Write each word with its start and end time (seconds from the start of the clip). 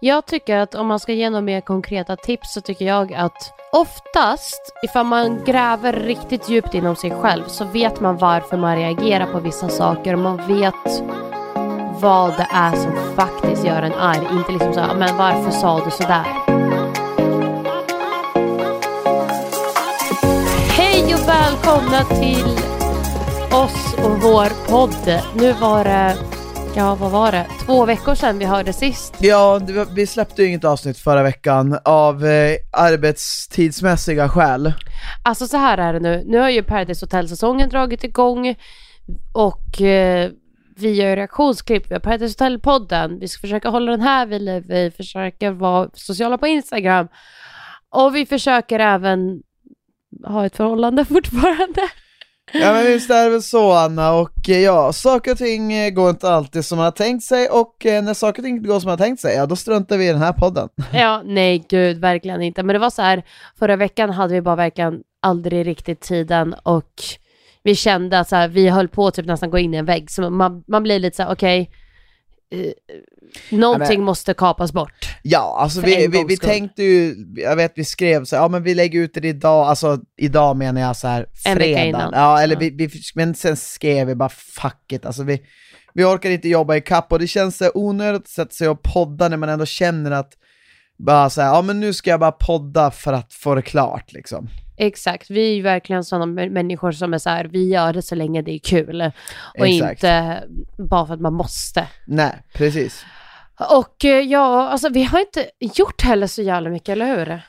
Jag 0.00 0.26
tycker 0.26 0.56
att 0.56 0.74
om 0.74 0.86
man 0.86 1.00
ska 1.00 1.12
ge 1.12 1.30
några 1.30 1.42
mer 1.42 1.60
konkreta 1.60 2.16
tips 2.16 2.54
så 2.54 2.60
tycker 2.60 2.84
jag 2.84 3.14
att 3.14 3.52
oftast, 3.72 4.72
ifall 4.82 5.06
man 5.06 5.44
gräver 5.44 5.92
riktigt 5.92 6.48
djupt 6.48 6.74
inom 6.74 6.96
sig 6.96 7.10
själv 7.10 7.44
så 7.46 7.64
vet 7.64 8.00
man 8.00 8.16
varför 8.16 8.56
man 8.56 8.76
reagerar 8.76 9.32
på 9.32 9.40
vissa 9.40 9.68
saker 9.68 10.12
och 10.12 10.18
man 10.18 10.36
vet 10.36 11.02
vad 12.00 12.36
det 12.36 12.46
är 12.52 12.72
som 12.72 12.92
faktiskt 13.16 13.64
gör 13.64 13.82
en 13.82 13.94
arg. 13.94 14.26
Inte 14.32 14.52
liksom 14.52 14.74
så 14.74 14.80
men 14.98 15.16
varför 15.16 15.50
sa 15.50 15.84
du 15.84 15.90
sådär? 15.90 16.24
Hej 20.76 21.14
och 21.14 21.28
välkomna 21.28 22.04
till 22.04 22.58
oss 23.52 23.94
och 23.94 24.22
vår 24.22 24.68
podd. 24.68 25.20
Nu 25.34 25.52
var 25.52 25.84
det 25.84 26.33
Ja, 26.76 26.94
vad 26.94 27.10
var 27.10 27.32
det? 27.32 27.46
Två 27.66 27.84
veckor 27.84 28.14
sedan 28.14 28.38
vi 28.38 28.44
hörde 28.44 28.72
sist. 28.72 29.14
Ja, 29.18 29.60
vi 29.94 30.06
släppte 30.06 30.42
ju 30.42 30.48
inget 30.48 30.64
avsnitt 30.64 30.98
förra 30.98 31.22
veckan 31.22 31.78
av 31.84 32.24
eh, 32.26 32.56
arbetstidsmässiga 32.72 34.28
skäl. 34.28 34.72
Alltså 35.24 35.46
så 35.46 35.56
här 35.56 35.78
är 35.78 35.92
det 35.92 36.00
nu. 36.00 36.22
Nu 36.26 36.38
har 36.38 36.50
ju 36.50 36.62
Paradise 36.62 37.04
Hotel-säsongen 37.04 37.68
dragit 37.68 38.04
igång 38.04 38.54
och 39.32 39.80
eh, 39.82 40.30
vi 40.76 40.92
gör 40.92 41.16
reaktionsklipp. 41.16 41.90
Vi 41.90 41.94
har 41.94 42.00
Paradise 42.00 42.44
Hotel-podden. 42.44 43.18
Vi 43.20 43.28
ska 43.28 43.40
försöka 43.40 43.68
hålla 43.68 43.90
den 43.90 44.00
här 44.00 44.26
vid 44.26 44.42
liv. 44.42 44.64
Vi 44.68 44.90
försöker 44.90 45.50
vara 45.50 45.90
sociala 45.94 46.38
på 46.38 46.46
Instagram. 46.46 47.08
Och 47.90 48.14
vi 48.16 48.26
försöker 48.26 48.78
även 48.78 49.42
ha 50.26 50.46
ett 50.46 50.56
förhållande 50.56 51.04
fortfarande. 51.14 51.82
Ja 52.52 52.72
men 52.72 52.86
visst 52.86 53.10
är 53.10 53.24
det 53.24 53.30
väl 53.30 53.42
så 53.42 53.72
Anna, 53.72 54.12
och 54.12 54.48
eh, 54.48 54.60
ja, 54.60 54.92
saker 54.92 55.32
och 55.32 55.38
ting 55.38 55.72
eh, 55.72 55.90
går 55.90 56.10
inte 56.10 56.30
alltid 56.30 56.64
som 56.64 56.76
man 56.76 56.84
har 56.84 56.90
tänkt 56.90 57.24
sig 57.24 57.48
och 57.48 57.86
eh, 57.86 58.04
när 58.04 58.14
saker 58.14 58.42
och 58.42 58.44
ting 58.44 58.56
inte 58.56 58.68
går 58.68 58.80
som 58.80 58.88
man 58.88 58.98
har 58.98 59.06
tänkt 59.06 59.20
sig, 59.20 59.36
ja 59.36 59.46
då 59.46 59.56
struntar 59.56 59.98
vi 59.98 60.08
i 60.08 60.12
den 60.12 60.22
här 60.22 60.32
podden. 60.32 60.68
Ja, 60.92 61.22
nej 61.24 61.64
gud, 61.68 61.98
verkligen 61.98 62.42
inte. 62.42 62.62
Men 62.62 62.74
det 62.74 62.78
var 62.78 62.90
så 62.90 63.02
här, 63.02 63.22
förra 63.58 63.76
veckan 63.76 64.10
hade 64.10 64.34
vi 64.34 64.40
bara 64.40 64.56
verkligen 64.56 65.00
aldrig 65.22 65.66
riktigt 65.66 66.00
tiden 66.00 66.54
och 66.62 67.02
vi 67.62 67.74
kände 67.74 68.18
att 68.18 68.28
så 68.28 68.36
här, 68.36 68.48
vi 68.48 68.68
höll 68.68 68.88
på 68.88 69.06
att 69.06 69.14
typ 69.14 69.26
nästan 69.26 69.50
gå 69.50 69.58
in 69.58 69.74
i 69.74 69.76
en 69.76 69.84
vägg, 69.84 70.10
så 70.10 70.30
man, 70.30 70.64
man 70.66 70.82
blir 70.82 70.98
lite 70.98 71.16
så 71.16 71.22
här, 71.22 71.32
okej, 71.32 71.62
okay, 71.62 71.74
någonting 73.50 73.98
men, 73.98 74.04
måste 74.04 74.34
kapas 74.34 74.72
bort. 74.72 75.08
Ja, 75.22 75.56
alltså 75.60 75.80
vi, 75.80 76.06
vi, 76.06 76.24
vi 76.28 76.36
tänkte 76.36 76.82
ju, 76.82 77.14
jag 77.36 77.56
vet 77.56 77.72
vi 77.76 77.84
skrev 77.84 78.24
så 78.24 78.36
ja 78.36 78.48
men 78.48 78.62
vi 78.62 78.74
lägger 78.74 79.00
ut 79.00 79.14
det 79.14 79.28
idag, 79.28 79.66
alltså 79.66 79.98
idag 80.16 80.56
menar 80.56 80.80
jag 80.80 80.96
så 80.96 81.08
här 81.08 81.26
fredag. 81.56 82.10
Ja, 82.12 82.40
eller 82.40 82.54
ja. 82.54 82.60
Vi, 82.60 82.70
vi, 82.70 82.90
men 83.14 83.34
sen 83.34 83.56
skrev 83.56 84.06
vi 84.06 84.14
bara 84.14 84.28
fuck 84.28 84.92
it, 84.92 85.06
alltså 85.06 85.22
vi, 85.22 85.40
vi 85.94 86.04
orkar 86.04 86.30
inte 86.30 86.48
jobba 86.48 86.76
i 86.76 86.80
kapp 86.80 87.12
och 87.12 87.18
det 87.18 87.26
känns 87.26 87.56
så 87.56 87.70
onödigt 87.74 88.22
att 88.22 88.28
sätta 88.28 88.50
sig 88.50 88.68
och 88.68 88.82
podda 88.82 89.28
när 89.28 89.36
man 89.36 89.48
ändå 89.48 89.66
känner 89.66 90.10
att 90.10 90.32
bara 90.98 91.30
så 91.30 91.40
här, 91.40 91.48
ja 91.48 91.62
men 91.62 91.80
nu 91.80 91.92
ska 91.92 92.10
jag 92.10 92.20
bara 92.20 92.32
podda 92.32 92.90
för 92.90 93.12
att 93.12 93.32
få 93.32 93.54
det 93.54 93.62
klart 93.62 94.12
liksom. 94.12 94.48
Exakt, 94.76 95.30
vi 95.30 95.50
är 95.50 95.54
ju 95.54 95.62
verkligen 95.62 96.04
sådana 96.04 96.26
människor 96.26 96.92
som 96.92 97.14
är 97.14 97.18
så 97.18 97.30
här, 97.30 97.44
vi 97.44 97.68
gör 97.68 97.92
det 97.92 98.02
så 98.02 98.14
länge 98.14 98.42
det 98.42 98.52
är 98.54 98.58
kul. 98.58 99.12
Och 99.58 99.66
Exakt. 99.66 99.92
inte 99.92 100.44
bara 100.78 101.06
för 101.06 101.14
att 101.14 101.20
man 101.20 101.34
måste. 101.34 101.88
Nej, 102.06 102.42
precis. 102.54 103.04
Och 103.70 104.04
eh, 104.04 104.20
ja, 104.20 104.68
alltså 104.68 104.88
vi 104.88 105.02
har 105.02 105.20
inte 105.20 105.46
gjort 105.60 106.02
heller 106.02 106.26
så 106.26 106.42
jävla 106.42 106.70
mycket, 106.70 106.88
eller 106.88 107.18
hur? 107.18 107.42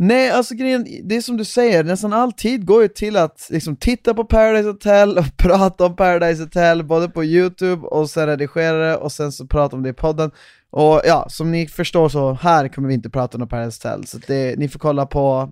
Nej, 0.00 0.30
alltså 0.30 0.54
grejen, 0.54 0.86
det 1.04 1.16
är 1.16 1.20
som 1.20 1.36
du 1.36 1.44
säger, 1.44 1.84
nästan 1.84 2.12
all 2.12 2.32
tid 2.32 2.66
går 2.66 2.82
ju 2.82 2.88
till 2.88 3.16
att 3.16 3.48
liksom 3.50 3.76
titta 3.76 4.14
på 4.14 4.24
Paradise 4.24 4.68
Hotel 4.68 5.18
och 5.18 5.24
prata 5.36 5.86
om 5.86 5.96
Paradise 5.96 6.42
Hotel, 6.42 6.84
både 6.84 7.08
på 7.08 7.24
YouTube 7.24 7.86
och 7.86 8.10
sen 8.10 8.26
redigera 8.26 8.88
det 8.88 8.96
och 8.96 9.12
sen 9.12 9.32
så 9.32 9.46
prata 9.46 9.76
om 9.76 9.82
det 9.82 9.88
i 9.88 9.92
podden. 9.92 10.30
Och 10.70 11.00
ja, 11.04 11.26
som 11.28 11.52
ni 11.52 11.66
förstår 11.66 12.08
så 12.08 12.32
här 12.32 12.68
kommer 12.68 12.88
vi 12.88 12.94
inte 12.94 13.10
prata 13.10 13.38
om 13.38 13.48
Paradise 13.48 13.88
Hotel, 13.88 14.06
så 14.06 14.18
det, 14.26 14.58
ni 14.58 14.68
får 14.68 14.78
kolla 14.78 15.06
på 15.06 15.50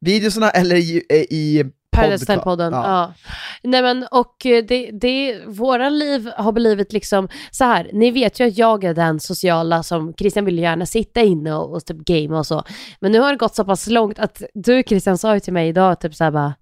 videosarna 0.00 0.50
eller 0.50 0.76
i, 0.76 1.02
i 1.30 1.64
Paradise-podden, 1.96 2.72
ja. 2.72 2.84
ja. 2.84 3.14
Nej 3.62 3.82
men 3.82 4.06
och 4.10 4.46
eh, 4.46 4.64
det, 4.64 4.90
det, 4.92 5.40
våra 5.46 5.88
liv 5.88 6.30
har 6.36 6.52
blivit 6.52 6.92
liksom 6.92 7.28
så 7.50 7.64
här, 7.64 7.90
ni 7.92 8.10
vet 8.10 8.40
ju 8.40 8.46
att 8.46 8.58
jag 8.58 8.84
är 8.84 8.94
den 8.94 9.20
sociala 9.20 9.82
som, 9.82 10.14
Christian 10.14 10.44
vill 10.44 10.58
gärna 10.58 10.86
sitta 10.86 11.20
inne 11.20 11.54
och, 11.54 11.74
och 11.74 11.84
typ 11.84 11.96
game 11.96 12.36
och 12.36 12.46
så, 12.46 12.64
men 13.00 13.12
nu 13.12 13.20
har 13.20 13.30
det 13.30 13.38
gått 13.38 13.54
så 13.54 13.64
pass 13.64 13.86
långt 13.86 14.18
att 14.18 14.42
du 14.54 14.82
Christian 14.82 15.18
sa 15.18 15.34
ju 15.34 15.40
till 15.40 15.52
mig 15.52 15.68
idag 15.68 16.00
typ 16.00 16.14
såhär 16.14 16.30
bara, 16.30 16.54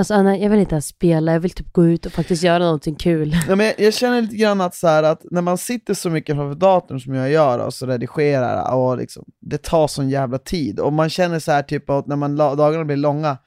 Alltså 0.00 0.14
Anna, 0.14 0.38
jag 0.38 0.50
vill 0.50 0.60
inte 0.60 0.74
ens 0.74 0.86
spela, 0.86 1.32
jag 1.32 1.40
vill 1.40 1.50
typ 1.50 1.72
gå 1.72 1.86
ut 1.86 2.06
och 2.06 2.12
faktiskt 2.12 2.42
göra 2.42 2.64
någonting 2.64 2.94
kul. 2.94 3.36
Ja, 3.48 3.56
men 3.56 3.66
jag, 3.66 3.74
jag 3.80 3.94
känner 3.94 4.22
lite 4.22 4.36
grann 4.36 4.60
att, 4.60 4.74
så 4.74 4.88
här, 4.88 5.02
att 5.02 5.24
när 5.30 5.42
man 5.42 5.58
sitter 5.58 5.94
så 5.94 6.10
mycket 6.10 6.36
framför 6.36 6.60
datorn 6.60 7.00
som 7.00 7.14
jag 7.14 7.30
gör 7.30 7.58
och 7.58 7.74
så 7.74 7.86
redigerar, 7.86 8.74
och 8.74 8.96
liksom, 8.96 9.24
det 9.40 9.62
tar 9.62 9.88
sån 9.88 10.08
jävla 10.08 10.38
tid. 10.38 10.80
Och 10.80 10.92
man 10.92 11.10
känner 11.10 11.38
så 11.38 11.52
här 11.52 11.62
typ 11.62 11.90
att 11.90 12.06
när 12.06 12.16
man, 12.16 12.36
dagarna 12.36 12.84
blir 12.84 12.96
långa, 12.96 13.38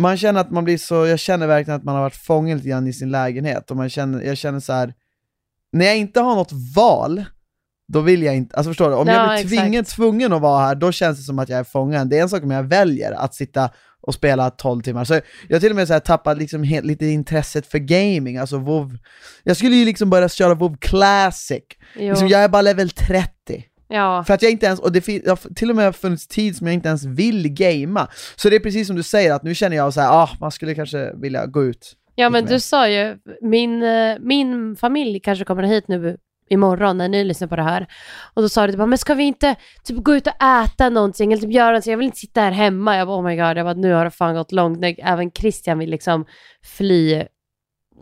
man 0.00 0.16
känner 0.16 0.40
att 0.40 0.50
man 0.50 0.64
blir 0.64 0.78
så, 0.78 1.06
jag 1.06 1.18
känner 1.18 1.46
verkligen 1.46 1.78
att 1.78 1.84
man 1.84 1.94
har 1.94 2.02
varit 2.02 2.16
fången 2.16 2.56
lite 2.56 2.68
grann 2.68 2.86
i 2.86 2.92
sin 2.92 3.10
lägenhet. 3.10 3.70
Och 3.70 3.76
man 3.76 3.90
känner, 3.90 4.22
jag 4.22 4.36
känner 4.38 4.60
så 4.60 4.72
här, 4.72 4.94
när 5.72 5.86
jag 5.86 5.96
inte 5.96 6.20
har 6.20 6.34
något 6.34 6.52
val, 6.76 7.24
då 7.88 8.00
vill 8.00 8.22
jag 8.22 8.36
inte, 8.36 8.56
alltså 8.56 8.70
förstår 8.70 8.90
du? 8.90 8.96
Om 8.96 9.08
ja, 9.08 9.36
jag 9.36 9.46
blir 9.46 9.58
tvingen, 9.58 9.84
tvungen 9.84 10.32
att 10.32 10.42
vara 10.42 10.66
här, 10.66 10.74
då 10.74 10.92
känns 10.92 11.18
det 11.18 11.24
som 11.24 11.38
att 11.38 11.48
jag 11.48 11.58
är 11.58 11.64
fången. 11.64 12.08
Det 12.08 12.18
är 12.18 12.22
en 12.22 12.28
sak 12.28 12.42
om 12.42 12.50
jag 12.50 12.62
väljer 12.62 13.12
att 13.12 13.34
sitta 13.34 13.70
och 14.02 14.14
spela 14.14 14.50
12 14.50 14.82
timmar. 14.82 15.04
Så 15.04 15.20
jag 15.48 15.60
till 15.60 15.70
och 15.70 15.76
med 15.76 15.86
så 15.86 15.92
här 15.92 16.00
tappat 16.00 16.38
liksom 16.38 16.62
helt, 16.62 16.86
lite 16.86 17.06
intresset 17.06 17.66
för 17.66 17.78
gaming, 17.78 18.36
alltså 18.36 18.58
WoW. 18.58 18.98
Jag 19.42 19.56
skulle 19.56 19.76
ju 19.76 19.84
liksom 19.84 20.10
börja 20.10 20.28
köra 20.28 20.54
WoW 20.54 20.76
Classic, 20.80 21.62
liksom, 21.94 22.28
jag 22.28 22.44
är 22.44 22.48
bara 22.48 22.62
level 22.62 22.90
30. 22.90 23.28
Ja. 23.88 24.24
För 24.24 24.34
att 24.34 24.42
jag 24.42 24.52
inte 24.52 24.66
ens, 24.66 24.80
och 24.80 24.92
det 24.92 25.06
har 25.06 25.54
till 25.54 25.70
och 25.70 25.76
med 25.76 25.96
funnits 25.96 26.26
tid 26.26 26.56
som 26.56 26.66
jag 26.66 26.74
inte 26.74 26.88
ens 26.88 27.04
vill 27.04 27.48
gamea. 27.48 28.08
Så 28.36 28.50
det 28.50 28.56
är 28.56 28.60
precis 28.60 28.86
som 28.86 28.96
du 28.96 29.02
säger, 29.02 29.32
att 29.32 29.42
nu 29.42 29.54
känner 29.54 29.76
jag 29.76 29.94
så 29.94 30.00
här, 30.00 30.10
ah, 30.10 30.30
man 30.40 30.50
skulle 30.50 30.74
kanske 30.74 31.12
vilja 31.14 31.46
gå 31.46 31.64
ut. 31.64 31.96
Ja 32.14 32.30
men 32.30 32.44
du 32.44 32.60
sa 32.60 32.88
ju, 32.88 33.16
min, 33.42 33.82
eh, 33.82 34.18
min 34.20 34.76
familj 34.76 35.20
kanske 35.20 35.44
kommer 35.44 35.62
hit 35.62 35.88
nu 35.88 36.16
imorgon 36.52 36.98
när 36.98 37.08
ni 37.08 37.24
lyssnar 37.24 37.48
på 37.48 37.56
det 37.56 37.62
här. 37.62 37.86
Och 38.34 38.42
då 38.42 38.48
sa 38.48 38.66
du 38.66 38.72
typ, 38.72 38.88
men 38.88 38.98
ska 38.98 39.14
vi 39.14 39.24
inte 39.24 39.56
typ 39.84 40.04
gå 40.04 40.14
ut 40.14 40.26
och 40.26 40.42
äta 40.42 40.88
någonting 40.88 41.32
eller 41.32 41.42
typ 41.42 41.52
göra 41.52 41.66
någonting? 41.66 41.90
Jag 41.90 41.98
vill 41.98 42.06
inte 42.06 42.18
sitta 42.18 42.40
här 42.40 42.52
hemma. 42.52 42.96
Jag 42.96 43.06
bara, 43.06 43.18
oh 43.18 43.24
my 43.24 43.36
god, 43.36 43.56
jag 43.56 43.66
bara, 43.66 43.74
nu 43.74 43.92
har 43.92 44.04
det 44.04 44.10
fan 44.10 44.34
gått 44.34 44.52
långt. 44.52 44.80
När 44.80 44.94
även 44.98 45.30
Christian 45.30 45.78
vill 45.78 45.90
liksom 45.90 46.24
fly 46.64 47.24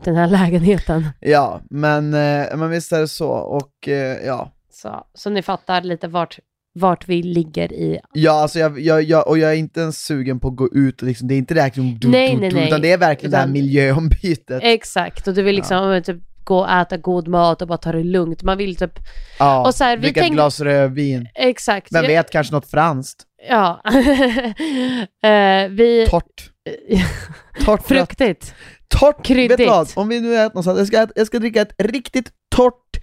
den 0.05 0.17
här 0.17 0.27
lägenheten. 0.39 1.09
Ja, 1.21 1.61
men, 1.71 2.15
eh, 2.15 2.57
men 2.57 2.71
visst 2.71 2.93
är 2.93 3.01
det 3.01 3.09
så. 3.09 3.31
Och 3.31 3.89
eh, 3.89 4.27
ja. 4.27 4.53
Så, 4.71 5.07
så 5.15 5.31
ni 5.31 5.43
fattar 5.43 5.83
lite 5.83 6.09
vart 6.09 6.39
vart 6.73 7.09
vi 7.09 7.23
ligger 7.23 7.73
i... 7.73 8.01
Ja, 8.13 8.33
alltså 8.33 8.59
jag, 8.59 8.81
jag, 8.81 9.03
jag, 9.03 9.29
och 9.29 9.39
jag 9.39 9.51
är 9.51 9.57
inte 9.57 9.81
ens 9.81 10.05
sugen 10.05 10.41
på 10.41 10.49
att 10.49 10.57
gå 10.57 10.69
ut, 10.73 11.03
liksom, 11.03 11.29
det 11.29 11.35
är 11.35 11.39
inte 11.39 11.55
det 11.55 11.61
här 11.61 11.69
liksom, 11.69 12.11
nej, 12.11 12.37
nej, 12.37 12.53
nej. 12.53 12.67
utan 12.67 12.81
det 12.81 12.93
är 12.93 12.99
verkligen 12.99 13.31
utan, 13.31 13.41
det 13.41 13.47
här 13.47 13.53
miljöombytet. 13.53 14.61
Exakt, 14.63 15.29
och 15.29 15.35
du 15.35 15.43
vill 15.43 15.57
liksom 15.57 15.77
ja. 15.77 16.01
typ 16.01 16.30
gå 16.51 16.59
och 16.59 16.71
äta 16.71 16.97
god 16.97 17.29
mat 17.29 17.63
och 17.63 17.69
bara 17.69 17.79
ta 17.79 17.93
det 17.93 18.03
lugnt. 18.03 18.43
Man 18.43 18.59
vill 18.59 18.77
typ... 18.77 18.99
Ja, 19.39 19.67
och 19.67 19.75
så 19.75 19.85
här, 19.85 19.97
dricka 19.97 20.21
tänk... 20.21 20.31
ett 20.31 20.37
glas 20.37 20.61
rödvin. 20.61 21.29
Exakt. 21.35 21.93
Vem 21.93 22.07
vet, 22.07 22.31
kanske 22.31 22.55
något 22.55 22.71
franskt. 22.71 23.23
Ja. 23.49 23.81
uh, 23.87 23.93
vi... 25.77 26.07
Torrt. 26.11 26.51
torrt. 27.65 27.87
Fruktigt. 27.87 28.55
Torrt, 28.89 29.25
Kryddigt. 29.25 29.51
vet 29.51 29.59
du 29.59 29.67
vad? 29.67 29.89
Om 29.95 30.09
vi 30.09 30.21
nu 30.21 30.35
äter 30.35 30.49
någonstans, 30.49 30.79
jag 30.79 30.87
ska, 30.87 31.07
jag 31.15 31.27
ska 31.27 31.39
dricka 31.39 31.63
ett 31.63 31.75
riktigt 31.79 32.31
torrt, 32.57 32.97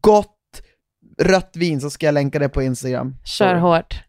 gott 0.00 0.38
rött 1.22 1.52
vin 1.56 1.80
så 1.80 1.90
ska 1.90 2.06
jag 2.06 2.12
länka 2.12 2.38
det 2.38 2.48
på 2.48 2.62
Instagram. 2.62 3.16
Kör 3.24 3.54
hårt. 3.54 4.02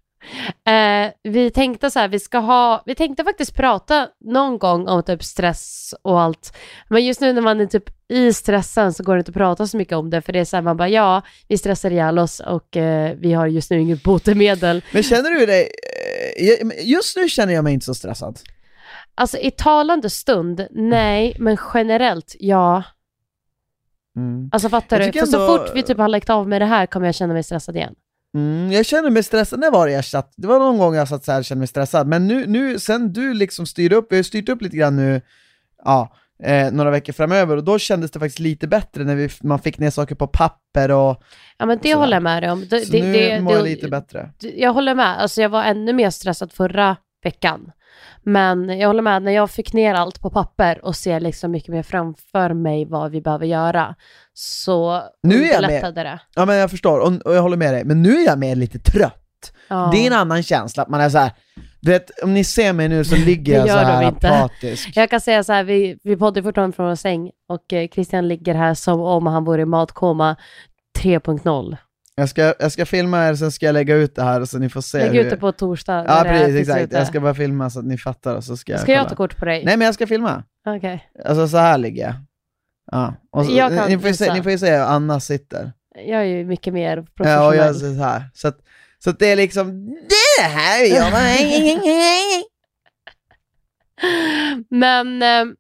Eh, 0.66 1.12
vi 1.24 1.52
tänkte 1.52 1.92
så 1.92 2.00
här, 2.00 2.08
vi 2.08 2.20
ska 2.20 2.38
ha, 2.38 2.84
vi 2.86 2.96
tänkte 2.96 3.24
faktiskt 3.24 3.56
prata 3.56 4.08
någon 4.26 4.58
gång 4.58 4.88
om 4.88 5.04
typ 5.04 5.24
stress 5.24 5.94
och 6.02 6.22
allt. 6.22 6.58
Men 6.90 7.06
just 7.06 7.22
nu 7.22 7.34
när 7.34 7.42
man 7.42 7.62
är 7.62 7.66
typ 7.66 7.90
i 8.08 8.34
stressen 8.34 8.94
så 8.94 9.04
går 9.04 9.16
det 9.16 9.20
inte 9.20 9.30
att 9.30 9.36
prata 9.36 9.68
så 9.68 9.78
mycket 9.78 9.98
om 9.98 10.10
det, 10.10 10.22
för 10.22 10.34
det 10.34 10.40
är 10.40 10.46
så 10.46 10.58
här, 10.58 10.62
man 10.62 10.78
bara 10.78 10.90
ja, 10.90 11.22
vi 11.48 11.58
stressar 11.58 11.92
ihjäl 11.92 12.20
oss 12.20 12.40
och 12.40 12.78
eh, 12.78 13.16
vi 13.20 13.34
har 13.34 13.48
just 13.48 13.72
nu 13.72 13.82
inget 13.82 14.04
botemedel. 14.04 14.82
Men 14.92 15.04
känner 15.04 15.30
du 15.30 15.46
dig, 15.46 15.72
eh, 16.60 16.88
just 16.90 17.18
nu 17.18 17.30
känner 17.30 17.54
jag 17.54 17.64
mig 17.64 17.74
inte 17.74 17.86
så 17.86 17.94
stressad. 17.94 18.40
Alltså 19.16 19.38
i 19.38 19.52
talande 19.52 20.10
stund, 20.10 20.68
nej, 20.72 21.36
men 21.40 21.58
generellt, 21.74 22.36
ja. 22.40 22.84
Mm. 24.16 24.50
Alltså 24.52 24.70
fattar 24.70 25.00
du? 25.00 25.12
För 25.12 25.20
ändå... 25.20 25.32
så 25.32 25.48
fort 25.48 25.76
vi 25.76 25.84
typ 25.84 25.98
har 25.98 26.08
lagt 26.08 26.30
av 26.30 26.48
med 26.48 26.62
det 26.62 26.66
här 26.66 26.86
kommer 26.86 27.06
jag 27.06 27.16
känna 27.16 27.34
mig 27.34 27.44
stressad 27.44 27.76
igen. 27.76 27.96
Mm, 28.36 28.72
jag 28.72 28.86
känner 28.86 29.10
mig 29.10 29.24
stressad, 29.24 29.60
när 29.60 29.72
var 29.72 29.88
det 29.88 29.94
jag 29.94 30.06
satt? 30.06 30.34
Det 30.36 30.48
var 30.48 30.60
någon 30.60 30.78
gång 30.78 30.96
jag 30.96 31.08
satt 31.08 31.26
så 31.26 31.32
här 31.32 31.40
och 31.40 31.46
kände 31.46 31.60
mig 31.60 31.68
stressad, 31.68 32.08
men 32.08 32.28
nu, 32.28 32.48
nu 32.48 32.80
sen 32.80 33.14
du 33.14 33.34
liksom 33.34 33.66
styrde 33.66 33.96
upp, 33.96 34.08
vi 34.12 34.16
har 34.16 34.24
styrt 34.24 34.50
upp 34.50 34.62
lite 34.62 34.78
grann 34.78 34.96
nu, 34.96 35.22
ja, 35.84 36.16
eh, 36.44 36.72
några 36.72 36.92
veckor 36.92 37.14
framöver, 37.14 37.58
och 37.58 37.64
då 37.64 37.80
kändes 37.80 38.12
det 38.12 38.20
faktiskt 38.20 38.40
lite 38.40 38.68
bättre 38.68 39.04
när 39.04 39.16
vi, 39.16 39.30
man 39.42 39.60
fick 39.60 39.80
ner 39.80 39.90
saker 39.90 40.16
på 40.16 40.28
papper 40.28 40.92
och 40.92 41.24
Ja 41.58 41.66
men 41.66 41.80
det 41.82 41.94
håller 41.94 42.14
jag 42.14 42.24
med 42.24 42.44
dig 42.44 42.52
om. 42.52 42.66
Det, 42.70 42.80
så 42.80 42.92
det, 42.92 43.02
nu 43.02 43.14
det, 43.14 43.42
mår 43.42 43.54
jag 43.54 43.64
lite 43.64 43.88
bättre. 43.88 44.30
Jag 44.40 44.74
håller 44.74 44.96
med, 44.96 45.22
alltså 45.22 45.42
jag 45.42 45.50
var 45.50 45.64
ännu 45.64 45.94
mer 45.94 46.10
stressad 46.10 46.52
förra 46.52 46.98
veckan. 47.24 47.72
Men 48.24 48.80
jag 48.80 48.88
håller 48.88 49.02
med, 49.02 49.24
när 49.24 49.32
jag 49.32 49.52
fick 49.52 49.74
ner 49.74 49.94
allt 49.94 50.22
på 50.22 50.30
papper 50.30 50.86
och 50.86 50.96
ser 50.96 51.20
liksom 51.20 51.52
mycket 51.52 51.70
mer 51.70 51.84
framför 51.84 52.54
mig 52.54 52.86
vad 52.86 53.12
vi 53.12 53.22
behöver 53.22 53.46
göra, 53.46 53.96
så 54.34 55.02
Nu 55.24 55.44
är 55.46 55.54
jag 55.54 55.62
med. 55.62 55.94
det. 55.96 56.20
Ja 56.36 56.46
men 56.46 56.56
jag 56.56 56.72
förstår, 56.72 57.00
och, 57.00 57.26
och 57.26 57.36
jag 57.36 57.42
håller 57.42 57.58
med 57.58 57.74
dig, 57.74 57.84
men 57.84 58.02
nu 58.02 58.10
är 58.10 58.26
jag 58.26 58.40
mer 58.40 58.56
lite 58.56 58.80
trött. 58.80 59.20
Ja. 59.68 59.90
Det 59.94 59.98
är 59.98 60.08
en 60.08 60.14
annan 60.14 60.44
känsla, 60.44 60.84
att 60.84 60.90
man 60.90 61.02
är 61.02 61.10
så 61.10 61.18
här. 61.18 61.32
du 61.82 61.92
vet, 61.92 62.10
om 62.24 62.34
ni 62.34 62.44
ser 62.44 62.74
mig 62.74 62.90
nu 62.90 63.04
så 63.04 63.16
ligger 63.26 63.54
jag 63.58 63.70
så 63.70 63.78
här 63.78 64.04
apatisk. 64.04 64.90
Jag 64.96 65.10
kan 65.10 65.22
säga 65.22 65.44
så 65.44 65.54
här, 65.54 65.64
vi, 65.64 65.98
vi 66.04 66.18
poddar 66.18 66.42
fortfarande 66.42 66.76
från 66.76 66.88
vår 66.88 66.96
säng 66.96 67.32
och 67.50 67.74
eh, 67.74 67.88
Christian 67.88 68.28
ligger 68.28 68.56
här 68.56 68.74
som 68.74 69.02
om 69.02 69.28
han 69.28 69.44
vore 69.44 69.62
i 69.62 69.66
matkoma 69.66 70.36
3.0. 71.00 71.78
Jag 72.16 72.30
ska, 72.30 72.54
jag 72.60 72.72
ska 72.72 72.86
filma 72.86 73.28
er, 73.28 73.36
sen 73.36 73.52
ska 73.52 73.66
jag 73.66 73.74
lägga 73.74 73.96
ut 73.96 74.16
det 74.16 74.24
här 74.24 74.46
så 74.46 74.60
ni 74.60 74.70
får 74.70 74.82
se 74.82 74.98
Lägg 74.98 75.16
ut 75.16 75.30
det 75.30 75.38
på 75.38 75.52
torsdag. 75.52 76.06
Ja 76.08 76.24
precis, 76.24 76.56
exakt. 76.70 76.94
Jag 76.94 77.08
ska 77.08 77.20
bara 77.20 77.34
filma 77.34 77.70
så 77.70 77.80
att 77.80 77.86
ni 77.86 77.98
fattar 77.98 78.36
och 78.36 78.44
så 78.44 78.58
ska 78.58 78.72
jag 78.72 78.82
Ska 78.82 78.92
jag 78.92 79.00
kolla. 79.00 79.10
ta 79.10 79.16
kort 79.16 79.38
på 79.38 79.46
dig? 79.46 79.66
Nej 79.66 79.78
men 79.78 79.86
jag 79.86 79.94
ska 79.94 80.08
filma. 80.08 80.44
Okej. 80.68 81.10
Alltså 81.26 81.48
så 81.48 81.58
här 81.58 81.78
ligger 81.78 82.04
jag. 82.04 82.14
Ja. 82.92 83.14
Och 83.32 83.46
så, 83.46 83.52
Jag 83.52 83.78
kan 83.78 83.90
ni, 83.90 84.00
får 84.00 84.08
ju 84.08 84.14
se, 84.16 84.34
ni 84.34 84.44
får 84.44 84.52
ju 84.52 84.58
se 84.58 84.72
hur 84.72 84.84
Anna 84.84 85.20
sitter. 85.20 85.72
Jag 85.96 86.22
är 86.22 86.26
ju 86.26 86.46
mycket 86.46 86.74
mer 86.74 86.98
Ja, 86.98 87.02
och 87.02 87.16
professionell. 87.16 87.58
jag 87.58 87.76
så 87.76 88.04
här. 88.04 88.24
Så 88.34 88.48
att, 88.48 88.58
så 89.04 89.10
att 89.10 89.20
det 89.20 89.32
är 89.32 89.36
liksom, 89.36 89.86
det 90.40 90.44
här 90.44 90.84
är 90.84 90.96
jag. 90.96 91.14
Men 94.70 95.22
eh, 95.22 95.54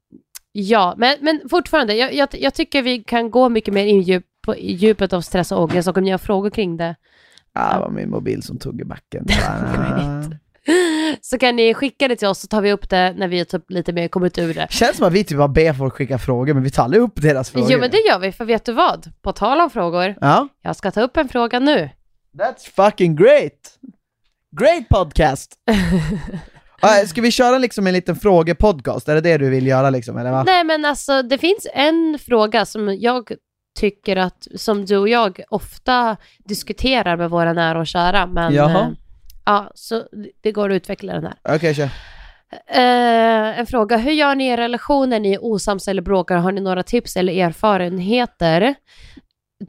ja, 0.51 0.95
men, 0.97 1.17
men 1.21 1.41
fortfarande, 1.49 1.93
jag, 1.93 2.13
jag, 2.13 2.29
jag 2.31 2.53
tycker 2.53 2.81
vi 2.81 3.03
kan 3.03 3.31
gå 3.31 3.49
mycket 3.49 3.73
mer 3.73 3.85
in 3.85 4.01
djup, 4.01 4.25
på, 4.43 4.55
djupet 4.57 5.13
av 5.13 5.21
stress 5.21 5.51
och 5.51 5.63
ångest 5.63 5.87
och 5.87 5.97
om 5.97 6.03
ni 6.03 6.11
har 6.11 6.17
frågor 6.17 6.49
kring 6.49 6.77
det 6.77 6.95
Ja, 7.53 7.73
det 7.73 7.79
var 7.79 7.89
min 7.89 8.09
mobil 8.09 8.43
som 8.43 8.59
tog 8.59 8.81
i 8.81 8.83
backen. 8.83 9.27
så 11.21 11.37
kan 11.37 11.55
ni 11.55 11.73
skicka 11.73 12.07
det 12.07 12.15
till 12.15 12.27
oss 12.27 12.39
så 12.39 12.47
tar 12.47 12.61
vi 12.61 12.71
upp 12.71 12.89
det 12.89 13.13
när 13.17 13.27
vi 13.27 13.39
är 13.39 13.45
typ 13.45 13.71
lite 13.71 13.93
mer 13.93 14.07
kommit 14.07 14.37
ur 14.37 14.53
det. 14.53 14.67
Känns 14.69 14.97
som 14.97 15.07
att 15.07 15.13
vi 15.13 15.23
typ 15.23 15.37
bara 15.37 15.47
ber 15.47 15.73
folk 15.73 15.93
skicka 15.93 16.17
frågor, 16.17 16.53
men 16.53 16.63
vi 16.63 16.71
tar 16.71 16.83
aldrig 16.83 17.01
upp 17.03 17.21
deras 17.21 17.49
frågor. 17.51 17.71
Jo 17.71 17.79
men 17.79 17.91
det 17.91 17.97
gör 17.97 18.19
vi, 18.19 18.31
för 18.31 18.45
vet 18.45 18.65
du 18.65 18.71
vad? 18.73 19.11
På 19.21 19.31
tal 19.31 19.61
om 19.61 19.69
frågor, 19.69 20.15
Ja, 20.21 20.47
jag 20.61 20.75
ska 20.75 20.91
ta 20.91 21.01
upp 21.01 21.17
en 21.17 21.29
fråga 21.29 21.59
nu. 21.59 21.89
that's 22.37 22.69
fucking 22.75 23.15
great! 23.15 23.79
Great 24.61 24.89
podcast! 24.89 25.51
Ja, 26.81 26.87
ska 27.07 27.21
vi 27.21 27.31
köra 27.31 27.57
liksom 27.57 27.87
en 27.87 27.93
liten 27.93 28.15
frågepodcast? 28.15 29.09
Är 29.09 29.15
det 29.15 29.21
det 29.21 29.37
du 29.37 29.49
vill 29.49 29.67
göra 29.67 29.89
liksom, 29.89 30.17
eller 30.17 30.31
va? 30.31 30.43
Nej 30.43 30.63
men 30.63 30.85
alltså 30.85 31.21
det 31.21 31.37
finns 31.37 31.67
en 31.73 32.19
fråga 32.25 32.65
som 32.65 32.97
jag 32.99 33.31
tycker 33.75 34.15
att, 34.15 34.47
som 34.55 34.85
du 34.85 34.97
och 34.97 35.09
jag 35.09 35.39
ofta 35.49 36.17
diskuterar 36.37 37.17
med 37.17 37.29
våra 37.29 37.53
nära 37.53 37.79
och 37.79 37.87
kära, 37.87 38.25
men 38.25 38.53
Jaha. 38.53 38.81
eh, 38.81 38.89
ja, 39.45 39.71
så 39.75 40.03
det 40.41 40.51
går 40.51 40.69
att 40.71 40.75
utveckla 40.75 41.13
den 41.13 41.23
här. 41.23 41.55
Okej, 41.55 41.75
kör. 41.75 41.89
Eh, 42.67 43.59
en 43.59 43.67
fråga, 43.67 43.97
hur 43.97 44.11
gör 44.11 44.35
ni 44.35 44.47
i 44.47 44.57
relationer 44.57 45.19
ni 45.19 45.33
är 45.33 45.45
osams 45.45 45.87
eller 45.87 46.01
bråkar? 46.01 46.37
Har 46.37 46.51
ni 46.51 46.61
några 46.61 46.83
tips 46.83 47.17
eller 47.17 47.33
erfarenheter 47.33 48.75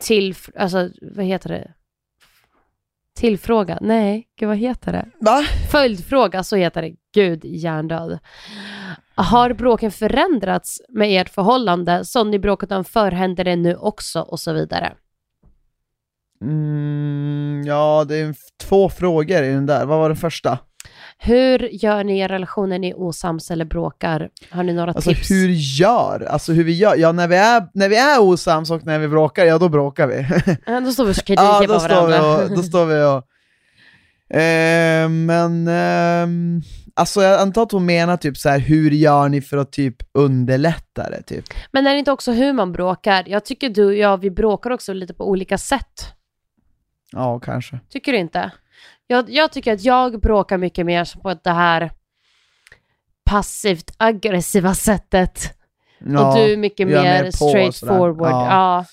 till, 0.01 0.35
alltså 0.59 0.91
vad 1.03 1.25
heter 1.25 1.49
det? 1.49 1.71
Tillfråga? 3.15 3.79
Nej, 3.81 4.27
gud 4.39 4.49
vad 4.49 4.59
heter 4.59 4.93
det? 4.93 5.07
Va? 5.21 5.45
Följdfråga, 5.71 6.43
så 6.43 6.57
heter 6.57 6.83
det. 6.83 6.93
Gud, 7.15 7.45
hjärndöd. 7.45 8.19
Har 9.15 9.53
bråken 9.53 9.91
förändrats 9.91 10.81
med 10.89 11.21
ert 11.21 11.29
förhållande? 11.29 12.05
Som 12.05 12.31
ni 12.31 12.39
bråkat 12.39 12.73
om 12.73 12.85
förr, 12.85 13.11
händer 13.11 13.45
det 13.45 13.57
nu 13.57 13.77
också? 13.77 14.21
Och 14.21 14.41
så 14.41 14.53
vidare. 14.53 14.93
Mm, 16.43 17.63
ja, 17.67 18.05
det 18.09 18.17
är 18.17 18.35
två 18.63 18.89
frågor 18.89 19.43
i 19.43 19.53
den 19.53 19.67
där. 19.67 19.87
Vad 19.87 19.99
var 19.99 20.09
den 20.09 20.17
första? 20.17 20.59
Hur 21.25 21.59
gör 21.73 22.05
ni 22.05 22.21
i 22.21 22.29
relationer 22.29 22.79
ni 22.79 22.91
är 22.91 22.99
osams 23.01 23.51
eller 23.51 23.65
bråkar? 23.65 24.31
Har 24.51 24.63
ni 24.63 24.73
några 24.73 24.93
Alltså 24.93 25.11
tips? 25.11 25.31
hur 25.31 25.49
gör? 25.49 26.27
Alltså 26.31 26.53
hur 26.53 26.65
vi 26.65 26.73
gör? 26.73 26.97
Ja, 26.97 27.13
när 27.13 27.29
vi 27.29 27.37
är, 27.37 27.67
när 27.75 27.89
vi 27.89 27.97
är 27.97 28.21
osams 28.21 28.71
och 28.71 28.87
när 28.87 28.99
vi 28.99 29.09
bråkar, 29.09 29.45
ja 29.47 29.59
då 29.59 29.69
bråkar 29.69 30.07
vi. 30.07 30.27
Ja, 30.67 30.81
Då 30.81 30.91
står 30.93 31.05
vi 31.05 31.11
och 31.13 31.17
skriker 31.17 31.43
ja, 31.43 31.63
på 31.67 31.73
då 31.73 31.81
står, 31.81 32.07
vi 32.07 32.13
varandra. 32.13 32.45
och, 32.45 32.51
då 32.57 32.63
står 32.63 32.87
vi 32.87 33.03
och... 33.03 33.25
Eh, 34.37 35.09
men, 35.09 35.69
ehm, 35.69 36.63
alltså 36.95 37.23
jag 37.23 37.41
antar 37.41 37.63
att 37.63 37.73
hon 37.73 37.87
menar 37.87 38.17
typ 38.17 38.37
så 38.37 38.49
här, 38.49 38.59
hur 38.59 38.91
gör 38.91 39.29
ni 39.29 39.41
för 39.41 39.57
att 39.57 39.73
typ 39.73 39.97
underlätta 40.15 41.11
det 41.11 41.23
typ? 41.23 41.45
Men 41.73 41.87
är 41.87 41.93
det 41.93 41.99
inte 41.99 42.13
också 42.13 42.33
hur 42.33 42.53
man 42.53 42.73
bråkar? 42.73 43.25
Jag 43.27 43.45
tycker 43.45 43.69
du 43.69 43.85
och 43.85 43.95
jag, 43.95 44.19
vi 44.21 44.31
bråkar 44.31 44.71
också 44.71 44.93
lite 44.93 45.15
på 45.15 45.29
olika 45.31 45.59
sätt. 45.59 46.13
Ja, 47.13 47.39
kanske. 47.41 47.79
Tycker 47.91 48.13
du 48.13 48.19
inte? 48.19 48.51
Jag, 49.07 49.31
jag 49.31 49.53
tycker 49.53 49.73
att 49.73 49.85
jag 49.85 50.21
bråkar 50.21 50.59
mycket 50.59 50.87
mer 50.87 51.21
på 51.23 51.35
det 51.35 51.51
här 51.51 51.91
passivt 53.25 53.91
aggressiva 53.97 54.75
sättet. 54.75 55.53
Ja, 56.07 56.29
och 56.29 56.49
du 56.49 56.57
mycket 56.57 56.87
mer 56.89 57.03
mer 57.03 57.23
på 57.23 57.27
och 57.29 57.35
straight 57.51 57.77
sådär. 57.77 57.99
forward. 57.99 58.31
Ja. 58.33 58.47
Ja. 58.51 58.85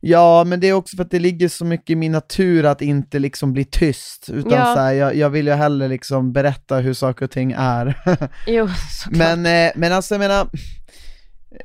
ja, 0.00 0.44
men 0.44 0.60
det 0.60 0.68
är 0.68 0.72
också 0.72 0.96
för 0.96 1.04
att 1.04 1.10
det 1.10 1.18
ligger 1.18 1.48
så 1.48 1.64
mycket 1.64 1.90
i 1.90 1.94
min 1.96 2.12
natur 2.12 2.64
att 2.64 2.82
inte 2.82 3.18
liksom 3.18 3.52
bli 3.52 3.64
tyst, 3.64 4.30
utan 4.30 4.52
Ja. 4.52 4.74
så 4.74 4.80
här, 4.80 4.92
jag, 4.92 5.16
jag 5.16 5.30
vill 5.30 5.46
ju 5.46 5.52
hellre 5.52 5.88
liksom 5.88 6.32
berätta 6.32 6.76
hur 6.76 6.94
saker 6.94 7.24
och 7.24 7.30
ting 7.30 7.54
är. 7.58 7.94
Jo, 8.46 8.68
såklart. 8.90 9.18
men, 9.18 9.66
eh, 9.66 9.72
men 9.76 9.92
alltså 9.92 10.14
jag 10.14 10.18
menar, 10.18 10.40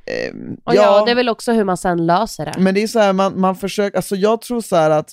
eh, 0.06 0.36
och 0.64 0.76
ja. 0.76 1.06
det 1.06 1.12
är 1.12 1.16
väl 1.16 1.30
också 1.30 1.52
hur 1.52 1.64
man 1.64 1.78
sen 1.78 2.06
löser 2.06 2.46
det. 2.46 2.54
Men 2.58 2.74
det 2.74 2.84
är 2.84 2.88
så 2.88 3.00
här, 3.00 3.14
man, 3.14 3.40
man 3.40 3.56
försöker, 3.56 3.98
alltså 3.98 4.16
jag 4.16 4.42
tror 4.42 4.62
så 4.62 4.76
här 4.76 4.90
att 4.90 5.10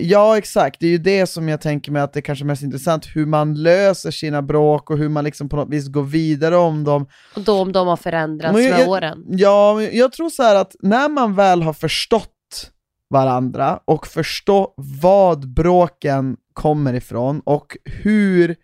Ja 0.00 0.38
exakt, 0.38 0.80
det 0.80 0.86
är 0.86 0.90
ju 0.90 0.98
det 0.98 1.26
som 1.26 1.48
jag 1.48 1.60
tänker 1.60 1.92
mig 1.92 2.02
att 2.02 2.12
det 2.12 2.18
är 2.20 2.22
kanske 2.22 2.44
är 2.44 2.46
mest 2.46 2.62
intressant, 2.62 3.06
hur 3.14 3.26
man 3.26 3.54
löser 3.62 4.10
sina 4.10 4.42
bråk 4.42 4.90
och 4.90 4.98
hur 4.98 5.08
man 5.08 5.24
liksom 5.24 5.48
på 5.48 5.56
något 5.56 5.68
vis 5.68 5.88
går 5.88 6.02
vidare 6.02 6.56
om 6.56 6.84
dem. 6.84 7.06
Och 7.36 7.40
då 7.42 7.60
om 7.60 7.72
de 7.72 7.86
har 7.88 7.96
förändrats 7.96 8.58
jag- 8.58 8.70
med 8.70 8.80
jag- 8.80 8.88
åren. 8.88 9.24
Ja, 9.28 9.82
jag 9.82 10.12
tror 10.12 10.28
så 10.30 10.42
här 10.42 10.54
att 10.56 10.76
när 10.80 11.08
man 11.08 11.34
väl 11.34 11.62
har 11.62 11.72
förstått 11.72 12.70
varandra 13.10 13.80
och 13.84 14.06
förstå 14.06 14.74
vad 14.76 15.48
bråken 15.54 16.36
kommer 16.52 16.94
ifrån 16.94 17.40
och 17.44 17.76
hur 17.84 18.56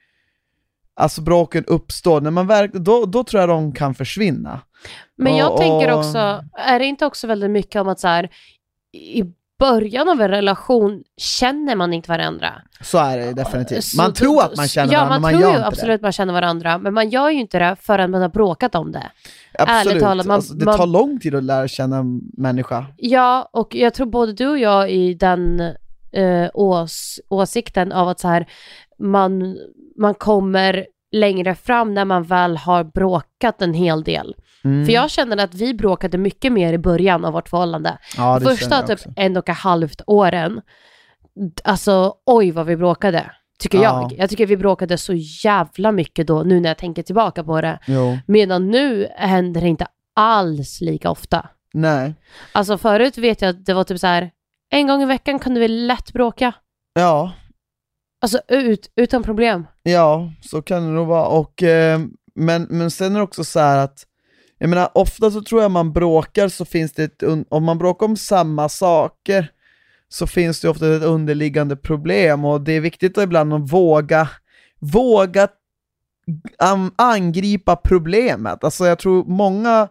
alltså 0.95 1.21
bråken 1.23 1.65
uppstår, 1.67 2.21
när 2.21 2.31
man 2.31 2.47
verk, 2.47 2.73
då, 2.73 3.07
då 3.07 3.25
tror 3.25 3.41
jag 3.41 3.49
de 3.49 3.73
kan 3.73 3.95
försvinna. 3.95 4.61
Men 5.17 5.37
jag 5.37 5.53
Och- 5.53 5.59
tänker 5.59 5.93
och- 5.93 5.99
också, 5.99 6.45
är 6.53 6.79
det 6.79 6.85
inte 6.85 7.07
också 7.07 7.27
väldigt 7.27 7.51
mycket 7.51 7.81
om 7.81 7.89
att 7.89 8.01
så 8.01 8.09
här, 8.09 8.29
i 8.93 9.25
början 9.59 10.09
av 10.09 10.21
en 10.21 10.29
relation 10.29 11.03
känner 11.17 11.77
man 11.77 11.93
inte 11.93 12.09
varandra. 12.11 12.53
Så 12.81 12.99
är 12.99 13.19
det 13.19 13.33
definitivt. 13.33 13.85
Så 13.85 13.97
Man 13.97 14.07
då- 14.11 14.15
tror 14.15 14.43
att 14.43 14.57
man 14.57 14.69
känner 14.69 14.93
ja, 14.93 14.99
varandra, 14.99 15.15
men 15.21 15.23
man 15.33 15.41
tror 15.43 15.53
ju 15.55 15.63
absolut 15.65 15.95
att 15.95 16.03
man 16.03 16.13
känner 16.13 16.33
varandra, 16.33 16.79
men 16.79 16.95
man 16.95 17.09
gör 17.09 17.31
ju 17.31 17.41
inte 17.41 17.59
det 17.59 17.77
förrän 17.81 18.11
man 18.11 18.23
har 18.23 18.29
bråkat 18.29 18.75
om 18.75 18.93
det. 18.93 18.99
det. 19.53 19.63
Absolut. 19.63 19.87
ärligt 19.87 20.03
talat, 20.03 20.27
man- 20.27 20.35
alltså, 20.35 20.55
det 20.55 20.65
man- 20.65 20.77
tar 20.77 20.87
lång 20.87 21.21
tid 21.21 21.35
att 21.35 21.45
lära 21.45 21.69
känna 21.69 21.97
en 21.97 22.21
människa. 22.37 22.85
Ja, 22.97 23.49
och 23.53 23.75
jag 23.75 23.95
tror 23.95 24.07
både 24.07 24.33
du 24.33 24.47
och 24.47 24.59
jag 24.59 24.91
i 24.91 25.15
den 25.15 25.61
eh, 26.13 26.49
ås, 26.55 27.21
åsikten 27.29 27.93
av 27.93 28.09
att 28.09 28.21
så 28.21 28.29
här, 28.29 28.47
man, 28.99 29.57
man 29.99 30.15
kommer 30.15 30.87
längre 31.13 31.55
fram 31.55 31.95
när 31.95 32.05
man 32.05 32.23
väl 32.23 32.57
har 32.57 32.85
bråkat 32.85 33.63
en 33.63 33.75
hel 33.75 34.03
del. 34.05 34.35
Mm. 34.67 34.87
För 34.87 34.93
jag 34.93 35.11
känner 35.11 35.37
att 35.45 35.55
vi 35.55 35.75
bråkade 35.75 36.19
mycket 36.19 36.53
mer 36.53 36.73
i 36.73 36.79
början 36.79 37.25
av 37.25 37.33
vårt 37.33 37.49
förhållande. 37.49 37.99
ja, 38.17 38.41
Första 38.41 38.83
typ 38.83 38.91
också. 38.99 39.13
en 39.17 39.37
och 39.37 39.49
ett 39.49 39.57
halvt 39.57 40.03
åren, 40.07 40.61
alltså 41.65 42.15
oj 42.27 42.51
vad 42.51 42.67
vi 42.67 42.77
bråkade, 42.77 43.31
tycker 43.59 43.79
Ja. 43.79 43.83
jag. 44.11 44.19
Jag 44.21 44.31
tycker 44.31 44.47
vi 44.47 44.57
bråkade 44.57 44.99
så 44.99 45.13
jävla 45.45 45.93
mycket 45.93 46.27
då, 46.27 46.43
nu 46.43 46.61
när 46.61 46.71
jag 46.71 46.79
tänker 46.79 47.03
tillbaka 47.03 47.45
på 47.45 47.61
det. 47.61 47.79
Jo. 47.87 48.19
Medan 48.27 48.71
nu 48.71 49.09
händer 49.17 49.61
det 49.61 49.69
inte 49.69 49.87
alls 50.17 50.81
lika 50.81 51.11
ofta. 51.11 51.49
Nej. 51.75 52.15
Alltså 52.53 52.79
förut 52.79 53.19
vet 53.19 53.43
jag 53.43 53.49
att 53.51 53.67
det 53.67 53.75
var 53.75 53.85
typ 53.85 54.01
så 54.01 54.07
här, 54.07 54.31
en 54.71 54.87
gång 54.87 55.03
i 55.03 55.07
veckan 55.07 55.39
kunde 55.39 55.61
vi 55.61 55.69
lätt 55.69 56.13
bråka. 56.13 56.53
Ja, 56.95 57.33
Alltså 58.23 58.41
ut, 58.49 58.93
utan 58.97 59.23
problem. 59.23 59.67
Ja, 59.83 60.31
så 60.43 60.63
kan 60.63 60.83
det 60.83 60.89
nog 60.93 61.07
vara. 61.07 61.27
Och, 61.27 61.63
eh, 61.63 62.01
men, 62.35 62.63
men 62.71 62.91
sen 62.91 63.13
är 63.15 63.19
det 63.19 63.23
också 63.25 63.45
så 63.45 63.61
här 63.61 63.79
att, 63.79 64.07
jag 64.59 64.71
menar 64.71 64.89
ofta 64.95 65.31
så 65.31 65.43
tror 65.43 65.63
jag 65.63 65.71
man 65.71 65.93
bråkar 65.93 66.49
så 66.49 66.65
finns 66.65 66.93
det 66.93 67.05
ett, 67.05 67.23
om 67.49 67.65
man 67.65 67.79
bråkar 67.79 68.07
om 68.07 68.17
samma 68.17 68.69
saker 68.69 69.51
så 70.09 70.27
finns 70.27 70.61
det 70.61 70.69
ofta 70.69 70.97
ett 70.97 71.03
underliggande 71.03 71.77
problem 71.77 72.45
och 72.45 72.61
det 72.61 72.73
är 72.73 72.81
viktigt 72.81 73.19
att 73.19 73.25
ibland 73.25 73.53
att 73.55 73.73
våga, 73.73 74.29
våga 74.81 75.49
an- 76.59 76.93
angripa 76.97 77.77
problemet. 77.77 78.65
Alltså 78.65 78.87
jag 78.87 78.99
tror 78.99 79.25
många 79.25 79.89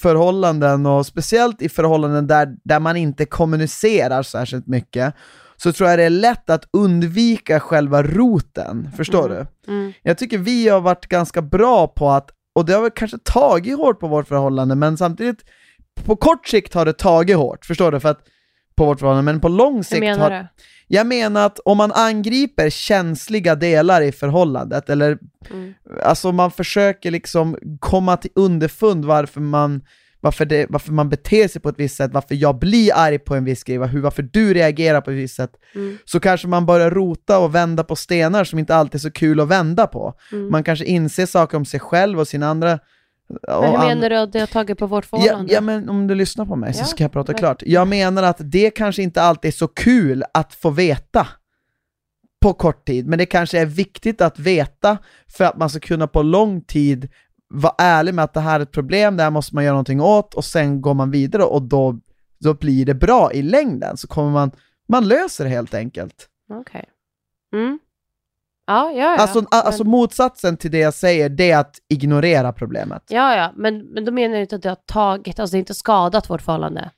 förhållanden 0.00 0.86
och 0.86 1.06
speciellt 1.06 1.62
i 1.62 1.68
förhållanden 1.68 2.26
där, 2.26 2.56
där 2.64 2.80
man 2.80 2.96
inte 2.96 3.24
kommunicerar 3.26 4.22
särskilt 4.22 4.66
mycket 4.66 5.14
så 5.56 5.72
tror 5.72 5.90
jag 5.90 5.98
det 5.98 6.04
är 6.04 6.10
lätt 6.10 6.50
att 6.50 6.68
undvika 6.72 7.60
själva 7.60 8.02
roten, 8.02 8.90
förstår 8.96 9.30
Mm. 9.30 9.46
du? 9.66 9.72
Mm. 9.72 9.92
Jag 10.02 10.18
tycker 10.18 10.38
vi 10.38 10.68
har 10.68 10.80
varit 10.80 11.06
ganska 11.06 11.42
bra 11.42 11.86
på 11.86 12.10
att, 12.10 12.30
och 12.54 12.64
det 12.64 12.72
har 12.72 12.82
väl 12.82 12.90
kanske 12.90 13.18
tagit 13.18 13.76
hårt 13.76 14.00
på 14.00 14.08
vårt 14.08 14.28
förhållande, 14.28 14.74
men 14.74 14.96
samtidigt 14.96 15.44
på 16.04 16.16
kort 16.16 16.46
sikt 16.48 16.74
har 16.74 16.84
det 16.84 16.92
tagit 16.92 17.36
hårt, 17.36 17.64
förstår 17.66 17.92
du? 17.92 18.00
För 18.00 18.08
att 18.08 18.20
på 18.76 18.84
vårt 18.84 19.00
förhållande, 19.00 19.32
men 19.32 19.40
på 19.40 19.48
lång 19.48 19.84
sikt 19.84 19.96
Hur 19.96 20.00
menar 20.00 20.30
har, 20.30 20.38
du? 20.38 20.46
Jag 20.88 21.06
menar 21.06 21.46
att 21.46 21.58
om 21.58 21.76
man 21.76 21.92
angriper 21.92 22.70
känsliga 22.70 23.54
delar 23.54 24.00
i 24.00 24.12
förhållandet, 24.12 24.90
eller 24.90 25.18
Mm. 25.50 25.74
alltså 26.02 26.32
man 26.32 26.50
försöker 26.50 27.10
liksom 27.10 27.56
komma 27.80 28.16
till 28.16 28.30
underfund 28.34 29.04
varför 29.04 29.40
man, 29.40 29.82
varför, 30.24 30.44
det, 30.44 30.66
varför 30.68 30.92
man 30.92 31.08
beter 31.08 31.48
sig 31.48 31.60
på 31.62 31.68
ett 31.68 31.78
visst 31.78 31.96
sätt, 31.96 32.10
varför 32.14 32.34
jag 32.34 32.58
blir 32.58 32.92
arg 32.94 33.18
på 33.18 33.34
en 33.34 33.44
viss 33.44 33.64
grej, 33.64 33.78
hur, 33.86 34.00
varför 34.00 34.22
du 34.22 34.54
reagerar 34.54 35.00
på 35.00 35.10
ett 35.10 35.16
visst 35.16 35.36
sätt, 35.36 35.50
Mm. 35.74 35.98
så 36.04 36.20
kanske 36.20 36.48
man 36.48 36.66
börjar 36.66 36.90
rota 36.90 37.38
och 37.38 37.54
vända 37.54 37.84
på 37.84 37.96
stenar 37.96 38.44
som 38.44 38.58
inte 38.58 38.74
alltid 38.76 38.94
är 38.94 38.98
så 38.98 39.10
kul 39.10 39.40
att 39.40 39.48
vända 39.48 39.86
på. 39.86 40.14
Mm. 40.32 40.50
Man 40.50 40.64
kanske 40.64 40.84
inser 40.84 41.26
saker 41.26 41.56
om 41.56 41.64
sig 41.64 41.80
själv 41.80 42.20
och 42.20 42.28
sina 42.28 42.46
andra... 42.48 42.78
Men 43.48 43.64
hur 43.70 43.78
menar 43.78 44.10
du 44.10 44.16
att 44.16 44.32
det 44.32 44.40
har 44.40 44.46
tagit 44.46 44.78
på 44.78 44.86
vårt 44.86 45.04
Ja, 45.10 45.18
förhållande? 45.18 45.52
ja 45.52 45.60
men 45.60 45.88
om 45.88 46.06
du 46.06 46.14
lyssnar 46.14 46.46
på 46.46 46.56
mig 46.56 46.74
så 46.74 46.80
Ja, 46.80 46.84
ska 46.84 47.04
jag 47.04 47.12
prata 47.12 47.32
men- 47.32 47.38
klart. 47.38 47.62
Jag 47.66 47.88
menar 47.88 48.22
att 48.22 48.36
det 48.40 48.70
kanske 48.70 49.02
inte 49.02 49.22
alltid 49.22 49.48
är 49.48 49.52
så 49.52 49.68
kul 49.68 50.24
att 50.34 50.54
få 50.54 50.70
veta 50.70 51.26
på 52.42 52.52
kort 52.52 52.86
tid, 52.86 53.06
men 53.06 53.18
det 53.18 53.26
kanske 53.26 53.58
är 53.60 53.66
viktigt 53.66 54.20
att 54.20 54.38
veta 54.38 54.98
för 55.28 55.44
att 55.44 55.56
man 55.58 55.70
ska 55.70 55.80
kunna 55.80 56.06
på 56.06 56.22
lång 56.22 56.60
tid 56.60 57.08
vara 57.54 57.74
ärlig 57.78 58.14
med 58.14 58.24
att 58.24 58.34
det 58.34 58.40
här 58.40 58.60
är 58.60 58.62
ett 58.62 58.72
problem, 58.72 59.16
det 59.16 59.22
här 59.22 59.30
måste 59.30 59.54
man 59.54 59.64
göra 59.64 59.72
någonting 59.72 60.00
åt 60.00 60.34
och 60.34 60.44
sen 60.44 60.80
går 60.80 60.94
man 60.94 61.10
vidare 61.10 61.42
och 61.42 61.62
då, 61.62 61.98
då 62.38 62.54
blir 62.54 62.86
det 62.86 62.94
bra 62.94 63.32
i 63.32 63.42
längden, 63.42 63.96
så 63.96 64.08
kommer 64.08 64.30
man, 64.30 64.50
man 64.88 65.08
löser 65.08 65.44
det 65.44 65.50
helt 65.50 65.74
enkelt. 65.74 66.28
Okej. 66.50 66.84
Mm. 67.54 67.78
Ja, 68.66 68.90
ja, 68.90 68.96
ja. 68.96 69.16
Alltså, 69.16 69.38
men, 69.38 69.46
alltså 69.50 69.84
motsatsen 69.84 70.56
till 70.56 70.70
det 70.70 70.78
jag 70.78 70.94
säger, 70.94 71.28
det 71.28 71.50
är 71.50 71.58
att 71.58 71.76
ignorera 71.88 72.52
problemet. 72.52 73.02
ja, 73.08 73.36
ja, 73.36 73.52
men, 73.56 73.78
men 73.78 74.04
då 74.04 74.12
menar 74.12 74.34
du 74.34 74.40
inte 74.40 74.56
att 74.56 74.62
det 74.62 74.68
har 74.68 74.78
tagit, 74.86 75.40
alltså 75.40 75.54
det 75.54 75.56
har 75.56 75.60
inte 75.60 75.74
skadat 75.74 76.30
vårt 76.30 76.42
förhållande? 76.42 76.90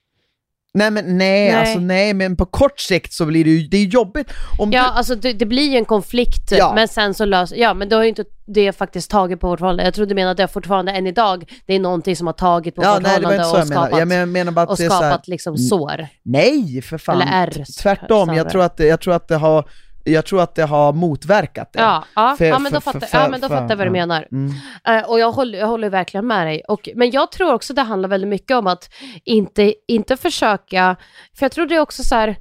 Nej 0.76 0.90
men 0.90 1.04
nej, 1.18 1.18
Nej. 1.18 1.54
alltså 1.54 1.78
nej, 1.78 2.14
men 2.14 2.36
på 2.36 2.46
kort 2.46 2.80
sikt 2.80 3.12
så 3.12 3.26
blir 3.26 3.44
det 3.44 3.50
ju, 3.50 3.68
det 3.68 3.76
är 3.76 3.84
jobbigt 3.84 4.26
om 4.58 4.72
Ja, 4.72 4.82
du, 4.82 4.88
alltså 4.88 5.14
det, 5.14 5.32
det 5.32 5.46
blir 5.46 5.70
ju 5.70 5.76
en 5.76 5.84
konflikt, 5.84 6.52
Ja. 6.52 6.72
men 6.74 6.88
sen 6.88 7.14
så 7.14 7.24
löser, 7.24 7.56
ja 7.56 7.74
men 7.74 7.88
då 7.88 7.96
har 7.96 8.02
ju 8.02 8.08
inte 8.08 8.24
det 8.46 8.72
faktiskt 8.72 9.10
tagit 9.10 9.40
på 9.40 9.48
vårt 9.48 9.58
förhållande. 9.58 9.84
Jag 9.84 9.94
trodde 9.94 10.08
du 10.10 10.14
menade 10.14 10.30
att 10.30 10.36
det 10.36 10.48
fortfarande 10.52 10.92
än 10.92 11.06
idag, 11.06 11.50
det 11.66 11.74
är 11.74 11.80
någonting 11.80 12.16
som 12.16 12.26
har 12.26 12.34
tagit 12.34 12.74
på 12.74 12.82
Ja, 12.82 12.94
vårt 12.94 13.02
nej 13.02 13.10
förhållande 13.14 13.44
och 13.50 13.58
jag 13.58 13.66
skapat, 13.66 13.84
menar. 13.90 13.98
Jag 13.98 14.08
menar, 14.08 14.26
menar 14.26 14.52
bara 14.52 14.62
att 14.62 14.68
och 14.70 14.80
är 14.80 14.88
så 14.88 14.94
här, 14.94 15.10
skapat 15.10 15.28
liksom 15.28 15.56
sår. 15.58 16.06
nej 16.22 16.82
för 16.82 16.98
fan. 16.98 17.20
Eller 17.22 17.32
är 17.32 17.64
Tvärtom, 17.82 18.34
jag 18.34 18.50
tror, 18.50 18.62
att 18.62 18.78
jag, 18.80 19.00
tror 19.00 19.14
att 19.14 19.28
det 19.28 19.36
har, 19.36 19.68
jag 20.06 20.26
tror 20.26 20.42
att 20.42 20.54
det 20.54 20.62
har 20.62 20.92
motverkat 20.92 21.72
det. 21.72 21.80
Ja, 21.80 22.04
ja, 22.14 22.34
För- 22.38 22.44
ja 22.44 22.58
men 22.58 22.72
då 22.72 22.80
fattar, 22.80 23.00
för- 23.00 23.18
ja, 23.18 23.28
men 23.28 23.40
då 23.40 23.48
fattar 23.48 23.68
jag 23.70 23.76
vad 23.76 23.86
du 23.86 23.90
menar. 23.90 24.28
Mm. 24.32 24.52
Eh, 24.84 25.10
och 25.10 25.18
jag 25.18 25.32
håller, 25.32 25.58
jag 25.58 25.66
håller 25.66 25.90
verkligen 25.90 26.26
med 26.26 26.46
dig. 26.46 26.62
Och, 26.68 26.88
men 26.94 27.10
jag 27.10 27.32
tror 27.32 27.52
också 27.54 27.74
det 27.74 27.82
handlar 27.82 28.08
väldigt 28.08 28.28
mycket 28.30 28.56
om 28.56 28.66
att 28.66 28.90
inte, 29.24 29.74
inte 29.88 30.16
försöka, 30.16 30.96
för 31.38 31.44
jag 31.44 31.52
tror 31.52 31.66
det 31.66 31.74
är 31.76 31.80
också 31.80 32.02
så 32.02 32.14
här, 32.14 32.36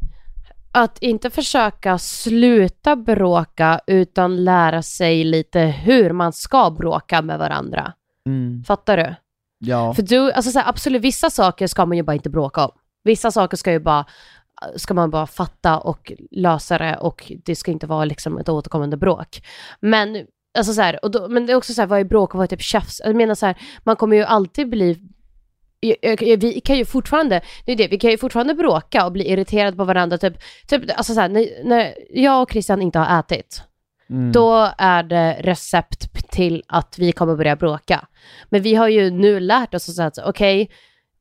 att 0.72 0.98
inte 1.02 1.30
försöka 1.30 1.98
sluta 1.98 2.96
bråka 2.96 3.80
utan 3.88 4.44
lära 4.44 4.82
sig 4.82 5.24
lite 5.24 5.60
hur 5.60 6.12
man 6.12 6.34
ska 6.34 6.70
bråka 6.72 7.22
med 7.22 7.40
varandra. 7.40 7.94
Mm. 8.28 8.64
Fattar 8.64 8.98
du? 8.98 9.16
Ja. 9.60 9.94
För 9.94 10.02
du, 10.02 10.32
alltså 10.32 10.52
så 10.52 10.60
här, 10.60 10.70
absolut 10.70 11.02
vissa 11.02 11.30
saker 11.30 11.68
ska 11.68 11.86
man 11.86 11.98
ju 11.98 12.04
bara 12.04 12.14
inte 12.14 12.30
bråka 12.30 12.66
om. 12.66 12.72
Vissa 13.04 13.32
saker 13.32 13.58
ska 13.58 13.72
ju 13.72 13.80
bara 13.80 14.06
ska 14.76 14.94
man 14.94 15.10
bara 15.10 15.28
fatta 15.28 15.78
och 15.78 16.12
lösa 16.32 16.78
det 16.78 16.98
och 16.98 17.32
det 17.46 17.56
ska 17.56 17.72
inte 17.72 17.88
vara 17.88 18.06
liksom 18.06 18.38
ett 18.38 18.50
återkommande 18.50 18.98
bråk. 18.98 19.42
Men, 19.80 20.26
alltså 20.58 20.74
så 20.74 20.82
här, 20.82 21.06
och 21.06 21.12
då, 21.12 21.28
men 21.28 21.46
det 21.46 21.54
är 21.54 21.58
också 21.58 21.74
så 21.74 21.82
här, 21.82 21.88
vad 21.88 22.00
är 22.00 22.04
bråk 22.04 22.34
och 22.34 22.38
vad 22.38 22.44
är 22.44 22.56
typ 22.56 22.62
tjafs? 22.62 23.02
Jag 23.06 23.16
menar 23.16 23.36
så 23.36 23.46
här, 23.46 23.58
man 23.84 23.96
kommer 23.96 24.16
ju 24.16 24.24
alltid 24.24 24.70
bli 24.70 25.00
vi 26.40 26.62
kan 26.64 26.78
ju 26.78 26.86
fortfarande, 26.86 27.42
det 27.66 27.72
är 27.72 27.76
det, 27.76 27.88
vi 27.88 27.98
kan 27.98 28.12
ju 28.12 28.18
fortfarande 28.18 28.54
bråka 28.54 29.06
och 29.06 29.12
bli 29.12 29.32
irriterade 29.32 29.78
på 29.78 29.84
varandra, 29.84 30.18
typ, 30.18 30.34
typ 30.68 30.84
alltså 30.98 31.14
så 31.14 31.20
här, 31.20 31.30
när, 31.30 31.64
när 31.64 31.94
jag 32.10 32.42
och 32.42 32.52
Christian 32.52 32.82
inte 32.82 33.00
har 33.00 33.20
ätit, 33.20 33.64
Mm. 34.10 34.32
då 34.32 34.72
är 34.78 35.04
det 35.04 35.38
recept 35.40 36.32
till 36.32 36.64
att 36.68 37.00
vi 37.00 37.12
kommer 37.12 37.36
börja 37.36 37.56
bråka. 37.56 38.08
Men 38.50 38.62
vi 38.62 38.76
har 38.76 38.88
ju 38.88 39.10
nu 39.10 39.40
lärt 39.40 39.74
oss 39.74 40.00
att 40.00 40.16
säga 40.16 40.28
okej, 40.28 40.70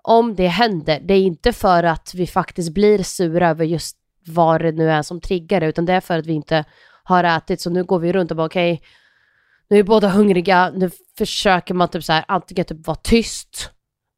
om 0.06 0.34
det 0.34 0.46
händer, 0.46 1.00
det 1.00 1.14
är 1.14 1.22
inte 1.22 1.52
för 1.52 1.82
att 1.82 2.14
vi 2.14 2.26
faktiskt 2.26 2.74
blir 2.74 3.02
sura 3.02 3.48
över 3.48 3.64
just 3.64 3.96
vad 4.26 4.60
det 4.62 4.72
nu 4.72 4.90
är 4.90 5.02
som 5.02 5.20
triggar 5.20 5.60
det, 5.60 5.66
utan 5.66 5.84
det 5.86 5.92
är 5.92 6.00
för 6.00 6.18
att 6.18 6.26
vi 6.26 6.32
inte 6.32 6.64
har 7.04 7.24
ätit. 7.24 7.60
Så 7.60 7.70
nu 7.70 7.84
går 7.84 7.98
vi 7.98 8.12
runt 8.12 8.30
och 8.30 8.36
bara 8.36 8.46
okej, 8.46 8.82
nu 9.68 9.76
är 9.76 9.82
vi 9.82 9.84
båda 9.86 10.08
hungriga, 10.08 10.70
nu 10.76 10.90
försöker 11.18 11.74
man 11.74 11.88
typ 11.88 12.04
så 12.04 12.12
här, 12.12 12.24
antingen 12.28 12.64
typ 12.64 12.86
vara 12.86 12.98
tyst, 13.02 13.70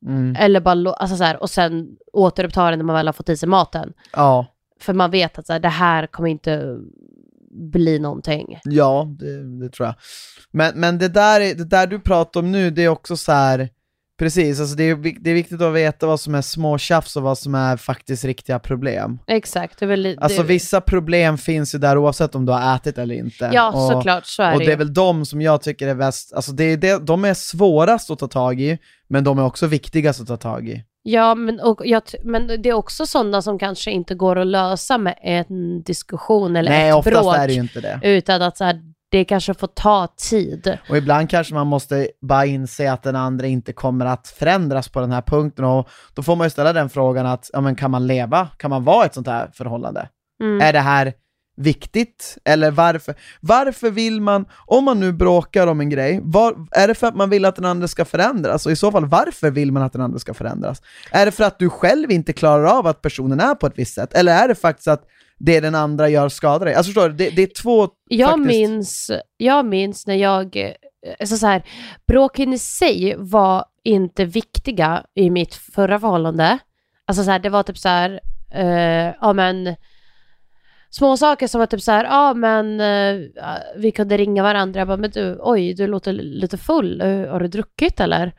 Mm. 0.07 0.37
eller 0.39 0.61
bara, 0.61 0.93
alltså 0.93 1.17
så 1.17 1.25
här, 1.25 1.43
och 1.43 1.51
sen 1.51 1.89
återuppta 2.13 2.71
det 2.71 2.77
när 2.77 2.85
man 2.85 2.97
väl 2.97 3.07
har 3.09 3.13
fått 3.13 3.29
i 3.29 3.37
sig 3.37 3.49
maten. 3.49 3.93
Ja, 4.13 4.47
För 4.81 4.93
man 4.93 5.11
vet 5.11 5.39
att 5.39 5.47
så 5.47 5.53
här, 5.53 5.61
det 5.61 5.69
här 5.69 6.07
kommer 6.07 6.29
inte 6.29 6.79
bli 7.73 7.99
någonting. 7.99 8.59
ja 8.65 9.07
det, 9.19 9.61
det 9.61 9.69
tror 9.69 9.87
jag. 9.87 9.95
Men, 10.51 10.81
men 10.81 10.99
det, 10.99 11.09
där 11.09 11.41
är, 11.41 11.55
det 11.55 11.65
där 11.65 11.87
du 11.87 12.01
pratar 12.01 12.41
om 12.41 12.53
nu, 12.53 12.71
det 12.71 12.85
är 12.85 12.89
också 12.89 13.17
så 13.17 13.33
här. 13.33 13.69
Precis, 14.19 14.61
alltså 14.61 14.77
det, 14.77 14.85
är, 14.85 15.21
det 15.21 15.31
är 15.31 15.35
viktigt 15.35 15.61
att 15.61 15.75
veta 15.75 16.07
vad 16.07 16.21
som 16.21 16.35
är 16.35 16.43
små 16.43 16.79
tjafs 16.79 17.17
och 17.17 17.23
vad 17.23 17.39
som 17.39 17.55
är 17.55 17.77
faktiskt 17.77 18.25
riktiga 18.25 18.59
problem. 18.59 19.19
Exakt, 19.27 19.79
det 19.79 19.85
är 19.85 19.89
väl 19.89 20.19
Alltså 20.21 20.43
det, 20.43 20.49
vissa 20.49 20.81
problem 20.81 21.39
finns 21.39 21.75
ju 21.75 21.79
där 21.79 21.99
oavsett 21.99 22.35
om 22.35 22.47
du 22.47 22.53
har 22.53 22.77
ätit 22.77 22.99
eller 22.99 23.15
inte. 23.15 23.51
Ja, 23.53 23.73
och, 23.73 23.93
såklart, 23.93 24.27
så 24.27 24.43
är 24.43 24.53
och 24.53 24.59
det 24.59 24.67
det 24.67 24.73
är 24.73 24.77
väl 24.77 24.95
de 24.95 25.27
som 25.27 25.43
jag 25.43 25.63
tycker 25.63 25.89
är 25.89 25.95
bäst, 25.95 26.33
alltså 26.33 26.53
det 26.53 26.65
är 26.65 26.77
det, 26.77 27.07
de 27.07 27.25
är 27.25 27.35
svårast 27.35 28.11
att 28.11 28.19
ta 28.19 28.29
tag 28.29 28.61
i, 28.61 28.79
men 29.09 29.25
de 29.25 29.39
är 29.39 29.45
också 29.45 29.67
viktigast 29.67 30.21
att 30.21 30.29
ta 30.29 30.37
tag 30.37 30.69
i. 30.69 30.85
Ja, 31.03 31.35
men, 31.35 31.61
och 31.61 31.81
jag, 31.85 32.03
men 32.23 32.47
det 32.47 32.69
är 32.69 32.73
också 32.73 33.07
sådana 33.07 33.43
som 33.43 33.59
kanske 33.59 33.91
inte 33.91 34.15
går 34.15 34.39
att 34.39 34.47
lösa 34.47 34.99
med 34.99 35.19
en 35.23 35.83
diskussion 35.83 36.57
eller 36.57 36.71
Nej, 36.71 36.89
ett 36.89 36.95
oftast 36.95 37.23
bråk. 37.23 37.37
är 37.37 37.47
det 37.47 37.53
ju 37.53 37.61
inte 37.61 37.81
det. 37.81 38.01
Utan 38.03 38.43
att 38.43 38.57
så 38.57 38.65
här, 38.65 38.81
det 39.19 39.25
kanske 39.25 39.55
får 39.55 39.67
ta 39.67 40.09
tid. 40.31 40.79
Och 40.89 40.97
ibland 40.97 41.31
kanske 41.31 41.55
man 41.55 41.67
måste 41.67 42.09
bara 42.21 42.47
inse 42.47 42.93
att 42.93 43.03
den 43.03 43.17
andra 43.17 43.47
inte 43.47 43.73
kommer 43.73 44.07
att 44.07 44.29
förändras 44.29 44.89
på 44.89 45.01
den 45.01 45.13
här 45.13 45.23
punkten 45.23 45.65
och 45.65 45.89
då 46.15 46.23
får 46.23 46.37
man 46.37 46.47
ju 46.47 46.51
ställa 46.51 46.73
den 46.73 46.89
frågan 46.89 47.27
att, 47.27 47.51
ja 47.53 47.61
men 47.61 47.77
kan 47.77 47.91
man 47.91 48.07
leva, 48.07 48.49
kan 48.57 48.71
man 48.71 48.85
vara 48.85 49.05
i 49.05 49.07
ett 49.07 49.15
sånt 49.15 49.27
här 49.27 49.51
förhållande? 49.55 50.09
Mm. 50.43 50.61
Är 50.61 50.73
det 50.73 50.81
här 50.81 51.13
viktigt? 51.57 52.39
Eller 52.45 52.71
varför? 52.71 53.15
Varför 53.41 53.91
vill 53.91 54.21
man, 54.21 54.45
om 54.67 54.85
man 54.85 55.01
nu 55.01 55.13
bråkar 55.13 55.67
om 55.67 55.81
en 55.81 55.91
grej, 55.91 56.21
var, 56.23 56.55
är 56.71 56.89
det 56.89 56.95
för 56.95 57.07
att 57.07 57.17
man 57.17 57.31
vill 57.31 57.45
att 57.45 57.57
den 57.57 57.65
andra 57.65 57.89
ska 57.89 58.05
förändras? 58.05 58.67
Och 58.67 58.73
i 58.73 58.77
så 58.77 58.93
fall, 58.93 59.07
varför 59.07 59.51
vill 59.51 59.73
man 59.73 59.83
att 59.83 59.93
den 59.93 60.03
andra 60.03 60.19
ska 60.19 60.35
förändras? 60.35 60.83
Är 61.11 61.27
det 61.27 61.33
för 61.33 61.45
att 61.45 61.59
du 61.59 61.71
själv 61.71 62.11
inte 62.11 62.33
klarar 62.33 62.65
av 62.65 62.87
att 62.87 63.03
personen 63.03 63.41
är 63.41 63.55
på 63.55 63.67
ett 63.67 63.79
visst 63.79 63.95
sätt? 63.95 64.15
Eller 64.15 64.43
är 64.43 64.49
det 64.49 64.55
faktiskt 64.55 64.89
att 64.89 65.03
det 65.39 65.61
den 65.61 65.75
andra 65.75 66.09
gör 66.09 66.29
skadar 66.29 66.67
dig? 66.67 66.75
Alltså 66.75 66.89
förstår 66.89 67.09
du, 67.09 67.15
det, 67.15 67.31
det 67.31 67.43
är 67.43 67.63
två 67.63 67.89
Jag, 68.09 68.31
faktiskt... 68.31 68.47
minns, 68.47 69.11
jag 69.37 69.67
minns 69.67 70.07
när 70.07 70.15
jag, 70.15 70.57
eh, 70.57 70.73
alltså 71.21 71.37
så 71.37 71.47
här, 71.47 71.63
bråken 72.07 72.53
i 72.53 72.59
sig 72.59 73.15
var 73.19 73.65
inte 73.85 74.25
viktiga 74.25 75.05
i 75.15 75.31
mitt 75.31 75.55
förra 75.55 76.01
förhållande. 76.01 76.59
Alltså 77.05 77.25
så 77.25 77.31
här, 77.31 77.39
det 77.39 77.49
var 77.49 77.63
typ 77.63 77.79
så 77.79 77.89
här, 77.89 78.21
eh, 78.55 79.15
ja 79.21 79.33
men, 79.33 79.77
små 80.91 81.17
saker 81.17 81.47
som 81.47 81.59
var 81.59 81.67
typ 81.67 81.83
så 81.83 81.93
här, 81.93 82.05
ja 82.05 82.35
men 82.35 82.81
eh, 82.81 83.27
vi 83.77 83.93
kunde 83.93 84.17
ringa 84.17 84.43
varandra, 84.43 84.81
jag 84.81 84.89
bara, 84.89 84.97
men 84.97 85.11
du, 85.11 85.39
oj, 85.41 85.75
du 85.75 85.87
låter 85.87 86.13
lite 86.13 86.59
full, 86.59 87.01
Eh, 87.01 87.31
har 87.31 87.41
du 87.41 87.49
druckit 87.49 88.01
eller? 88.01 88.33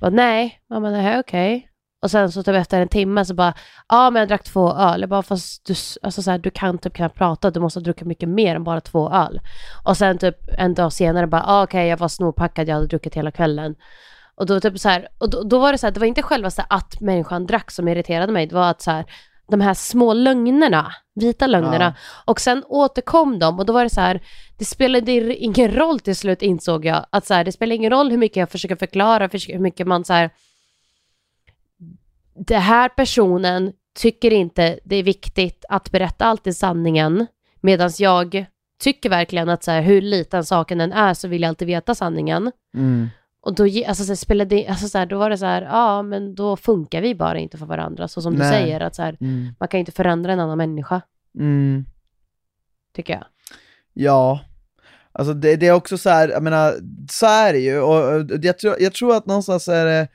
bara, 0.00 0.10
nej, 0.10 0.60
bara, 0.68 0.80
nej 0.80 1.18
okej. 1.20 1.69
Och 2.02 2.10
sen 2.10 2.32
så 2.32 2.42
typ 2.42 2.54
efter 2.54 2.80
en 2.80 2.88
timme 2.88 3.24
så 3.24 3.34
bara, 3.34 3.54
ja 3.88 4.10
men 4.10 4.20
jag 4.20 4.28
drack 4.28 4.44
två 4.44 4.72
öl. 4.74 5.00
Jag 5.00 5.10
bara, 5.10 5.22
fast 5.22 5.66
du, 5.66 5.74
alltså 6.02 6.22
så 6.22 6.30
här, 6.30 6.38
du 6.38 6.50
kan 6.50 6.78
typ 6.78 6.94
knappt 6.94 7.16
prata, 7.16 7.50
du 7.50 7.60
måste 7.60 7.80
ha 7.80 7.84
druckit 7.84 8.06
mycket 8.06 8.28
mer 8.28 8.56
än 8.56 8.64
bara 8.64 8.80
två 8.80 9.10
öl. 9.10 9.40
Och 9.84 9.96
sen 9.96 10.18
typ 10.18 10.36
en 10.58 10.74
dag 10.74 10.92
senare 10.92 11.26
bara, 11.26 11.44
ah, 11.46 11.62
okej 11.62 11.88
jag 11.88 11.96
var 11.96 12.08
snorpackad, 12.08 12.68
jag 12.68 12.74
hade 12.74 12.86
druckit 12.86 13.14
hela 13.14 13.30
kvällen. 13.30 13.74
Och 14.34 14.46
då 14.46 14.60
typ 14.60 14.78
så 14.78 14.88
här, 14.88 15.08
och 15.18 15.30
då, 15.30 15.42
då 15.42 15.58
var 15.58 15.72
det 15.72 15.78
så 15.78 15.86
här, 15.86 15.92
det 15.92 16.00
var 16.00 16.06
inte 16.06 16.22
själva 16.22 16.50
så 16.50 16.62
att 16.68 17.00
människan 17.00 17.46
drack 17.46 17.70
som 17.70 17.88
irriterade 17.88 18.32
mig, 18.32 18.46
det 18.46 18.54
var 18.54 18.70
att 18.70 18.82
så 18.82 18.90
här, 18.90 19.04
de 19.50 19.60
här 19.60 19.74
små 19.74 20.12
lögnerna, 20.14 20.92
vita 21.14 21.46
lögnerna. 21.46 21.94
Och 22.24 22.40
sen 22.40 22.64
återkom 22.68 23.38
de 23.38 23.58
och 23.58 23.66
då 23.66 23.72
var 23.72 23.84
det 23.84 23.90
så 23.90 24.00
här, 24.00 24.20
det 24.58 24.64
spelade 24.64 25.36
ingen 25.36 25.70
roll 25.70 26.00
till 26.00 26.16
slut 26.16 26.42
insåg 26.42 26.84
jag, 26.84 27.06
att 27.10 27.26
så 27.26 27.34
här, 27.34 27.44
det 27.44 27.52
spelar 27.52 27.76
ingen 27.76 27.90
roll 27.90 28.10
hur 28.10 28.18
mycket 28.18 28.36
jag 28.36 28.50
försöker 28.50 28.76
förklara, 28.76 29.28
hur 29.32 29.58
mycket 29.58 29.86
man 29.86 30.04
så 30.04 30.12
här, 30.12 30.30
det 32.46 32.56
här 32.58 32.88
personen 32.88 33.72
tycker 33.98 34.30
inte 34.30 34.78
det 34.84 34.96
är 34.96 35.02
viktigt 35.02 35.64
att 35.68 35.90
berätta 35.90 36.24
alltid 36.24 36.56
sanningen, 36.56 37.26
medan 37.60 37.90
jag 37.98 38.46
tycker 38.82 39.10
verkligen 39.10 39.48
att 39.48 39.64
så 39.64 39.70
här, 39.70 39.82
hur 39.82 40.02
liten 40.02 40.44
saken 40.44 40.80
än 40.80 40.92
är 40.92 41.14
så 41.14 41.28
vill 41.28 41.42
jag 41.42 41.48
alltid 41.48 41.68
veta 41.68 41.94
sanningen. 41.94 42.52
Mm. 42.74 43.08
Och 43.42 43.54
då, 43.54 43.64
alltså, 43.64 44.04
så 44.04 44.10
här, 44.10 44.14
spelade, 44.16 44.56
det- 44.56 44.66
alltså, 44.68 44.88
så 44.88 44.98
här, 44.98 45.06
då 45.06 45.18
var 45.18 45.30
det 45.30 45.38
så 45.38 45.44
här, 45.46 45.62
ja 45.62 46.02
men 46.02 46.34
då 46.34 46.56
funkar 46.56 47.00
vi 47.02 47.14
bara 47.14 47.38
inte 47.38 47.58
för 47.58 47.66
varandra. 47.66 48.08
Så 48.08 48.22
som 48.22 48.32
du 48.32 48.38
Nej. 48.38 48.52
säger, 48.52 48.80
att 48.80 48.94
så 48.94 49.02
här, 49.02 49.16
Mm. 49.20 49.48
man 49.60 49.68
kan 49.68 49.80
inte 49.80 49.92
förändra 49.92 50.32
en 50.32 50.40
annan 50.40 50.58
människa, 50.58 51.00
Mm. 51.38 51.84
tycker 52.96 53.12
jag. 53.12 53.24
Ja, 53.92 54.40
alltså 55.12 55.34
det, 55.34 55.56
det 55.56 55.66
är 55.66 55.72
också 55.72 55.98
så 55.98 56.10
här, 56.10 56.28
jag 56.28 56.42
menar, 56.42 56.74
så 57.10 57.26
är 57.26 57.52
det 57.52 57.58
ju, 57.58 57.80
och 57.80 58.14
och 58.14 58.44
jag 58.44 58.58
tror, 58.58 58.76
jag 58.80 58.92
tror 58.94 59.16
att 59.16 59.26
någonstans 59.26 59.68
är 59.68 59.84
det, 59.86 60.08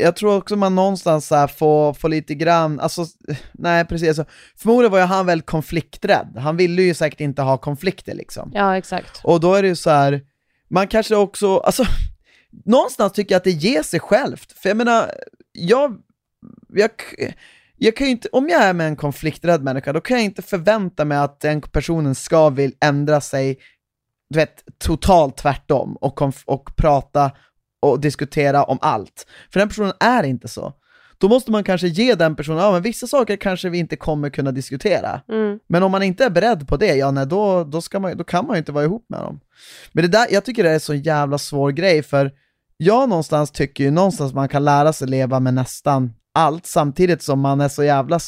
jag 0.00 0.16
tror 0.16 0.36
också 0.36 0.56
man 0.56 0.74
någonstans 0.74 1.26
så 1.26 1.34
här 1.34 1.46
får, 1.46 1.94
får 1.94 2.08
lite 2.08 2.34
grann, 2.34 2.80
alltså, 2.80 3.06
nej 3.52 3.84
precis, 3.84 4.08
alltså, 4.08 4.24
förmodligen 4.56 4.92
var 4.92 4.98
ju 4.98 5.04
han 5.04 5.26
väldigt 5.26 5.46
konflikträdd. 5.46 6.38
Han 6.38 6.56
ville 6.56 6.82
ju 6.82 6.94
säkert 6.94 7.20
inte 7.20 7.42
ha 7.42 7.58
konflikter 7.58 8.14
liksom. 8.14 8.50
Ja, 8.54 8.76
exakt. 8.76 9.20
Och 9.24 9.40
då 9.40 9.54
är 9.54 9.62
det 9.62 9.68
ju 9.68 9.76
så 9.76 9.90
här, 9.90 10.20
man 10.70 10.88
kanske 10.88 11.16
också, 11.16 11.58
alltså, 11.58 11.84
någonstans 12.64 13.12
tycker 13.12 13.34
jag 13.34 13.36
att 13.36 13.44
det 13.44 13.50
ger 13.50 13.82
sig 13.82 14.00
självt. 14.00 14.52
För 14.52 14.68
jag 14.68 14.76
menar, 14.76 15.10
jag, 15.52 15.98
jag, 16.68 16.90
jag 17.76 17.96
kan 17.96 18.06
ju 18.06 18.10
inte, 18.10 18.28
om 18.32 18.48
jag 18.48 18.62
är 18.62 18.72
med 18.72 18.86
en 18.86 18.96
konflikträdd 18.96 19.62
människa, 19.62 19.92
då 19.92 20.00
kan 20.00 20.16
jag 20.16 20.24
inte 20.24 20.42
förvänta 20.42 21.04
mig 21.04 21.18
att 21.18 21.40
den 21.40 21.60
personen 21.60 22.14
ska 22.14 22.50
vilja 22.50 22.76
ändra 22.80 23.20
sig, 23.20 23.58
du 24.30 24.38
vet, 24.38 24.64
totalt 24.78 25.36
tvärtom 25.36 25.96
och, 25.96 26.22
och 26.46 26.76
prata 26.76 27.30
och 27.82 28.00
diskutera 28.00 28.64
om 28.64 28.78
allt. 28.80 29.26
För 29.52 29.60
den 29.60 29.68
personen 29.68 29.92
är 30.00 30.22
inte 30.22 30.48
så. 30.48 30.72
Då 31.18 31.28
måste 31.28 31.50
man 31.50 31.64
kanske 31.64 31.88
ge 31.88 32.14
den 32.14 32.36
personen, 32.36 32.58
ja 32.58 32.72
men 32.72 32.82
vissa 32.82 33.06
saker 33.06 33.36
kanske 33.36 33.68
vi 33.68 33.78
inte 33.78 33.96
kommer 33.96 34.30
kunna 34.30 34.52
diskutera. 34.52 35.20
Mm. 35.28 35.58
Men 35.66 35.82
om 35.82 35.92
man 35.92 36.02
inte 36.02 36.24
är 36.24 36.30
beredd 36.30 36.68
på 36.68 36.76
det, 36.76 36.94
ja 36.94 37.10
nej, 37.10 37.26
då, 37.26 37.64
då, 37.64 37.80
ska 37.80 38.00
man, 38.00 38.16
då 38.16 38.24
kan 38.24 38.46
man 38.46 38.56
ju 38.56 38.58
inte 38.58 38.72
vara 38.72 38.84
ihop 38.84 39.04
med 39.08 39.20
dem. 39.20 39.40
Men 39.92 40.02
det 40.02 40.08
där, 40.08 40.26
jag 40.30 40.44
tycker 40.44 40.62
det 40.62 40.70
är 40.70 40.74
en 40.74 40.80
så 40.80 40.94
jävla 40.94 41.38
svår 41.38 41.70
grej, 41.70 42.02
för 42.02 42.32
jag 42.76 43.08
någonstans 43.08 43.50
tycker 43.50 43.84
ju 43.84 43.90
någonstans 43.90 44.34
man 44.34 44.48
kan 44.48 44.64
lära 44.64 44.92
sig 44.92 45.08
leva 45.08 45.40
med 45.40 45.54
nästan 45.54 46.12
allt, 46.34 46.66
samtidigt 46.66 47.22
som 47.22 47.40
man 47.40 47.60
är 47.60 47.68
så 47.68 47.84
jävla, 47.84 48.20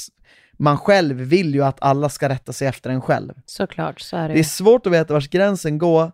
man 0.58 0.78
själv 0.78 1.16
vill 1.16 1.54
ju 1.54 1.64
att 1.64 1.82
alla 1.82 2.08
ska 2.08 2.28
rätta 2.28 2.52
sig 2.52 2.68
efter 2.68 2.90
en 2.90 3.00
själv. 3.00 3.32
Såklart, 3.46 4.00
så 4.00 4.16
är 4.16 4.28
det 4.28 4.34
Det 4.34 4.40
är 4.40 4.44
svårt 4.44 4.86
att 4.86 4.92
veta 4.92 5.14
vars 5.14 5.28
gränsen 5.28 5.78
går, 5.78 6.12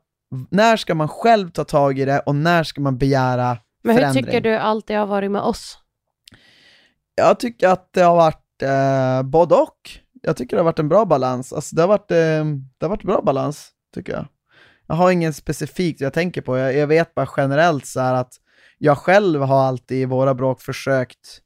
när 0.51 0.77
ska 0.77 0.95
man 0.95 1.09
själv 1.09 1.51
ta 1.51 1.65
tag 1.65 1.99
i 1.99 2.05
det 2.05 2.21
och 2.21 2.35
när 2.35 2.65
ska 2.65 2.81
man 2.81 2.99
begära 2.99 3.59
Men 3.83 3.95
hur 3.95 4.03
förändring? 4.03 4.25
tycker 4.25 4.41
du 4.41 4.57
alltid 4.57 4.97
har 4.97 5.07
varit 5.07 5.31
med 5.31 5.43
oss? 5.43 5.79
Jag 7.15 7.41
tycker 7.41 7.69
att 7.69 7.93
det 7.93 8.03
har 8.03 8.17
varit 8.17 8.63
eh, 8.63 9.23
både 9.23 9.55
och. 9.55 9.91
Jag 10.23 10.37
tycker 10.37 10.57
det 10.57 10.61
har 10.61 10.65
varit 10.65 10.79
en 10.79 10.89
bra 10.89 11.05
balans. 11.05 11.53
Alltså 11.53 11.77
det 11.77 11.83
har 11.83 11.89
varit, 11.89 12.11
eh, 12.11 12.45
det 12.79 12.87
har 12.87 12.89
varit 12.89 13.03
bra 13.03 13.23
balans, 13.23 13.71
tycker 13.95 14.13
jag. 14.13 14.27
Jag 14.87 14.95
har 14.95 15.11
ingen 15.11 15.33
specifikt 15.33 16.01
jag 16.01 16.13
tänker 16.13 16.43
på, 16.43 16.59
jag, 16.59 16.75
jag 16.75 16.87
vet 16.87 17.15
bara 17.15 17.29
generellt 17.37 17.87
så 17.87 18.01
här 18.01 18.15
att 18.15 18.33
jag 18.79 18.99
själv 18.99 19.43
har 19.43 19.63
alltid 19.63 20.03
i 20.03 20.05
våra 20.05 20.35
bråk 20.35 20.61
försökt 20.61 21.41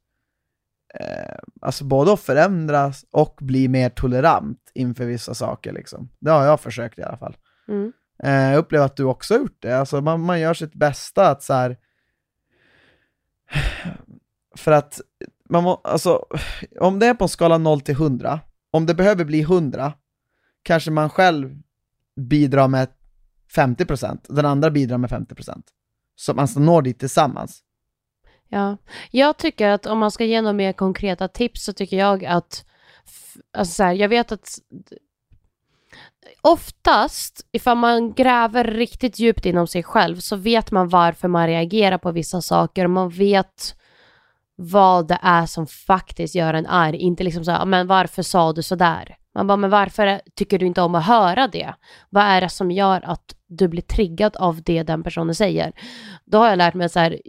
eh, 0.99 1.35
alltså 1.61 1.83
både 1.83 2.13
att 2.13 2.19
förändras 2.19 3.05
och 3.11 3.37
bli 3.41 3.67
mer 3.67 3.89
tolerant 3.89 4.71
inför 4.73 5.05
vissa 5.05 5.33
saker 5.33 5.73
liksom. 5.73 6.09
Det 6.19 6.31
har 6.31 6.45
jag 6.45 6.59
försökt 6.59 6.99
i 6.99 7.03
alla 7.03 7.17
fall. 7.17 7.37
Mm. 7.67 7.93
Eh, 8.23 8.31
jag 8.31 8.57
upplever 8.57 8.85
att 8.85 8.97
du 8.97 9.03
också 9.03 9.33
har 9.33 9.39
gjort 9.39 9.61
det. 9.61 9.79
Alltså 9.79 10.01
man, 10.01 10.21
man 10.21 10.39
gör 10.39 10.53
sitt 10.53 10.73
bästa 10.73 11.29
att 11.29 11.43
så 11.43 11.53
här. 11.53 11.77
För 14.55 14.71
att 14.71 15.01
man 15.49 15.63
må, 15.63 15.81
alltså, 15.83 16.25
om 16.79 16.99
det 16.99 17.05
är 17.05 17.13
på 17.13 17.23
en 17.23 17.29
skala 17.29 17.57
0 17.57 17.81
till 17.81 17.95
100, 17.95 18.39
om 18.71 18.85
det 18.85 18.93
behöver 18.93 19.25
bli 19.25 19.41
100, 19.41 19.93
kanske 20.63 20.91
man 20.91 21.09
själv 21.09 21.61
bidrar 22.15 22.67
med 22.67 22.87
50%, 23.55 24.19
den 24.29 24.45
andra 24.45 24.69
bidrar 24.69 24.97
med 24.97 25.09
50%. 25.09 25.61
Så 26.15 26.33
man 26.33 26.47
når 26.55 26.81
dit 26.81 26.99
tillsammans. 26.99 27.63
Ja, 28.47 28.77
jag 29.11 29.37
tycker 29.37 29.69
att 29.69 29.85
om 29.85 29.99
man 29.99 30.11
ska 30.11 30.25
ge 30.25 30.41
några 30.41 30.53
mer 30.53 30.73
konkreta 30.73 31.27
tips 31.27 31.63
så 31.63 31.73
tycker 31.73 31.97
jag 31.97 32.25
att, 32.25 32.65
alltså 33.57 33.73
så 33.73 33.83
här, 33.83 33.93
jag 33.93 34.09
vet 34.09 34.31
att 34.31 34.59
oftast, 36.41 37.47
ifall 37.51 37.77
man 37.77 38.13
gräver 38.13 38.63
riktigt 38.63 39.19
djupt 39.19 39.45
inom 39.45 39.67
sig 39.67 39.83
själv 39.83 40.15
så 40.15 40.35
vet 40.35 40.71
man 40.71 40.89
varför 40.89 41.27
man 41.27 41.47
reagerar 41.47 41.97
på 41.97 42.11
vissa 42.11 42.41
saker 42.41 42.83
och 42.83 42.91
man 42.91 43.09
vet 43.09 43.75
vad 44.55 45.07
det 45.07 45.19
är 45.21 45.45
som 45.45 45.67
faktiskt 45.67 46.35
gör 46.35 46.53
en 46.53 46.67
arg. 46.67 46.97
Inte 46.97 47.23
liksom 47.23 47.45
så 47.45 47.51
här, 47.51 47.65
men 47.65 47.87
varför 47.87 48.23
sa 48.23 48.53
du 48.53 48.63
så 48.63 48.75
där? 48.75 49.15
Man 49.33 49.47
bara, 49.47 49.57
men 49.57 49.69
varför 49.69 50.21
tycker 50.35 50.59
du 50.59 50.65
inte 50.65 50.81
om 50.81 50.95
att 50.95 51.05
höra 51.05 51.47
det? 51.47 51.73
Vad 52.09 52.23
är 52.23 52.41
det 52.41 52.49
som 52.49 52.71
gör 52.71 53.01
att 53.05 53.35
du 53.47 53.67
blir 53.67 53.81
triggad 53.81 54.35
av 54.35 54.61
det 54.63 54.83
den 54.83 55.03
personen 55.03 55.35
säger? 55.35 55.73
Då 56.25 56.37
har 56.37 56.49
jag 56.49 56.57
lärt 56.57 56.73
mig 56.73 56.85
att 56.85 56.91
så 56.91 56.99
här, 56.99 57.19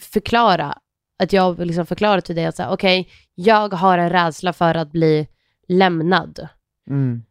förklara, 0.00 0.78
att 1.18 1.32
jag 1.32 1.66
liksom 1.66 1.86
förklarar 1.86 2.20
till 2.20 2.36
dig 2.36 2.44
att 2.44 2.54
okej, 2.54 2.72
okay, 2.72 3.00
okej, 3.00 3.12
jag 3.34 3.74
har 3.74 3.98
en 3.98 4.10
rädsla 4.10 4.52
för 4.52 4.74
att 4.74 4.92
bli 4.92 5.28
lämnad. 5.68 6.48
Mm. 6.90 7.22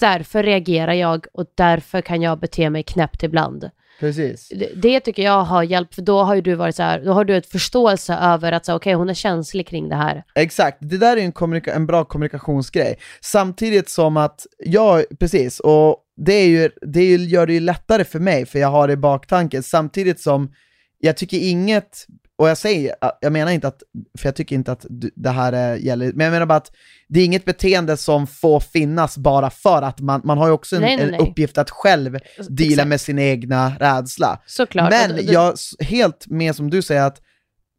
Därför 0.00 0.42
reagerar 0.42 0.92
jag 0.92 1.26
och 1.32 1.46
därför 1.54 2.00
kan 2.00 2.22
jag 2.22 2.38
bete 2.40 2.70
mig 2.70 2.82
knäppt 2.82 3.22
ibland. 3.22 3.70
Precis. 4.00 4.48
Det, 4.48 4.70
det 4.74 5.00
tycker 5.00 5.22
jag 5.22 5.44
har 5.44 5.62
hjälpt, 5.62 5.94
för 5.94 6.02
då 6.02 6.22
har 6.22 6.34
ju 6.34 6.40
du 6.40 6.54
varit 6.54 6.76
så 6.76 6.82
här, 6.82 7.00
då 7.04 7.12
har 7.12 7.24
du 7.24 7.36
ett 7.36 7.46
förståelse 7.46 8.14
över 8.14 8.52
att 8.52 8.68
okej, 8.68 8.94
hon 8.94 9.10
är 9.10 9.14
känslig 9.14 9.68
kring 9.68 9.88
det 9.88 9.96
här. 9.96 10.24
Exakt, 10.34 10.78
det 10.80 10.98
där 10.98 11.16
är 11.16 11.20
en, 11.20 11.32
kommunika- 11.32 11.74
en 11.74 11.86
bra 11.86 12.04
kommunikationsgrej. 12.04 12.98
Samtidigt 13.20 13.88
som 13.88 14.16
att, 14.16 14.46
jag, 14.58 15.04
precis, 15.18 15.60
och 15.60 15.96
det, 16.16 16.32
är 16.32 16.46
ju, 16.46 16.70
det 16.80 17.04
gör 17.04 17.46
det 17.46 17.52
ju 17.52 17.60
lättare 17.60 18.04
för 18.04 18.18
mig, 18.18 18.46
för 18.46 18.58
jag 18.58 18.68
har 18.68 18.86
det 18.86 18.92
i 18.92 18.96
baktanken, 18.96 19.62
samtidigt 19.62 20.20
som 20.20 20.52
jag 20.98 21.16
tycker 21.16 21.38
inget, 21.38 22.06
och 22.38 22.48
jag 22.48 22.58
säger, 22.58 22.94
jag 23.20 23.32
menar 23.32 23.52
inte 23.52 23.68
att, 23.68 23.82
för 24.18 24.26
jag 24.28 24.36
tycker 24.36 24.56
inte 24.56 24.72
att 24.72 24.86
du- 24.88 25.10
det 25.16 25.30
här 25.30 25.52
är, 25.52 25.76
gäller, 25.76 26.12
men 26.12 26.24
jag 26.24 26.32
menar 26.32 26.46
bara 26.46 26.56
att 26.56 26.70
det 27.08 27.20
är 27.20 27.24
inget 27.24 27.44
beteende 27.44 27.96
som 27.96 28.26
får 28.26 28.60
finnas 28.60 29.18
bara 29.18 29.50
för 29.50 29.82
att 29.82 30.00
man, 30.00 30.20
man 30.24 30.38
har 30.38 30.46
ju 30.46 30.52
också 30.52 30.76
en, 30.76 30.82
Nej, 30.82 30.96
nej, 30.96 31.04
en 31.04 31.10
nej. 31.10 31.20
uppgift 31.20 31.58
att 31.58 31.70
själv 31.70 32.18
deala 32.48 32.72
Exakt. 32.72 32.88
med 32.88 33.00
sin 33.00 33.18
egna 33.18 33.72
rädsla. 33.80 34.42
Såklart. 34.46 34.90
Men 34.90 35.10
Och 35.10 35.16
det- 35.16 35.22
jag 35.22 35.54
s- 35.54 35.70
helt 35.80 36.26
med 36.26 36.56
som 36.56 36.70
du 36.70 36.82
säger 36.82 37.02
att 37.02 37.20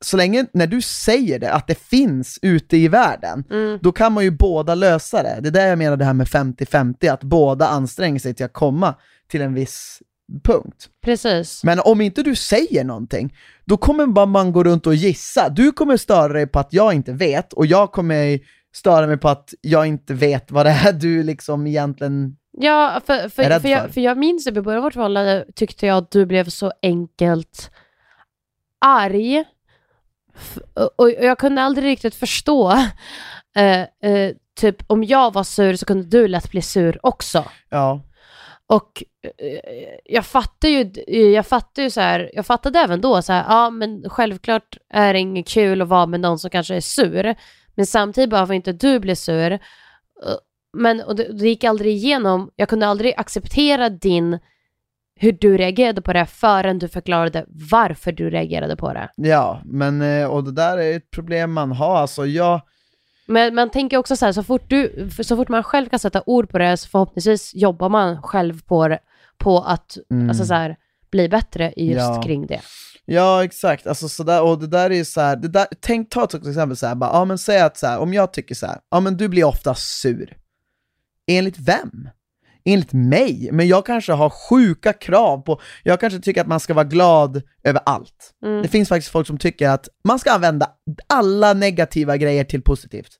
så 0.06 0.17
länge, 0.17 0.46
när 0.54 0.67
du 0.67 0.82
säger 0.82 1.39
det, 1.39 1.54
att 1.54 1.67
det 1.67 1.80
finns 1.80 2.39
ute 2.41 2.78
i 2.78 2.88
världen, 2.88 3.43
Mm, 3.52 3.80
då 3.82 3.91
kan 3.91 4.13
man 4.13 4.24
ju 4.24 4.32
båda 4.32 4.76
lösa 4.76 5.24
det. 5.24 5.38
Det 5.41 5.50
är 5.50 5.52
där 5.52 5.67
jag 5.67 5.78
menar 5.78 5.98
det 5.98 6.06
här 6.06 6.13
med 6.13 6.28
50-50, 6.28 7.08
att 7.13 7.24
båda 7.24 7.67
anstränger 7.67 8.20
sig 8.20 8.34
till 8.34 8.46
att 8.46 8.54
komma 8.54 8.96
till 9.28 9.41
en 9.41 9.54
viss 9.54 10.02
punkt. 10.43 10.89
precis. 11.01 11.63
Men 11.63 11.79
om 11.79 12.01
inte 12.01 12.23
du 12.23 12.35
säger 12.35 12.83
någonting, 12.83 13.35
då 13.65 13.77
kommer 13.77 14.07
bara 14.07 14.25
man 14.25 14.51
gå 14.51 14.63
runt 14.63 14.87
och 14.87 14.95
gissa. 14.95 15.49
Du 15.49 15.71
kommer 15.71 15.97
störa 15.97 16.33
dig 16.33 16.47
på 16.47 16.59
att 16.59 16.73
jag 16.73 16.93
inte 16.93 17.13
vet, 17.13 17.53
och 17.53 17.65
jag 17.65 17.91
kommer 17.91 18.39
störa 18.75 19.07
mig 19.07 19.17
på 19.17 19.29
att 19.29 19.53
jag 19.61 19.87
inte 19.87 20.13
vet 20.13 20.51
vad 20.51 20.65
det 20.65 20.71
är 20.71 20.93
du 20.93 21.23
liksom 21.23 21.67
egentligen... 21.67 22.37
Ja, 22.51 23.01
för, 23.05 23.13
är 23.13 23.29
för, 23.29 23.43
rädd 23.43 23.61
för, 23.61 23.69
jag, 23.69 23.81
för. 23.81 23.89
för 23.89 24.01
jag 24.01 24.17
minns 24.17 24.47
att 24.47 24.57
i 24.57 24.61
början 24.61 24.77
av 24.77 24.83
vårt 24.83 24.93
förhållande 24.93 25.45
tyckte 25.55 25.85
jag 25.85 25.97
att 25.97 26.11
du 26.11 26.25
blev 26.25 26.49
så 26.49 26.71
enkelt 26.81 27.71
arg. 28.85 29.43
Och, 30.95 31.09
jag 31.09 31.37
kunde 31.37 31.61
aldrig 31.61 31.85
riktigt 31.85 32.15
förstå. 32.15 32.71
Eh, 33.55 34.11
eh, 34.11 34.35
typ 34.59 34.83
om 34.87 35.03
jag 35.03 35.33
var 35.33 35.43
sur 35.43 35.75
så 35.75 35.85
kunde 35.85 36.07
du 36.07 36.27
lätt 36.27 36.51
bli 36.51 36.61
sur 36.61 36.99
också. 37.03 37.45
Ja, 37.69 38.01
och 38.69 39.03
eh, 39.38 39.60
jag 40.06 40.25
fattar 40.25 40.67
ju, 40.67 40.91
eh, 41.08 41.21
jag 41.21 41.47
fattar 41.47 41.84
ju 41.84 41.89
så 41.89 42.01
här, 42.01 42.32
jag 42.34 42.45
fattade 42.45 42.80
även 42.80 43.01
då 43.01 43.21
så 43.21 43.34
här, 43.34 43.45
ja 43.49 43.69
men 43.69 44.10
självklart 44.10 44.77
är 44.93 45.13
det 45.13 45.19
inget 45.19 45.47
kul 45.47 45.82
att 45.82 45.88
vara 45.88 46.06
med 46.06 46.19
någon 46.19 46.39
som 46.39 46.49
kanske 46.49 46.75
är 46.75 46.82
sur, 46.82 47.36
men 47.75 47.86
samtidigt 47.86 48.30
behöver 48.30 48.53
inte 48.56 48.73
du 48.73 48.99
bli 48.99 49.15
sur. 49.15 49.51
Eh, 49.51 49.60
men 50.77 51.01
och 51.01 51.15
det, 51.15 51.23
det 51.23 51.47
gick 51.47 51.63
aldrig 51.63 51.93
igenom, 51.93 52.51
jag 52.56 52.69
kunde 52.69 52.88
aldrig 52.88 53.13
acceptera 53.17 53.89
din, 53.89 54.39
hur 55.15 55.32
du 55.32 55.58
reagerade 55.58 56.01
på 56.01 56.13
det 56.13 56.25
förrän 56.25 56.80
du 56.80 56.88
förklarade 56.88 57.45
varför 57.71 58.12
du 58.12 58.30
reagerade 58.30 58.75
på 58.75 58.93
det. 58.93 59.10
ja, 59.15 59.62
men 59.65 60.25
och 60.27 60.43
det 60.43 60.51
där 60.51 60.77
är 60.77 60.97
ett 60.97 61.12
problem 61.12 61.53
man 61.53 61.71
har, 61.71 61.97
alltså 61.97 62.25
jag... 62.25 62.62
Men 63.27 63.55
man 63.55 63.69
tänker 63.69 63.97
också 63.97 64.15
så 64.15 64.25
här, 64.25 64.31
så 64.31 64.43
fort, 64.43 64.69
du, 64.69 65.09
så 65.23 65.35
fort 65.35 65.49
man 65.49 65.63
själv 65.63 65.89
kan 65.89 65.99
sätta 65.99 66.23
ord 66.25 66.49
på 66.49 66.57
det 66.57 66.77
så 66.77 66.89
förhoppningsvis 66.89 67.51
jobbar 67.55 67.89
man 67.89 68.21
själv 68.21 68.61
på, 68.61 68.87
det, 68.87 68.99
på 69.37 69.59
att 69.59 69.97
Mm. 70.11 70.29
alltså 70.29 70.45
så 70.45 70.53
här, 70.53 70.75
bli 71.11 71.29
bättre 71.29 71.73
just 71.77 71.97
Ja. 71.99 72.21
kring 72.25 72.47
det. 72.47 72.61
Ja 73.05 73.43
exakt, 73.43 73.87
alltså 73.87 74.09
sådär, 74.09 74.43
och 74.43 74.59
det 74.59 74.67
där 74.67 74.89
är 74.89 74.95
ju 74.95 75.05
såhär, 75.05 75.35
det 75.35 75.47
där, 75.47 75.67
tänk 75.79 76.09
ta 76.09 76.27
till 76.27 76.49
exempel 76.49 76.77
såhär, 76.77 76.95
bara, 76.95 77.09
ja 77.13 77.25
men 77.25 77.37
säg 77.37 77.61
att 77.61 77.77
såhär, 77.77 77.99
om 77.99 78.13
jag 78.13 78.33
tycker 78.33 78.55
såhär, 78.55 78.79
ja 78.91 78.99
men 78.99 79.17
du 79.17 79.27
blir 79.27 79.43
ofta 79.43 79.75
sur. 79.75 80.37
Enligt 81.27 81.59
vem? 81.59 82.09
Enligt 82.67 82.93
mig? 82.93 83.49
Men 83.51 83.67
jag 83.67 83.86
kanske 83.86 84.13
har 84.13 84.30
sjuka 84.30 84.93
krav 84.93 85.38
på, 85.38 85.62
jag 85.84 85.99
kanske 85.99 86.19
tycker 86.19 86.41
att 86.41 86.47
man 86.47 86.60
ska 86.60 86.73
vara 86.73 86.86
glad 86.86 87.41
över 87.63 87.82
allt. 87.86 88.34
Mm. 88.45 88.62
Det 88.62 88.67
finns 88.67 88.89
faktiskt 88.89 89.12
folk 89.12 89.27
som 89.27 89.38
tycker 89.38 89.69
att 89.69 89.89
man 90.03 90.19
ska 90.19 90.32
använda 90.32 90.69
alla 91.08 91.53
negativa 91.53 92.17
grejer 92.17 92.43
till 92.43 92.62
positivt. 92.62 93.12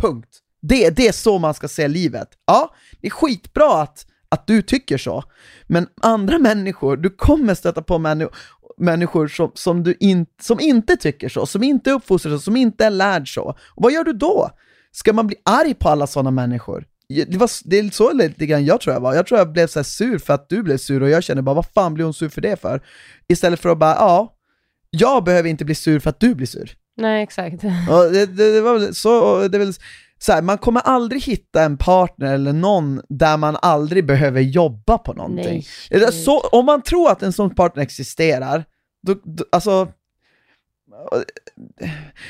Punkt. 0.00 0.28
Det, 0.62 0.90
det 0.90 1.08
är 1.08 1.12
så 1.12 1.38
man 1.38 1.54
ska 1.54 1.68
se 1.68 1.88
livet. 1.88 2.28
Ja, 2.46 2.74
det 3.00 3.06
är 3.06 3.10
skitbra 3.10 3.82
att, 3.82 4.06
att 4.28 4.46
du 4.46 4.62
tycker 4.62 4.98
så, 4.98 5.24
men 5.66 5.86
andra 6.00 6.38
människor, 6.38 6.96
du 6.96 7.10
kommer 7.10 7.54
stöta 7.54 7.82
på 7.82 7.98
männi 7.98 8.26
människor 8.76 9.28
som, 9.28 9.50
som, 9.54 9.82
du 9.82 9.94
in, 10.00 10.26
som 10.40 10.60
inte 10.60 10.96
tycker 10.96 11.28
så, 11.28 11.46
som 11.46 11.62
inte 11.62 11.90
är 11.90 11.94
uppfostrade 11.94 12.36
så, 12.36 12.42
som 12.42 12.56
inte 12.56 12.84
är 12.84 12.90
lärd 12.90 13.34
så. 13.34 13.42
Och 13.42 13.82
vad 13.82 13.92
gör 13.92 14.04
du 14.04 14.12
då? 14.12 14.50
Ska 14.92 15.12
man 15.12 15.26
bli 15.26 15.36
arg 15.44 15.74
på 15.74 15.88
alla 15.88 16.06
sådana 16.06 16.30
människor? 16.30 16.86
Det, 17.28 17.36
var, 17.36 17.50
det 17.64 17.78
är 17.78 17.90
så 17.90 18.12
lite 18.12 18.46
grann 18.46 18.64
jag 18.64 18.80
tror 18.80 18.94
jag 18.94 19.00
var. 19.00 19.14
Jag 19.14 19.26
tror 19.26 19.38
jag 19.38 19.52
blev 19.52 19.66
så 19.66 19.78
här 19.78 19.84
sur 19.84 20.18
för 20.18 20.34
att 20.34 20.48
du 20.48 20.62
blev 20.62 20.76
sur 20.76 21.02
och 21.02 21.10
jag 21.10 21.22
känner 21.22 21.42
bara, 21.42 21.54
vad 21.54 21.66
fan 21.66 21.94
blir 21.94 22.04
hon 22.04 22.14
sur 22.14 22.28
för 22.28 22.40
det 22.40 22.60
för? 22.60 22.82
Istället 23.28 23.60
för 23.60 23.68
att 23.68 23.78
bara, 23.78 23.94
ja, 23.94 24.34
jag 24.90 25.24
behöver 25.24 25.48
inte 25.48 25.64
bli 25.64 25.74
sur 25.74 25.98
för 25.98 26.10
att 26.10 26.20
du 26.20 26.34
blir 26.34 26.46
sur. 26.46 26.76
Nej, 26.96 27.22
exakt. 27.22 27.64
Och 27.90 28.12
det, 28.12 28.26
det, 28.26 28.52
det 28.52 28.60
var 28.60 28.78
väl 28.78 28.94
så, 28.94 29.48
det 29.48 29.58
väl 29.58 29.72
så 30.18 30.32
här, 30.32 30.42
man 30.42 30.58
kommer 30.58 30.80
aldrig 30.80 31.22
hitta 31.22 31.62
en 31.62 31.76
partner 31.78 32.34
eller 32.34 32.52
någon 32.52 33.02
där 33.08 33.36
man 33.36 33.56
aldrig 33.62 34.06
behöver 34.06 34.40
jobba 34.40 34.98
på 34.98 35.12
någonting. 35.12 35.64
Nej. 35.90 36.12
Så, 36.12 36.40
om 36.40 36.66
man 36.66 36.82
tror 36.82 37.10
att 37.10 37.22
en 37.22 37.32
sån 37.32 37.54
partner 37.54 37.82
existerar, 37.82 38.64
då, 39.06 39.14
då 39.24 39.44
alltså 39.52 39.88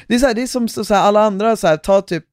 det 0.07 0.15
är, 0.15 0.19
så 0.19 0.27
här, 0.27 0.35
det 0.35 0.43
är 0.43 0.47
som 0.47 0.69
så 0.69 0.95
här, 0.95 1.03
alla 1.03 1.21
andra, 1.21 1.57
så 1.57 1.67
här, 1.67 1.77
ta 1.77 2.01
typ 2.01 2.25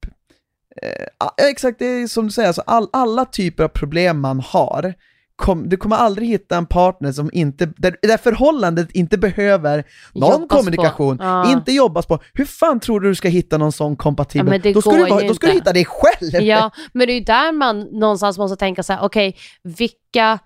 ja, 1.18 1.34
exakt, 1.50 1.78
det 1.78 1.86
är 1.86 2.06
som 2.06 2.24
du 2.26 2.30
säger, 2.32 2.48
alltså 2.48 2.62
all, 2.66 2.88
alla 2.92 3.24
typer 3.24 3.64
av 3.64 3.68
problem 3.68 4.20
man 4.20 4.40
har, 4.40 4.94
kom, 5.36 5.68
du 5.68 5.76
kommer 5.76 5.96
aldrig 5.96 6.28
hitta 6.28 6.56
en 6.56 6.66
partner 6.66 7.12
som 7.12 7.30
inte, 7.32 7.66
där, 7.76 7.96
där 8.02 8.16
förhållandet 8.16 8.90
inte 8.90 9.18
behöver 9.18 9.84
någon 10.12 10.30
Jobbas 10.30 10.48
kommunikation. 10.48 11.18
Ja. 11.20 11.52
inte 11.52 11.72
jobbas 11.72 12.06
på. 12.06 12.18
Hur 12.34 12.44
fan 12.44 12.80
tror 12.80 13.00
du 13.00 13.08
du 13.08 13.14
ska 13.14 13.28
hitta 13.28 13.58
någon 13.58 13.72
sån 13.72 13.96
kompatibel? 13.96 14.60
Ja, 14.64 14.72
då 14.72 14.80
ska, 14.80 14.90
du, 14.90 15.06
vara- 15.06 15.28
då 15.28 15.34
ska 15.34 15.46
du 15.46 15.52
hitta 15.52 15.72
dig 15.72 15.84
själv! 15.84 16.42
Ja, 16.42 16.70
men 16.92 17.06
det 17.06 17.12
är 17.12 17.18
ju 17.18 17.24
där 17.24 17.52
man 17.52 17.80
någonstans 17.80 18.38
måste 18.38 18.56
tänka 18.56 18.82
så 18.82 18.92
här, 18.92 19.02
okej, 19.02 19.36
vilka 19.62 20.38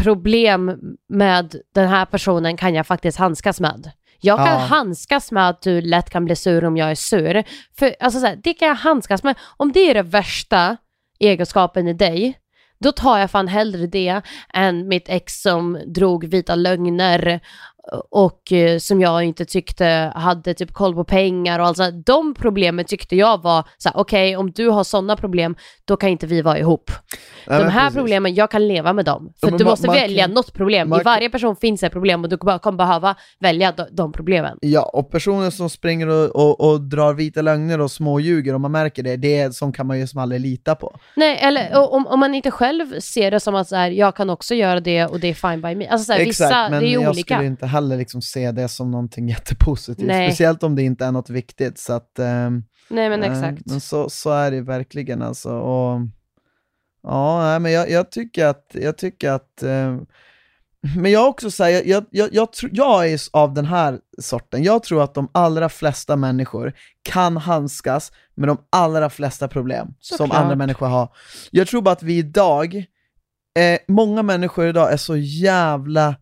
problem 0.00 0.78
med 1.08 1.56
den 1.74 1.88
här 1.88 2.04
personen 2.04 2.56
kan 2.56 2.74
jag 2.74 2.86
faktiskt 2.86 3.18
handskas 3.18 3.60
med? 3.60 3.90
Jag 4.20 4.38
kan 4.38 4.46
Ja. 4.46 4.58
handskas 4.58 5.32
med 5.32 5.48
att 5.48 5.62
du 5.62 5.80
lätt 5.80 6.10
kan 6.10 6.24
bli 6.24 6.36
sur 6.36 6.64
om 6.64 6.76
jag 6.76 6.90
är 6.90 6.94
sur. 6.94 7.44
För 7.78 7.96
alltså 8.00 8.20
så 8.20 8.26
här, 8.26 8.36
det 8.42 8.54
kan 8.54 8.68
jag 8.68 8.74
handskas 8.74 9.22
med. 9.22 9.34
Om 9.56 9.72
det 9.72 9.90
är 9.90 9.94
det 9.94 10.02
värsta 10.02 10.76
egenskapen 11.18 11.88
i 11.88 11.92
dig, 11.92 12.38
då 12.78 12.92
tar 12.92 13.18
jag 13.18 13.30
fan 13.30 13.48
hellre 13.48 13.86
det 13.86 14.22
än 14.54 14.88
mitt 14.88 15.08
ex 15.08 15.42
som 15.42 15.80
drog 15.86 16.24
vita 16.24 16.54
lögner 16.54 17.40
och 18.10 18.52
eh, 18.52 18.78
som 18.78 19.00
jag 19.00 19.24
inte 19.24 19.44
tyckte 19.44 20.12
hade 20.14 20.54
typ 20.54 20.72
koll 20.72 20.94
på 20.94 21.04
pengar 21.04 21.58
och 21.58 21.66
alltså 21.66 21.90
de 21.90 22.34
problemen 22.34 22.84
tyckte 22.84 23.16
jag 23.16 23.42
var 23.42 23.64
så 23.78 23.88
här, 23.88 23.96
okej 23.96 24.36
om 24.36 24.50
du 24.50 24.68
har 24.68 24.84
sådana 24.84 25.16
problem 25.16 25.56
då 25.84 25.96
kan 25.96 26.08
inte 26.08 26.26
vi 26.26 26.42
vara 26.42 26.58
ihop. 26.58 26.90
Ja, 27.46 27.58
de 27.58 27.68
här 27.68 27.80
precis. 27.80 27.96
problemen, 27.96 28.34
jag 28.34 28.50
kan 28.50 28.68
leva 28.68 28.92
med 28.92 29.04
dem. 29.04 29.32
För 29.40 29.50
Ja, 29.50 29.56
du 29.58 29.64
måste 29.64 29.88
välja 29.88 30.24
kan- 30.24 30.34
något 30.34 30.52
problem. 30.52 30.94
I 30.94 31.02
varje 31.04 31.30
person 31.30 31.56
finns 31.56 31.82
ett 31.82 31.92
problem 31.92 32.24
och 32.24 32.30
du 32.30 32.36
kommer 32.36 32.72
behöva 32.72 33.14
välja 33.40 33.72
de, 33.72 33.86
de 33.92 34.12
problemen. 34.12 34.58
Ja, 34.60 34.82
och 34.82 35.10
personer 35.10 35.50
som 35.50 35.70
springer 35.70 36.08
och, 36.08 36.36
och, 36.36 36.70
och 36.70 36.80
drar 36.80 37.14
vita 37.14 37.42
lögner 37.42 37.80
och 37.80 37.90
småljuger, 37.90 38.54
om 38.54 38.62
man 38.62 38.72
märker 38.72 39.02
det, 39.02 39.16
det 39.16 39.38
är 39.38 39.50
som 39.50 39.72
kan 39.72 39.86
man 39.86 39.98
ju 39.98 40.06
som 40.06 40.20
aldrig 40.20 40.40
lita 40.40 40.74
på. 40.74 40.98
Nej, 41.16 41.38
eller 41.42 41.78
och, 41.78 41.94
om, 41.94 42.06
om 42.06 42.20
man 42.20 42.34
inte 42.34 42.50
själv 42.50 43.00
ser 43.00 43.30
det 43.30 43.40
som 43.40 43.54
att 43.54 43.68
så 43.68 43.76
här, 43.76 43.90
jag 43.90 44.16
kan 44.16 44.30
också 44.30 44.54
göra 44.54 44.80
det 44.80 45.06
och 45.06 45.20
det 45.20 45.28
är 45.28 45.34
fine 45.34 45.60
by 45.62 45.74
me. 45.74 45.88
Alltså 45.88 46.04
så 46.04 46.12
här, 46.12 46.24
vissa, 46.24 46.68
men 46.70 46.80
det 46.80 46.86
är 46.86 46.88
ju 46.88 47.00
jag 47.00 47.10
olika. 47.10 47.34
skulle 47.34 47.46
inte 47.46 47.66
heller 47.76 47.96
liksom 47.96 48.22
se 48.22 48.52
det 48.52 48.68
som 48.68 48.90
någonting 48.90 49.28
jättepositivt, 49.36 50.06
Nej. 50.06 50.30
speciellt 50.30 50.62
om 50.62 50.74
det 50.76 50.82
inte 50.82 51.04
är 51.04 51.12
något 51.12 51.30
viktigt. 51.30 51.78
Så 51.78 51.92
att, 51.92 52.18
ehm, 52.18 52.64
Nej 52.90 53.08
men 53.08 53.22
eh, 53.22 53.32
exakt. 53.32 53.66
men 53.66 53.80
så, 53.80 54.10
så 54.10 54.30
är 54.30 54.50
det 54.50 54.60
verkligen 54.60 55.22
alltså. 55.22 55.50
Och, 55.52 56.00
ja, 57.02 57.58
men 57.58 57.72
jag, 57.72 57.90
jag 57.90 58.10
tycker 58.10 58.46
att, 58.46 58.70
jag 58.72 58.98
tycker 58.98 59.30
att 59.30 59.62
eh, 59.62 59.96
men 60.96 61.10
jag 61.12 61.28
också 61.28 61.50
säger, 61.50 61.82
jag, 61.86 62.04
jag, 62.10 62.28
jag, 62.34 62.52
tror- 62.52 62.70
jag 62.74 63.08
är 63.12 63.20
av 63.32 63.54
den 63.54 63.64
här 63.64 63.98
sorten, 64.18 64.62
jag 64.62 64.82
tror 64.82 65.02
att 65.02 65.14
de 65.14 65.28
allra 65.32 65.68
flesta 65.68 66.16
människor 66.16 66.72
kan 67.02 67.36
handskas 67.36 68.12
med 68.34 68.48
de 68.48 68.58
allra 68.70 69.10
flesta 69.10 69.48
problem 69.48 69.94
som 70.00 70.16
Såklart. 70.16 70.38
andra 70.42 70.56
människor 70.56 70.86
har. 70.86 71.08
Jag 71.50 71.68
tror 71.68 71.82
bara 71.82 71.92
att 71.92 72.02
vi 72.02 72.18
idag, 72.18 72.74
eh, 73.58 73.78
många 73.88 74.22
människor 74.22 74.66
idag 74.68 74.92
är 74.92 74.96
så 74.96 75.16
jävla 75.16 76.08
eh, 76.08 76.14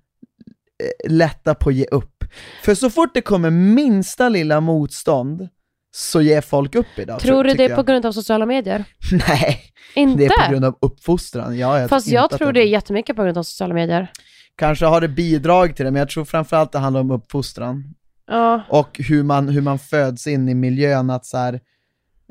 lätta 1.08 1.54
på 1.54 1.68
att 1.68 1.74
ge 1.74 1.84
upp. 1.90 2.24
För 2.62 2.74
så 2.74 2.90
fort 2.90 3.10
det 3.14 3.20
kommer 3.20 3.50
minsta 3.50 4.28
lilla 4.28 4.60
motstånd 4.60 5.48
så 5.94 6.22
ger 6.22 6.40
folk 6.40 6.74
upp 6.74 6.86
idag. 6.96 7.20
Tror 7.20 7.44
du 7.44 7.54
det 7.54 7.64
är 7.64 7.68
jag. 7.68 7.76
på 7.76 7.82
grund 7.82 8.06
av 8.06 8.12
sociala 8.12 8.46
medier? 8.46 8.84
Nej, 9.28 9.60
Inte? 9.94 10.18
det 10.18 10.24
är 10.24 10.46
på 10.46 10.50
grund 10.52 10.64
av 10.64 10.78
uppfostran. 10.80 11.58
Ja, 11.58 11.80
jag 11.80 11.90
Fast 11.90 12.06
jag 12.08 12.30
tror 12.30 12.52
det 12.52 12.60
är 12.60 12.66
jättemycket 12.66 13.16
på 13.16 13.22
grund 13.22 13.38
av 13.38 13.42
sociala 13.42 13.74
medier. 13.74 14.10
Kanske 14.56 14.86
har 14.86 15.00
det 15.00 15.08
bidrag 15.08 15.76
till 15.76 15.84
det, 15.84 15.90
men 15.90 15.98
jag 16.00 16.08
tror 16.08 16.24
framförallt 16.24 16.72
det 16.72 16.78
handlar 16.78 17.00
om 17.00 17.10
uppfostran. 17.10 17.84
Ja, 18.26 18.62
Och 18.68 19.00
hur 19.08 19.22
man, 19.22 19.48
hur 19.48 19.60
man 19.60 19.78
föds 19.78 20.26
in 20.26 20.48
i 20.48 20.54
miljön, 20.54 21.10
att 21.10 21.26
så 21.26 21.36
här, 21.36 21.60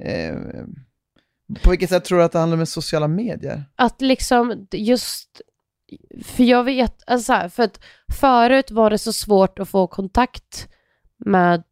eh, 0.02 0.36
På 1.64 1.70
vilket 1.70 1.90
sätt 1.90 2.06
tror 2.06 2.18
du 2.18 2.24
att 2.24 2.32
det 2.32 2.40
handlar 2.40 2.58
med 2.58 2.70
sociala 2.70 3.08
medier? 3.08 3.64
att 3.76 4.02
liksom 4.02 4.68
just, 4.72 5.42
för 6.26 6.44
jag 6.44 6.64
vet, 6.64 7.04
alltså 7.08 7.26
så 7.26 7.34
här, 7.34 7.50
för 7.50 7.64
att 7.64 7.80
förut 8.20 8.72
var 8.72 8.90
det 8.90 8.98
så 8.98 9.14
svårt 9.14 9.60
att 9.60 9.70
få 9.70 9.88
kontakt 9.88 10.68
med 11.26 11.64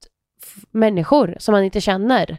människor 0.71 1.35
som 1.39 1.51
man 1.51 1.63
inte 1.63 1.81
känner. 1.81 2.37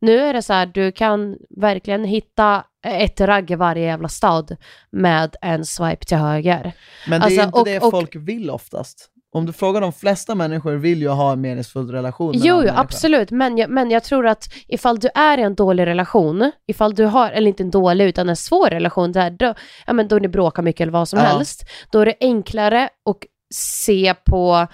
Nu 0.00 0.18
är 0.20 0.32
det 0.32 0.42
så 0.42 0.52
här, 0.52 0.66
du 0.66 0.92
kan 0.92 1.36
verkligen 1.50 2.04
hitta 2.04 2.64
ett 2.86 3.20
ragg 3.20 3.50
i 3.50 3.54
varje 3.54 3.84
jävla 3.84 4.08
stad 4.08 4.56
med 4.90 5.36
en 5.42 5.64
swipe 5.64 6.04
till 6.04 6.16
höger. 6.16 6.72
Men 7.08 7.20
det 7.20 7.24
är 7.24 7.26
Alltså, 7.26 7.42
inte 7.42 7.58
och- 7.58 7.64
det 7.66 7.80
och- 7.80 7.90
folk 7.90 8.16
vill 8.16 8.50
oftast. 8.50 9.10
Om 9.34 9.46
du 9.46 9.52
frågar 9.52 9.80
de 9.80 9.92
flesta 9.92 10.34
människor 10.34 10.72
vill 10.72 11.02
ju 11.02 11.08
ha 11.08 11.32
en 11.32 11.40
meningsfull 11.40 11.90
relation 11.90 12.30
med 12.30 12.40
Jo, 12.44 12.62
jo 12.64 12.70
absolut, 12.74 13.30
men 13.30 13.58
jag, 13.58 13.70
men 13.70 13.90
jag 13.90 14.04
tror 14.04 14.26
att 14.26 14.44
ifall 14.68 14.98
du 14.98 15.08
är 15.14 15.38
i 15.38 15.42
en 15.42 15.54
dålig 15.54 15.86
relation, 15.86 16.52
ifall 16.66 16.94
du 16.94 17.04
har, 17.04 17.30
eller 17.30 17.48
inte 17.48 17.62
en 17.62 17.70
dålig 17.70 18.04
utan 18.04 18.28
en 18.28 18.36
svår 18.36 18.70
relation, 18.70 19.12
där, 19.12 19.30
då, 19.30 19.54
ja, 19.86 19.92
men 19.92 20.08
då 20.08 20.16
ni 20.16 20.28
bråkar 20.28 20.62
mycket 20.62 20.80
eller 20.80 20.92
vad 20.92 21.08
som 21.08 21.18
Ja. 21.18 21.24
helst, 21.24 21.62
då 21.92 22.00
är 22.00 22.06
det 22.06 22.14
enklare 22.20 22.84
att 22.84 23.16
se 23.54 24.14
på 24.24 24.66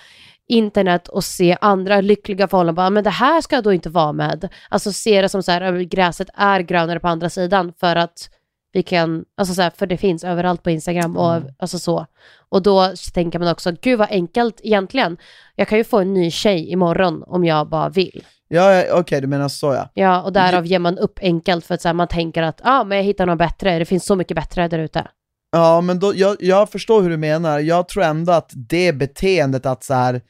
internet 0.49 1.09
och 1.09 1.25
se 1.25 1.57
andra 1.61 2.01
lyckliga 2.01 2.49
förhållanden, 2.49 2.75
bara, 2.75 2.91
men 2.91 3.05
det 3.05 3.11
här 3.11 3.41
ska 3.41 3.55
jag 3.57 3.65
då 3.65 3.73
inte 3.73 3.89
vara 3.91 4.13
med. 4.13 4.49
Alltså 4.69 4.93
se 4.93 5.23
det 5.23 5.29
som 5.29 5.43
så 5.43 5.53
här, 5.53 5.61
"Ja, 5.61 5.71
gräset 5.73 6.29
är 6.35 6.61
grönare 6.61 7.01
på 7.01 7.09
andra 7.09 7.31
sidan 7.31 7.73
för 7.81 7.97
att 7.97 8.31
vi 8.73 8.83
kan, 8.83 9.25
alltså 9.37 9.55
så 9.55 9.63
här, 9.63 9.71
för 9.71 9.87
det 9.87 9.97
finns 9.97 10.25
överallt 10.25 10.63
på 10.63 10.71
Instagram 10.71 11.17
och 11.17 11.35
Mm. 11.35 11.49
alltså 11.59 11.79
så. 11.79 12.07
Och 12.49 12.63
då 12.63 12.95
tänker 13.15 13.39
man 13.39 13.49
också, 13.49 13.73
gud 13.83 13.99
vad 13.99 14.11
enkelt 14.11 14.61
egentligen. 14.63 15.17
Jag 15.57 15.69
kan 15.69 15.79
ju 15.79 15.85
få 15.85 15.99
en 15.99 16.15
ny 16.15 16.31
tjej 16.31 16.71
imorgon 16.73 17.23
om 17.27 17.45
jag 17.45 17.69
bara 17.69 17.89
vill. 17.89 18.25
Ja, 18.49 18.75
ja 18.75 18.99
okej 18.99 19.21
du 19.21 19.27
menar 19.27 19.49
så 19.49 19.67
ja. 19.75 19.89
Ja, 19.95 20.23
och 20.23 20.33
därav 20.33 20.67
ger 20.67 20.79
man 20.79 20.99
upp 20.99 21.19
enkelt 21.23 21.67
för 21.67 21.75
att 21.75 21.83
så 21.83 21.89
här, 21.89 21.95
man 21.95 22.09
tänker 22.09 22.43
att 22.43 22.61
ja, 22.65 22.81
ah, 22.81 22.85
men 22.85 22.99
jag 22.99 23.05
hittar 23.05 23.27
något 23.27 23.39
bättre, 23.39 23.79
det 23.79 23.85
finns 23.85 24.05
så 24.05 24.17
mycket 24.17 24.35
bättre 24.35 24.69
där 24.69 24.79
ute. 24.79 25.07
Ja, 25.53 25.81
men 25.81 25.99
då, 25.99 26.13
jag, 26.15 26.37
jag 26.41 26.71
förstår 26.71 27.03
hur 27.03 27.11
du 27.11 27.17
menar. 27.17 27.59
Jag 27.59 27.89
tror 27.89 28.03
ändå 28.03 28.33
att 28.33 28.51
det 28.55 28.93
beteendet 28.93 29.67
att 29.67 29.85
så 29.85 29.95
här 29.95 30.21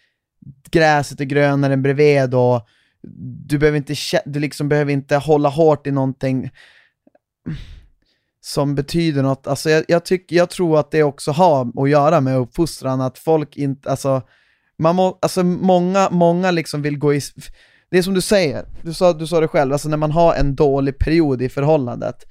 gräset 0.71 1.21
är 1.21 1.25
grönare 1.25 1.73
än 1.73 1.83
bredvid 1.83 2.35
och 2.35 2.67
du 3.49 3.59
behöver 3.59 3.77
inte, 3.79 3.95
du 4.25 4.41
liksom 4.41 4.69
behöver 4.69 4.93
inte 4.93 5.17
hålla 5.17 5.49
hårt 5.49 5.87
i 5.87 5.91
någonting 5.91 6.51
som 8.41 8.75
betyder 8.75 9.23
något. 9.23 9.47
Alltså 9.47 9.71
jag, 9.71 9.85
jag, 9.89 10.05
tyck, 10.05 10.33
jag 10.33 10.51
tror 10.51 10.79
att 10.79 10.91
det 10.91 11.03
också 11.03 11.31
har 11.31 11.83
att 11.83 11.91
göra 11.91 12.21
med 12.21 12.39
uppfostran, 12.39 13.01
att 13.01 13.19
folk 13.19 13.57
inte, 13.57 13.91
alltså, 13.91 14.23
man 14.79 14.97
må, 14.97 15.19
alltså 15.23 15.43
många, 15.43 16.09
många 16.11 16.51
liksom 16.51 16.83
vill 16.83 16.99
gå 16.99 17.15
i, 17.15 17.21
det 17.91 17.99
är 17.99 18.03
som 18.03 18.15
du 18.15 18.21
säger, 18.21 18.65
du 18.83 18.95
sa, 18.95 19.13
du 19.13 19.27
sa 19.27 19.41
det 19.41 19.49
själv, 19.49 19.73
alltså 19.73 19.89
när 19.89 19.97
man 19.97 20.11
har 20.11 20.35
en 20.35 20.55
dålig 20.55 20.99
period 20.99 21.43
i 21.43 21.49
förhållandet, 21.49 22.27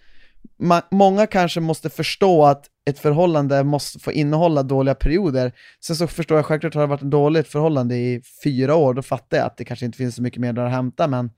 man, 0.60 0.82
många 0.92 1.28
kanske 1.28 1.60
måste 1.60 1.90
förstå 1.90 2.46
att 2.46 2.66
ett 2.90 3.00
förhållande 3.00 3.64
måste 3.64 4.00
få 4.00 4.12
innehålla 4.12 4.64
dåliga 4.64 4.96
perioder. 4.96 5.52
Sen 5.86 5.96
så 5.96 6.08
förstår 6.08 6.38
jag 6.38 6.46
självklart, 6.46 6.74
har 6.74 6.82
det 6.82 6.88
varit 6.88 7.02
ett 7.02 7.12
dåligt 7.12 7.48
förhållande 7.48 7.96
i 7.96 8.22
fyra 8.44 8.76
år, 8.76 8.94
då 8.94 9.02
fattar 9.02 9.38
jag 9.38 9.46
att 9.46 9.58
det 9.58 9.66
kanske 9.66 9.86
inte 9.86 9.98
finns 9.98 10.16
så 10.16 10.22
mycket 10.22 10.42
mer 10.42 10.54
där 10.54 10.66
att 10.66 10.72
hämta, 10.72 11.08
men 11.08 11.32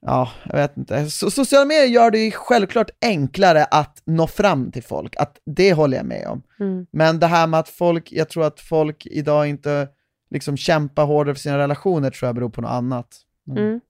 Ja, 0.00 0.30
jag 0.44 0.56
vet 0.56 0.76
inte. 0.76 1.10
So 1.10 1.30
sociala 1.30 1.64
medier 1.64 1.86
gör 1.86 2.10
det 2.10 2.18
ju 2.18 2.30
självklart 2.30 2.90
enklare 3.00 3.64
att 3.64 4.02
nå 4.04 4.26
fram 4.26 4.72
till 4.72 4.82
folk, 4.82 5.16
att 5.16 5.40
det 5.44 5.72
håller 5.72 5.96
jag 5.96 6.06
med 6.06 6.28
om. 6.28 6.42
Mm. 6.60 6.86
Men 6.90 7.18
det 7.18 7.26
här 7.26 7.46
med 7.46 7.60
att 7.60 7.68
folk, 7.68 8.12
jag 8.12 8.28
tror 8.28 8.44
att 8.44 8.60
folk 8.60 9.06
idag 9.06 9.48
inte 9.48 9.88
liksom 10.30 10.56
kämpar 10.56 11.04
hårdare 11.04 11.34
för 11.34 11.40
sina 11.40 11.58
relationer 11.58 12.10
tror 12.10 12.28
jag 12.28 12.34
beror 12.34 12.50
på 12.50 12.60
något 12.60 12.70
annat. 12.70 13.16
Mm. 13.48 13.64
Mm. 13.64 13.80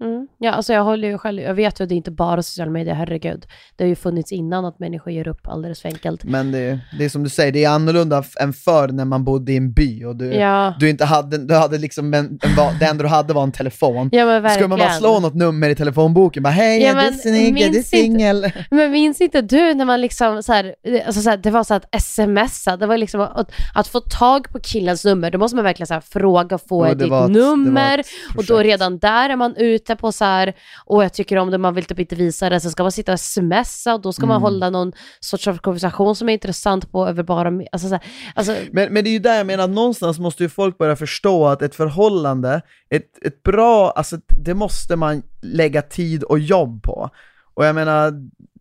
Mm. 0.00 0.26
Ja, 0.38 0.50
alltså 0.52 0.72
jag 0.72 0.84
håller 0.84 1.08
ju 1.08 1.18
själv, 1.18 1.42
jag 1.42 1.54
vet 1.54 1.80
ju 1.80 1.82
att 1.84 1.88
det 1.88 1.94
inte 1.94 2.10
bara 2.10 2.42
sociala 2.42 2.70
medier, 2.70 2.94
herregud. 2.94 3.46
Det 3.76 3.84
har 3.84 3.88
ju 3.88 3.96
funnits 3.96 4.32
innan 4.32 4.64
att 4.64 4.78
människor 4.78 5.12
ger 5.12 5.28
upp 5.28 5.48
alldeles 5.48 5.80
för 5.82 5.88
enkelt. 5.88 6.24
Men 6.24 6.52
det, 6.52 6.78
det 6.98 7.04
är 7.04 7.08
som 7.08 7.22
du 7.22 7.28
säger, 7.30 7.52
det 7.52 7.64
är 7.64 7.68
annorlunda 7.70 8.24
än 8.40 8.52
förr 8.52 8.88
när 8.88 9.04
man 9.04 9.24
bodde 9.24 9.52
i 9.52 9.56
en 9.56 9.72
by 9.72 10.04
och 10.04 10.16
du, 10.16 10.32
Ja, 10.34 10.74
du 10.80 10.90
inte 10.90 11.04
hade, 11.04 11.38
du 11.46 11.54
hade 11.54 11.78
liksom 11.78 12.14
en, 12.14 12.24
en, 12.42 12.56
va- 12.56 12.72
det 12.80 12.86
enda 12.86 13.02
du 13.02 13.08
hade 13.08 13.32
var 13.32 13.42
en 13.42 13.52
telefon. 13.52 14.08
ja 14.12 14.26
men 14.26 14.42
verkligen. 14.42 14.58
Ska 14.60 14.68
man 14.68 14.78
bara 14.78 14.92
slå 14.92 15.20
något 15.20 15.34
nummer 15.34 15.68
i 15.70 15.74
telefonboken, 15.74 16.42
bara 16.42 16.50
hej, 16.50 16.82
Ja, 16.82 16.94
men 16.94 17.14
snygg, 17.14 17.60
är 17.60 17.68
du 17.68 17.82
singel? 17.82 18.52
Men 18.70 18.90
minns 18.90 19.20
inte 19.20 19.40
du 19.42 19.74
när 19.74 19.84
man 19.84 20.00
liksom 20.00 20.42
så 20.42 20.52
här, 20.52 20.74
alltså 21.06 21.20
så 21.22 21.30
här, 21.30 21.36
det 21.36 21.50
var 21.50 21.64
så 21.64 21.74
att 21.74 22.02
smsa, 22.02 22.76
det 22.76 22.86
var 22.86 22.96
liksom 22.96 23.20
att, 23.20 23.52
att 23.74 23.88
få 23.88 24.00
tag 24.00 24.48
på 24.52 24.60
killens 24.60 25.04
nummer, 25.04 25.30
då 25.30 25.38
måste 25.38 25.56
man 25.56 25.64
verkligen 25.64 25.86
så 25.86 25.94
här 25.94 26.00
fråga, 26.00 26.58
få 26.58 26.78
Och 26.80 26.88
ett 26.88 26.98
det 26.98 27.04
ett- 27.04 27.10
det 27.10 27.28
nummer? 27.28 27.98
ett 27.98 28.06
Och 28.36 28.44
då 28.44 28.58
redan 28.58 28.98
där 28.98 29.30
är 29.30 29.36
man 29.36 29.56
ute 29.56 29.89
sitta 29.90 30.00
på 30.00 30.12
så 30.12 30.24
här, 30.24 30.54
och 30.86 31.04
jag 31.04 31.12
tycker 31.12 31.36
om 31.36 31.50
det, 31.50 31.58
man 31.58 31.74
vill 31.74 31.84
typ 31.84 31.98
inte 31.98 32.16
visa 32.16 32.48
det, 32.50 32.60
så 32.60 32.70
ska 32.70 32.82
man 32.82 32.92
sitta 32.92 33.12
och 33.12 33.20
smsa 33.20 33.94
och 33.94 34.00
då 34.00 34.12
ska 34.12 34.26
man 34.26 34.36
Mm. 34.36 34.42
hålla 34.42 34.70
någon 34.70 34.92
sorts 35.20 35.48
av 35.48 35.58
konversation 35.58 36.16
som 36.16 36.28
är 36.28 36.32
intressant 36.32 36.92
på 36.92 37.08
över 37.08 37.22
bara, 37.22 37.48
alltså, 37.72 37.88
så 37.88 37.94
här, 37.94 38.02
alltså 38.34 38.54
Men, 38.72 38.92
men 38.92 39.04
det 39.04 39.10
är 39.10 39.12
ju 39.12 39.18
där 39.18 39.36
jag 39.36 39.46
menar, 39.46 39.68
någonstans 39.68 40.18
måste 40.18 40.42
ju 40.42 40.48
folk 40.48 40.78
börja 40.78 40.96
förstå 40.96 41.46
att 41.46 41.62
ett 41.62 41.74
förhållande, 41.74 42.62
ett, 42.90 43.26
ett 43.26 43.42
bra, 43.42 43.90
alltså 43.90 44.16
det 44.44 44.54
måste 44.54 44.96
man 44.96 45.22
lägga 45.42 45.82
tid 45.82 46.22
och 46.22 46.38
jobb 46.38 46.82
på. 46.82 47.10
Och 47.54 47.64
jag 47.64 47.74
menar, 47.74 48.12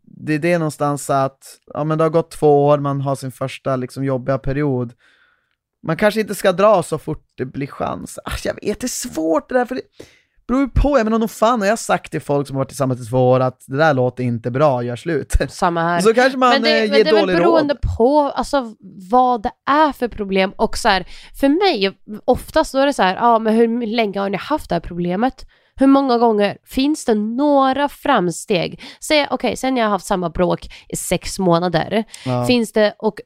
det 0.04 0.34
är 0.34 0.40
det 0.40 0.58
någonstans 0.58 1.10
att, 1.10 1.60
ja 1.74 1.84
men 1.84 1.98
det 1.98 2.04
har 2.04 2.10
gått 2.10 2.32
två 2.32 2.68
år, 2.68 2.80
man 2.80 3.02
har 3.02 3.16
sin 3.16 3.32
första 3.32 3.76
liksom 3.76 4.04
jobbiga 4.04 4.38
period. 4.38 4.94
Man 5.84 5.98
kanske 5.98 6.20
inte 6.22 6.36
ska 6.36 6.52
dra 6.52 6.84
så 6.84 6.98
fort 6.98 7.26
det 7.38 7.46
blir 7.46 7.68
chans. 7.68 8.20
Ah, 8.26 8.38
jag 8.44 8.54
vet, 8.54 8.80
det 8.80 8.86
är 8.86 9.10
svårt 9.10 9.50
det 9.50 9.56
där, 9.56 9.66
för 9.66 9.76
det 9.76 9.82
beror 10.50 10.62
ju 10.62 10.70
på. 10.70 10.98
Jag 10.98 11.04
menar, 11.06 11.20
nog 11.20 11.32
fan 11.32 11.62
har 11.62 11.68
jag 11.68 11.80
sagt 11.80 12.12
till 12.12 12.22
folk 12.22 12.48
som 12.48 12.56
har 12.56 12.60
varit 12.60 12.70
tillsammans 12.70 13.02
i 13.08 13.10
två 13.10 13.30
år 13.30 13.40
att 13.40 13.64
det 13.68 13.78
där 13.78 13.94
låter 13.94 14.24
inte 14.24 14.52
bra, 14.52 14.84
gör 14.84 14.96
slut. 14.96 15.34
samma 15.50 15.82
här. 15.82 16.00
Så 16.02 16.14
kanske 16.14 16.38
man 16.38 16.50
men 16.50 16.62
det, 16.62 16.84
eh, 16.84 16.90
men 16.90 16.98
ger 16.98 17.04
det 17.04 17.10
är 17.10 17.16
väl 17.16 17.26
beroende 17.28 17.74
råd. 17.74 17.82
på 17.98 18.20
alltså, 18.36 18.74
vad 19.12 19.42
det 19.44 19.52
är 19.70 19.92
för 19.92 20.08
problem 20.08 20.54
och 20.56 20.78
så 20.78 20.90
här, 20.90 21.08
för 21.40 21.50
mig, 21.50 21.98
oftast 22.26 22.72
då 22.72 22.80
är 22.80 22.86
det 22.86 22.94
så 22.94 23.04
här, 23.04 23.16
ja 23.16 23.40
men 23.40 23.54
hur 23.54 23.88
länge 23.88 24.20
har 24.20 24.30
ni 24.30 24.38
haft 24.38 24.70
det 24.70 24.76
här 24.76 24.80
problemet? 24.80 25.46
Hur 25.76 25.88
många 25.88 26.18
gånger 26.18 26.58
finns 26.66 27.06
det 27.06 27.16
några 27.16 27.90
framsteg? 27.90 28.82
Säg, 29.04 29.28
okej, 29.32 29.58
sen 29.58 29.78
jag 29.78 29.86
har 29.86 29.90
haft 29.90 30.06
samma 30.06 30.30
bråk 30.30 30.68
i 30.90 30.96
sex 30.96 31.40
månader, 31.40 32.04
Ja. 32.26 32.46
finns 32.46 32.72
det 32.74 32.96
och 33.00 33.20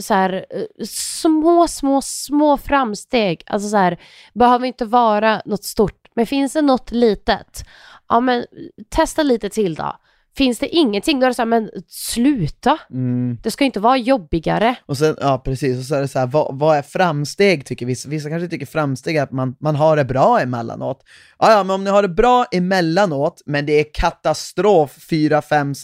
så 0.00 0.14
här, 0.14 0.46
små, 0.86 1.68
små, 1.68 2.00
små 2.02 2.56
framsteg, 2.56 3.42
alltså 3.46 3.68
så 3.68 3.76
här, 3.76 3.98
behöver 4.34 4.66
inte 4.66 4.84
vara 4.84 5.42
något 5.44 5.64
stort, 5.64 6.07
men 6.18 6.26
finns 6.26 6.52
det 6.52 6.62
något 6.62 6.90
litet, 6.90 7.64
ja 8.08 8.20
men 8.20 8.46
testa 8.88 9.22
lite 9.22 9.48
till 9.50 9.74
då. 9.74 9.96
Finns 10.36 10.58
det 10.58 10.68
ingenting, 10.68 11.20
då 11.20 11.26
är 11.26 11.30
det 11.30 11.34
så 11.34 11.42
här, 11.42 11.46
men 11.46 11.70
sluta. 11.88 12.78
Mm. 12.90 13.38
Det 13.42 13.50
ska 13.50 13.64
inte 13.64 13.80
vara 13.80 13.96
jobbigare. 13.96 14.76
Och 14.86 14.98
sen, 14.98 15.16
ja 15.20 15.42
precis, 15.44 15.78
och 15.78 15.84
så 15.84 15.94
är 15.94 16.00
det 16.00 16.08
så 16.08 16.18
här, 16.18 16.26
vad, 16.26 16.58
vad 16.58 16.76
är 16.76 16.82
framsteg 16.82 17.66
tycker 17.66 17.86
vissa? 17.86 18.08
Vissa 18.08 18.28
kanske 18.28 18.48
tycker 18.48 18.66
framsteg 18.66 19.16
är 19.16 19.22
att 19.22 19.32
man, 19.32 19.56
man 19.60 19.76
har 19.76 19.96
det 19.96 20.04
bra 20.04 20.40
emellanåt. 20.40 21.04
Ja, 21.38 21.52
ja, 21.52 21.64
men 21.64 21.74
om 21.74 21.84
ni 21.84 21.90
har 21.90 22.02
det 22.02 22.08
bra 22.08 22.46
emellanåt, 22.52 23.42
men 23.46 23.66
det 23.66 23.72
är 23.72 23.84
katastrof 23.94 24.96
fyra, 25.10 25.42
fem 25.42 25.74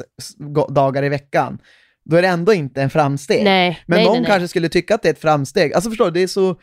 dagar 0.69 1.05
i 1.05 1.09
veckan, 1.09 1.59
då 2.05 2.17
är 2.17 2.23
det 2.23 2.29
ändå 2.29 2.53
inte 2.53 2.83
en 2.83 2.91
framsteg. 2.91 3.45
Nej, 3.45 3.83
men 3.87 3.97
nej, 3.97 4.05
någon 4.05 4.13
nej, 4.13 4.23
nej. 4.23 4.31
kanske 4.31 4.49
skulle 4.49 4.69
tycka 4.69 4.95
att 4.95 5.03
det 5.03 5.09
är 5.09 5.13
ett 5.13 5.21
framsteg. 5.21 5.75
Alltså 5.75 5.91
förstår 5.91 6.05
du, 6.05 6.11
det 6.11 6.23
är 6.23 6.27
så, 6.27 6.57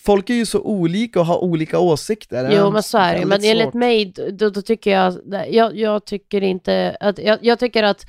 folk 0.00 0.30
är 0.30 0.34
ju 0.34 0.46
så 0.46 0.60
olika 0.60 1.20
och 1.20 1.26
har 1.26 1.44
olika 1.44 1.78
åsikter. 1.78 2.56
Jo 2.56 2.70
men 2.70 2.82
så 2.82 2.98
är 2.98 3.18
det 3.18 3.26
men 3.26 3.44
enligt 3.44 3.64
svårt. 3.64 3.74
mig, 3.74 4.04
då, 4.32 4.50
då 4.50 4.62
tycker 4.62 4.90
jag, 4.90 5.14
jag, 5.50 5.76
jag 5.76 6.04
tycker 6.04 6.40
inte, 6.40 6.96
att, 7.00 7.18
jag, 7.18 7.38
jag 7.42 7.58
tycker 7.58 7.82
att 7.82 8.06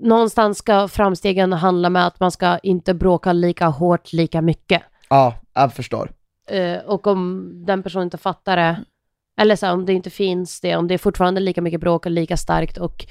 någonstans 0.00 0.58
ska 0.58 0.88
framstegen 0.88 1.52
handla 1.52 1.90
med 1.90 2.06
att 2.06 2.20
man 2.20 2.30
ska 2.30 2.58
inte 2.58 2.94
bråka 2.94 3.32
lika 3.32 3.66
hårt 3.66 4.12
lika 4.12 4.42
mycket. 4.42 4.82
Ja, 5.08 5.34
jag 5.54 5.74
förstår. 5.74 6.10
Eh, 6.50 6.78
och 6.78 7.06
om 7.06 7.52
den 7.66 7.82
personen 7.82 8.06
inte 8.06 8.18
fattar 8.18 8.56
det, 8.56 8.84
eller 9.40 9.56
så 9.56 9.66
här, 9.66 9.72
om 9.72 9.86
det 9.86 9.92
inte 9.92 10.10
finns 10.10 10.60
det, 10.60 10.76
om 10.76 10.88
det 10.88 10.94
är 10.94 10.98
fortfarande 10.98 11.40
lika 11.40 11.62
mycket 11.62 11.80
bråk 11.80 12.06
och 12.06 12.12
lika 12.12 12.36
starkt 12.36 12.78
och, 12.78 13.06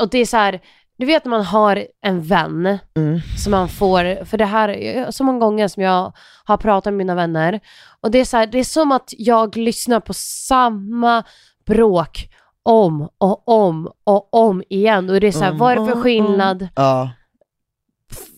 och 0.00 0.10
det 0.10 0.18
är 0.18 0.26
så 0.26 0.36
här, 0.36 0.60
du 0.96 1.06
vet 1.06 1.24
när 1.24 1.30
man 1.30 1.44
har 1.44 1.86
en 2.06 2.22
vän 2.22 2.78
Mm. 2.96 3.20
som 3.38 3.50
man 3.50 3.68
får, 3.68 4.24
för 4.24 4.38
det 4.38 4.44
här, 4.44 5.06
så 5.10 5.24
många 5.24 5.38
gånger 5.38 5.68
som 5.68 5.82
jag 5.82 6.12
har 6.44 6.56
pratat 6.56 6.84
med 6.92 6.98
mina 6.98 7.14
vänner, 7.14 7.60
och 8.00 8.10
det 8.10 8.18
är 8.18 8.24
så 8.24 8.36
här, 8.36 8.46
det 8.46 8.58
är 8.58 8.64
som 8.64 8.92
att 8.92 9.10
jag 9.18 9.56
lyssnar 9.56 10.00
på 10.00 10.14
samma 10.14 11.22
bråk 11.66 12.28
om 12.62 13.08
och 13.18 13.48
om 13.48 13.92
och 14.04 14.34
om 14.34 14.62
igen 14.68 15.10
och 15.10 15.20
det 15.20 15.26
är 15.26 15.32
så 15.32 15.40
här, 15.40 15.46
Mm, 15.46 15.58
vad 15.58 15.72
är 15.72 15.76
det 15.76 15.84
för 15.84 15.92
mm, 15.92 16.02
skillnad? 16.02 16.68
Ja. 16.76 17.10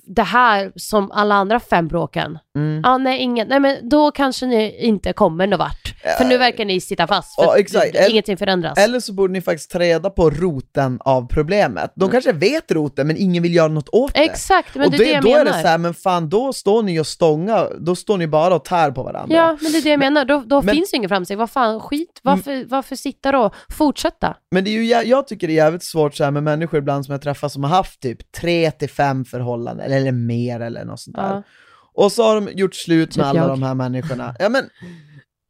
Det 0.07 0.23
här 0.23 0.73
som 0.77 1.11
alla 1.11 1.35
andra 1.35 1.61
fem 1.61 1.89
bråken? 1.89 2.39
Mm. 2.57 2.81
Ja, 2.85 2.99
nej, 2.99 3.19
ingen, 3.19 3.49
nej 3.49 3.61
men 3.61 3.89
då 3.89 4.11
kanske 4.11 4.47
ni 4.47 4.87
inte 4.87 5.13
kommer 5.13 5.47
någon 5.47 5.59
vart. 5.59 5.88
För 6.19 6.25
nu 6.25 6.39
verkar 6.39 6.65
ni 6.65 6.81
sitta 6.81 7.07
fast, 7.07 7.35
för 7.35 7.43
Ja, 7.43 7.59
exakt. 7.59 7.95
Eller- 7.95 8.11
ingenting 8.11 8.37
förändras. 8.37 8.79
Eller 8.79 9.01
så 9.01 9.13
borde 9.13 9.33
ni 9.33 9.41
faktiskt 9.41 9.71
ta 9.71 9.79
reda 9.79 10.11
på 10.11 10.31
roten 10.31 10.99
av 11.01 11.29
problemet. 11.29 11.93
De 11.97 12.11
kanske 12.11 12.33
vet 12.33 12.73
roten 12.73 13.07
men 13.07 13.17
ingen 13.17 13.43
vill 13.43 13.55
göra 13.55 13.69
något 13.69 13.89
åt 13.89 14.15
det. 14.15 14.21
Exakt, 14.21 14.75
men 14.75 14.85
och 14.85 14.91
det 14.91 14.97
är 14.97 14.99
det 14.99 15.11
jag 15.11 15.23
då 15.23 15.29
menar. 15.29 15.41
är 15.41 15.45
det 15.45 15.53
så 15.63 15.69
här, 15.69 15.79
men 15.79 15.95
fan 15.95 16.29
då 16.29 16.53
står 16.53 16.83
ni 16.83 17.01
och 17.01 17.07
stångar, 17.07 17.69
då 17.81 17.97
står 17.97 18.19
ni 18.19 18.27
bara 18.27 18.55
och 18.55 18.65
tär 18.65 18.91
på 18.91 19.03
varandra. 19.03 19.37
Ja, 19.37 19.57
men 19.61 19.73
det 19.73 19.79
är 19.79 19.83
det 19.83 19.89
jag 19.91 19.99
menar. 19.99 20.25
Då, 20.25 20.43
då 20.47 20.63
Men- 20.63 20.75
finns 20.75 20.93
ju 20.95 20.97
ingen 20.97 21.09
framsteg. 21.09 21.39
Vad 21.39 21.51
fan, 21.51 21.81
skit. 21.81 22.21
Varför, 22.23 22.65
varför 22.69 22.97
sitta 22.97 23.39
och 23.39 23.55
fortsätta? 23.73 24.37
Men 24.51 24.65
det 24.65 24.71
är 24.71 24.73
ju, 24.73 24.95
jä- 24.95 25.05
jag 25.05 25.27
tycker 25.29 25.47
det 25.47 25.53
är 25.53 25.65
jävligt 25.65 25.85
svårt 25.85 26.15
så 26.15 26.25
här 26.25 26.31
med 26.31 26.43
människor 26.43 26.79
ibland 26.79 27.05
som 27.07 27.13
jag 27.13 27.23
träffar 27.23 27.49
som 27.49 27.65
har 27.65 27.71
haft 27.71 28.01
typ 28.01 28.33
tre 28.33 28.71
till 28.71 28.91
fem 28.91 29.25
förhållanden, 29.25 29.87
eller, 29.87 29.97
eller 29.97 30.13
mer 30.13 30.61
eller 30.61 30.85
något 30.85 31.01
sånt 31.01 31.17
där. 31.17 31.23
Ja. 31.35 31.43
Och 31.95 32.13
så 32.13 32.23
har 32.23 32.35
de 32.41 32.49
gjort 32.53 32.75
slut 32.75 33.17
med 33.17 33.25
Typ 33.27 33.31
alla 33.31 33.41
jag. 33.41 33.49
de 33.49 33.63
här 33.63 33.75
människorna. 33.75 34.35
Ja 34.39 34.49
men, 34.49 34.65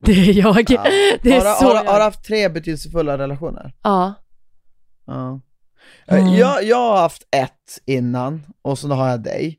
Det 0.04 0.12
är 0.12 0.32
jag. 0.32 0.70
ja. 0.70 0.84
Det 1.22 1.32
är 1.32 1.44
har, 1.44 1.54
så 1.54 1.64
har, 1.64 1.74
jag. 1.74 1.84
har 1.84 1.98
du 1.98 2.04
haft 2.04 2.24
tre 2.24 2.48
betydelsefulla 2.48 3.18
relationer? 3.18 3.74
Ja. 3.82 4.14
Ja. 5.06 5.40
Mm. 6.06 6.34
Jag, 6.34 6.64
jag 6.64 6.76
har 6.76 6.96
haft 6.96 7.22
ett 7.30 7.78
innan, 7.86 8.46
och 8.62 8.78
så 8.78 8.88
har 8.88 9.08
jag 9.08 9.22
dig. 9.22 9.58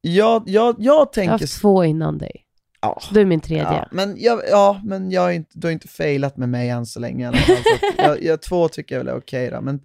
Jag, 0.00 0.42
jag, 0.46 0.46
jag 0.46 0.76
Jag 0.78 0.98
har 0.98 1.06
tänker... 1.06 1.30
haft 1.30 1.60
två 1.60 1.84
innan 1.84 2.18
dig. 2.18 2.44
Ja. 2.80 2.98
Så 3.02 3.14
du 3.14 3.20
är 3.20 3.24
min 3.24 3.40
tredje. 3.40 3.72
Ja, 3.72 3.88
men 3.92 4.14
jag, 4.18 4.42
ja, 4.50 4.80
men 4.84 5.10
jag 5.10 5.22
har 5.22 5.30
inte, 5.30 5.50
du 5.54 5.66
har 5.66 5.72
inte 5.72 5.88
failat 5.88 6.36
med 6.36 6.48
mig 6.48 6.68
än 6.68 6.86
så 6.86 7.00
länge 7.00 7.24
i 7.24 7.26
alla 7.26 7.36
fall. 7.36 7.56
Så 7.56 7.74
att 7.86 8.06
jag, 8.06 8.22
jag, 8.32 8.42
två 8.42 8.68
tycker 8.68 8.94
jag 8.94 9.04
väl 9.04 9.14
är 9.14 9.18
okej 9.18 9.50
då. 9.50 9.60
Men, 9.60 9.80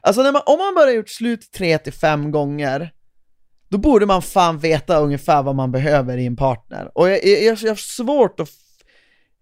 alltså 0.00 0.22
man, 0.22 0.42
om 0.46 0.58
man 0.58 0.74
bara 0.74 0.84
har 0.86 0.92
gjort 0.92 1.08
slut 1.08 1.52
tre 1.52 1.78
till 1.78 1.92
fem 1.92 2.30
gånger, 2.30 2.92
då 3.68 3.78
borde 3.78 4.06
man 4.06 4.22
fan 4.22 4.58
veta 4.58 4.98
ungefär 4.98 5.42
vad 5.42 5.54
man 5.54 5.72
behöver 5.72 6.18
i 6.18 6.26
en 6.26 6.36
partner. 6.36 6.98
Och 6.98 7.08
jag, 7.10 7.24
jag, 7.24 7.42
jag, 7.42 7.58
jag 7.58 7.70
har 7.70 7.76
svårt 7.76 8.40
att 8.40 8.48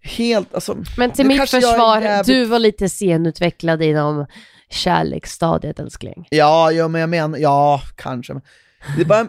helt, 0.03 0.55
alltså... 0.55 0.77
Men 0.97 1.11
till 1.13 1.27
mitt 1.27 1.51
försvar, 1.51 2.01
jävligt- 2.01 2.27
du 2.27 2.45
var 2.45 2.59
lite 2.59 2.89
senutvecklad 2.89 3.83
inom 3.83 4.27
kärleksstadiet 4.71 5.79
älskling. 5.81 6.27
Ja, 6.31 6.73
ja, 6.73 6.89
men 6.89 7.01
jag 7.01 7.11
menar, 7.11 7.39
ja, 7.39 7.81
kanske. 7.97 8.41
Det 8.99 9.05
bara, 9.05 9.27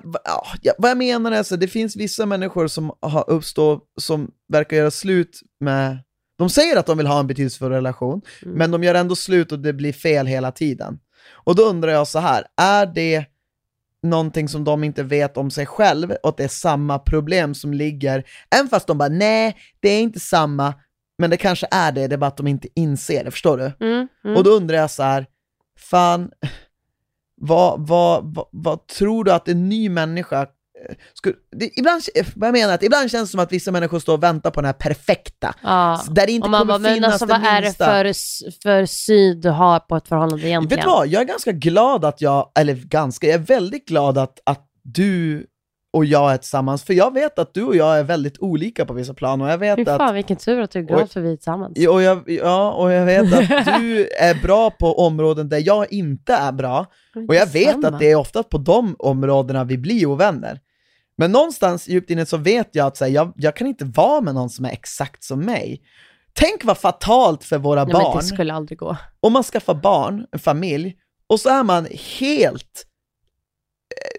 ja, 0.61 0.73
vad 0.77 0.91
jag 0.91 0.97
menar 0.97 1.31
är 1.31 1.43
så, 1.43 1.55
det 1.55 1.67
finns 1.67 1.95
vissa 1.95 2.25
människor 2.25 2.67
som 2.67 2.91
har 3.01 3.29
uppstått, 3.29 3.83
som 4.01 4.31
verkar 4.53 4.77
göra 4.77 4.91
slut 4.91 5.39
med, 5.59 5.97
de 6.37 6.49
säger 6.49 6.77
att 6.77 6.85
de 6.85 6.97
vill 6.97 7.07
ha 7.07 7.19
en 7.19 7.27
betydelsefull 7.27 7.71
relation, 7.71 8.21
Mm. 8.43 8.57
men 8.57 8.71
de 8.71 8.83
gör 8.83 8.95
ändå 8.95 9.15
slut 9.15 9.51
och 9.51 9.59
det 9.59 9.73
blir 9.73 9.93
fel 9.93 10.27
hela 10.27 10.51
tiden. 10.51 10.99
Och 11.43 11.55
då 11.55 11.63
undrar 11.63 11.91
jag 11.91 12.07
så 12.07 12.19
här, 12.19 12.43
är 12.61 12.85
det 12.85 13.25
någonting 14.03 14.47
som 14.47 14.63
de 14.63 14.83
inte 14.83 15.03
vet 15.03 15.37
om 15.37 15.51
sig 15.51 15.65
själv 15.65 16.11
och 16.11 16.29
att 16.29 16.37
det 16.37 16.43
är 16.43 16.47
samma 16.47 16.99
problem 16.99 17.55
som 17.55 17.73
ligger, 17.73 18.23
även 18.55 18.67
fast 18.67 18.87
de 18.87 18.97
bara 18.97 19.09
nej, 19.09 19.57
det 19.79 19.89
är 19.89 20.01
inte 20.01 20.19
samma, 20.19 20.73
men 21.17 21.29
det 21.29 21.37
kanske 21.37 21.67
är 21.71 21.91
det, 21.91 22.07
det 22.07 22.15
är 22.15 22.17
bara 22.17 22.27
att 22.27 22.37
de 22.37 22.47
inte 22.47 22.67
inser 22.75 23.23
det, 23.23 23.31
förstår 23.31 23.57
du? 23.57 23.85
Mm, 23.85 24.07
mm. 24.23 24.37
Och 24.37 24.43
då 24.43 24.51
undrar 24.51 24.77
jag 24.77 24.91
så 24.91 25.03
här, 25.03 25.25
fan, 25.79 26.31
vad, 27.35 27.87
vad, 27.87 28.35
vad, 28.35 28.47
vad 28.51 28.87
tror 28.87 29.23
du 29.23 29.31
att 29.31 29.47
en 29.47 29.69
ny 29.69 29.89
människa 29.89 30.47
skulle, 31.13 31.35
det, 31.55 31.69
ibland, 31.79 32.01
vad 32.35 32.47
jag 32.47 32.53
menar 32.53 32.73
att 32.73 32.83
ibland 32.83 33.11
känns 33.11 33.29
det 33.29 33.31
som 33.31 33.39
att 33.39 33.51
vissa 33.51 33.71
människor 33.71 33.99
står 33.99 34.13
och 34.13 34.23
väntar 34.23 34.51
på 34.51 34.61
den 34.61 34.65
här 34.65 34.73
perfekta, 34.73 35.55
ja. 35.63 36.03
där 36.09 36.25
det 36.25 36.31
inte 36.31 36.45
Och 36.45 36.51
man 36.51 36.59
kommer 36.59 36.73
bara, 36.73 36.79
men 36.79 36.93
finnas 36.93 37.11
alltså 37.11 37.25
det 37.25 37.33
vad 37.33 37.43
är 37.43 37.61
det 37.61 37.73
för, 37.73 38.61
för 38.61 38.85
syn 38.85 39.41
du 39.41 39.49
har 39.49 39.79
på 39.79 39.95
ett 39.95 40.07
förhållande 40.07 40.35
Vet 40.35 40.45
egentligen? 40.45 40.85
du 40.85 40.91
vad, 40.91 41.07
jag 41.07 41.21
är 41.21 41.25
ganska 41.25 41.51
glad 41.51 42.05
att 42.05 42.21
jag, 42.21 42.51
eller 42.59 42.73
ganska, 42.73 43.27
jag 43.27 43.33
är 43.33 43.39
väldigt 43.45 43.87
glad 43.87 44.17
att, 44.17 44.39
att 44.45 44.67
du 44.83 45.47
och 45.93 46.05
jag 46.05 46.33
är 46.33 46.37
tillsammans, 46.37 46.83
för 46.83 46.93
jag 46.93 47.13
vet 47.13 47.39
att 47.39 47.53
du 47.53 47.63
och 47.63 47.75
jag 47.75 47.99
är 47.99 48.03
väldigt 48.03 48.39
olika 48.39 48.85
på 48.85 48.93
vissa 48.93 49.13
plan 49.13 49.41
och 49.41 49.49
jag 49.49 49.57
vet 49.57 49.75
Fy 49.75 49.81
att 49.81 49.97
fan 49.97 50.15
vilken 50.15 50.37
tur 50.37 50.61
att 50.61 50.71
du 50.71 50.79
är 50.79 50.83
glad 50.83 51.01
Oj. 51.01 51.07
för 51.07 51.21
vi 51.21 51.31
är 51.31 51.35
tillsammans. 51.35 51.87
Och 51.87 52.01
jag, 52.01 52.23
ja, 52.29 52.71
och 52.71 52.91
jag 52.91 53.05
vet 53.05 53.33
att 53.33 53.65
du 53.79 54.07
är 54.07 54.41
bra 54.41 54.71
på 54.71 54.99
områden 54.99 55.49
där 55.49 55.63
jag 55.65 55.93
inte 55.93 56.33
är 56.33 56.51
bra, 56.51 56.85
och 57.27 57.35
jag 57.35 57.47
vet 57.47 57.85
att 57.85 57.99
det 57.99 58.11
är 58.11 58.15
ofta 58.15 58.43
på 58.43 58.57
de 58.57 58.95
områdena 58.99 59.63
vi 59.63 59.77
blir 59.77 60.05
ovänner. 60.05 60.59
Men 61.21 61.31
någonstans 61.31 61.87
djupt 61.87 62.09
inne 62.09 62.25
så 62.25 62.37
vet 62.37 62.69
jag 62.71 62.87
att 62.87 62.97
så 62.97 63.05
här, 63.05 63.11
jag, 63.11 63.33
jag 63.35 63.55
kan 63.55 63.67
inte 63.67 63.85
vara 63.85 64.21
med 64.21 64.35
någon 64.35 64.49
som 64.49 64.65
är 64.65 64.69
exakt 64.69 65.23
som 65.23 65.39
mig. 65.39 65.81
Tänk 66.33 66.63
vad 66.63 66.77
fatalt 66.77 67.43
för 67.43 67.57
våra 67.57 67.83
Nej, 67.83 67.93
men 67.93 68.03
barn, 68.03 68.17
det 68.17 68.23
skulle 68.23 68.53
aldrig 68.53 68.79
gå. 68.79 68.97
om 69.19 69.33
man 69.33 69.43
skaffar 69.43 69.73
barn, 69.73 70.25
en 70.31 70.39
familj, 70.39 70.95
och 71.27 71.39
så 71.39 71.49
är 71.49 71.63
man 71.63 71.87
helt 72.19 72.85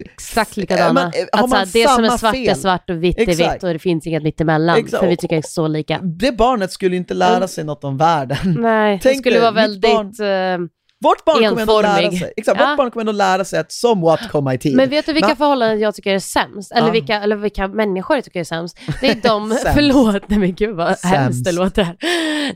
Exakt 0.04 0.56
Är 0.56 0.60
likadana. 0.60 0.92
man- 0.92 1.12
är- 1.14 1.36
har 1.38 1.44
att 1.44 1.50
så 1.50 1.56
här, 1.56 1.66
det 1.72 1.88
som 1.88 2.04
är 2.04 2.18
svart 2.18 2.34
är 2.34 2.44
fel? 2.46 2.56
svart 2.56 2.90
och 2.90 3.04
vitt 3.04 3.18
är 3.18 3.26
vitt 3.26 3.62
och 3.62 3.72
det 3.72 3.78
finns 3.78 4.06
inget 4.06 4.22
mittemellan. 4.22 4.78
Exakt. 4.78 5.00
För 5.00 5.08
vi 5.08 5.16
tycker 5.16 5.36
är 5.36 5.42
så 5.42 5.68
lika. 5.68 5.98
Det 6.02 6.32
barnet 6.32 6.72
skulle 6.72 6.96
inte 6.96 7.14
lära 7.14 7.48
sig 7.48 7.64
något 7.64 7.84
om 7.84 7.96
världen. 7.96 8.38
Nej, 8.60 8.96
det 8.96 9.02
Tänk 9.02 9.18
skulle 9.18 9.34
dig, 9.34 9.40
vara 9.40 9.50
väldigt... 9.50 10.20
eh, 10.20 10.58
vårt 11.02 11.24
barn 11.24 11.48
kommer 11.48 11.60
ändå 11.62 11.80
lära 11.82 11.96
enformig. 11.98 12.18
sig, 12.20 12.32
exakt, 12.36 12.60
Ja. 12.60 12.66
vårt 12.68 12.76
barn 12.76 12.90
kommer 12.90 13.02
ändå 13.02 13.12
lära 13.12 13.44
sig 13.44 13.58
att 13.60 13.72
somewhat 13.72 14.30
komma 14.30 14.54
i 14.54 14.58
tid. 14.58 14.76
Men 14.76 14.88
vet 14.90 15.06
du 15.06 15.12
vilka 15.12 15.28
Men- 15.28 15.36
förhållanden 15.36 15.80
jag 15.80 15.94
tycker 15.94 16.14
är 16.14 16.18
sämst? 16.18 16.72
Eller, 16.72 16.86
Ja. 16.86 16.92
vilka, 16.92 17.20
eller 17.20 17.36
vilka 17.36 17.68
människor 17.68 18.16
jag 18.16 18.24
tycker 18.24 18.40
är 18.40 18.44
sämst? 18.44 18.78
Det 19.00 19.10
är 19.10 19.14
de, 19.28 19.50
Sämst. 19.50 19.66
förlåt, 19.74 20.22
nej 20.28 20.38
men 20.38 20.54
gud 20.54 20.76
vad 20.76 20.86
hemskt 20.88 21.44
det 21.44 21.52
Sämst. 21.52 21.52
låter. 21.52 21.96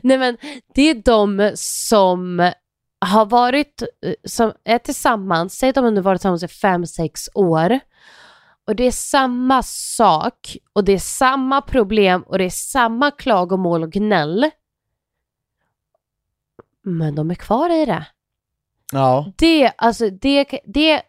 Nej 0.03 0.17
men 0.17 0.37
det 0.73 0.81
är 0.89 0.93
de 0.95 1.51
som 1.55 2.51
har 3.05 3.25
varit, 3.25 3.81
eh, 4.05 4.13
som 4.25 4.51
är 4.63 4.77
tillsammans, 4.77 5.53
säg 5.57 5.69
att 5.69 5.75
de 5.75 5.83
har 5.85 6.01
varit 6.01 6.19
tillsammans 6.21 6.43
i 6.43 6.47
fem, 6.47 6.85
sex 6.85 7.21
år. 7.33 7.79
Och 8.67 8.75
det 8.75 8.83
är 8.83 8.91
samma 8.91 9.63
sak 9.63 10.57
och 10.73 10.83
det 10.83 10.91
är 10.93 10.99
samma 10.99 11.61
problem 11.61 12.21
och 12.21 12.37
det 12.37 12.43
är 12.45 12.49
samma 12.49 13.11
klagomål 13.11 13.83
och 13.83 13.91
gnäll. 13.91 14.49
Men 16.83 17.15
de 17.15 17.31
är 17.31 17.35
kvar 17.35 17.69
i 17.69 17.85
det 17.85 18.05
ja. 18.91 19.31
det, 19.37 19.71
alltså 19.77 20.09
det, 20.09 20.59
det, 20.65 21.01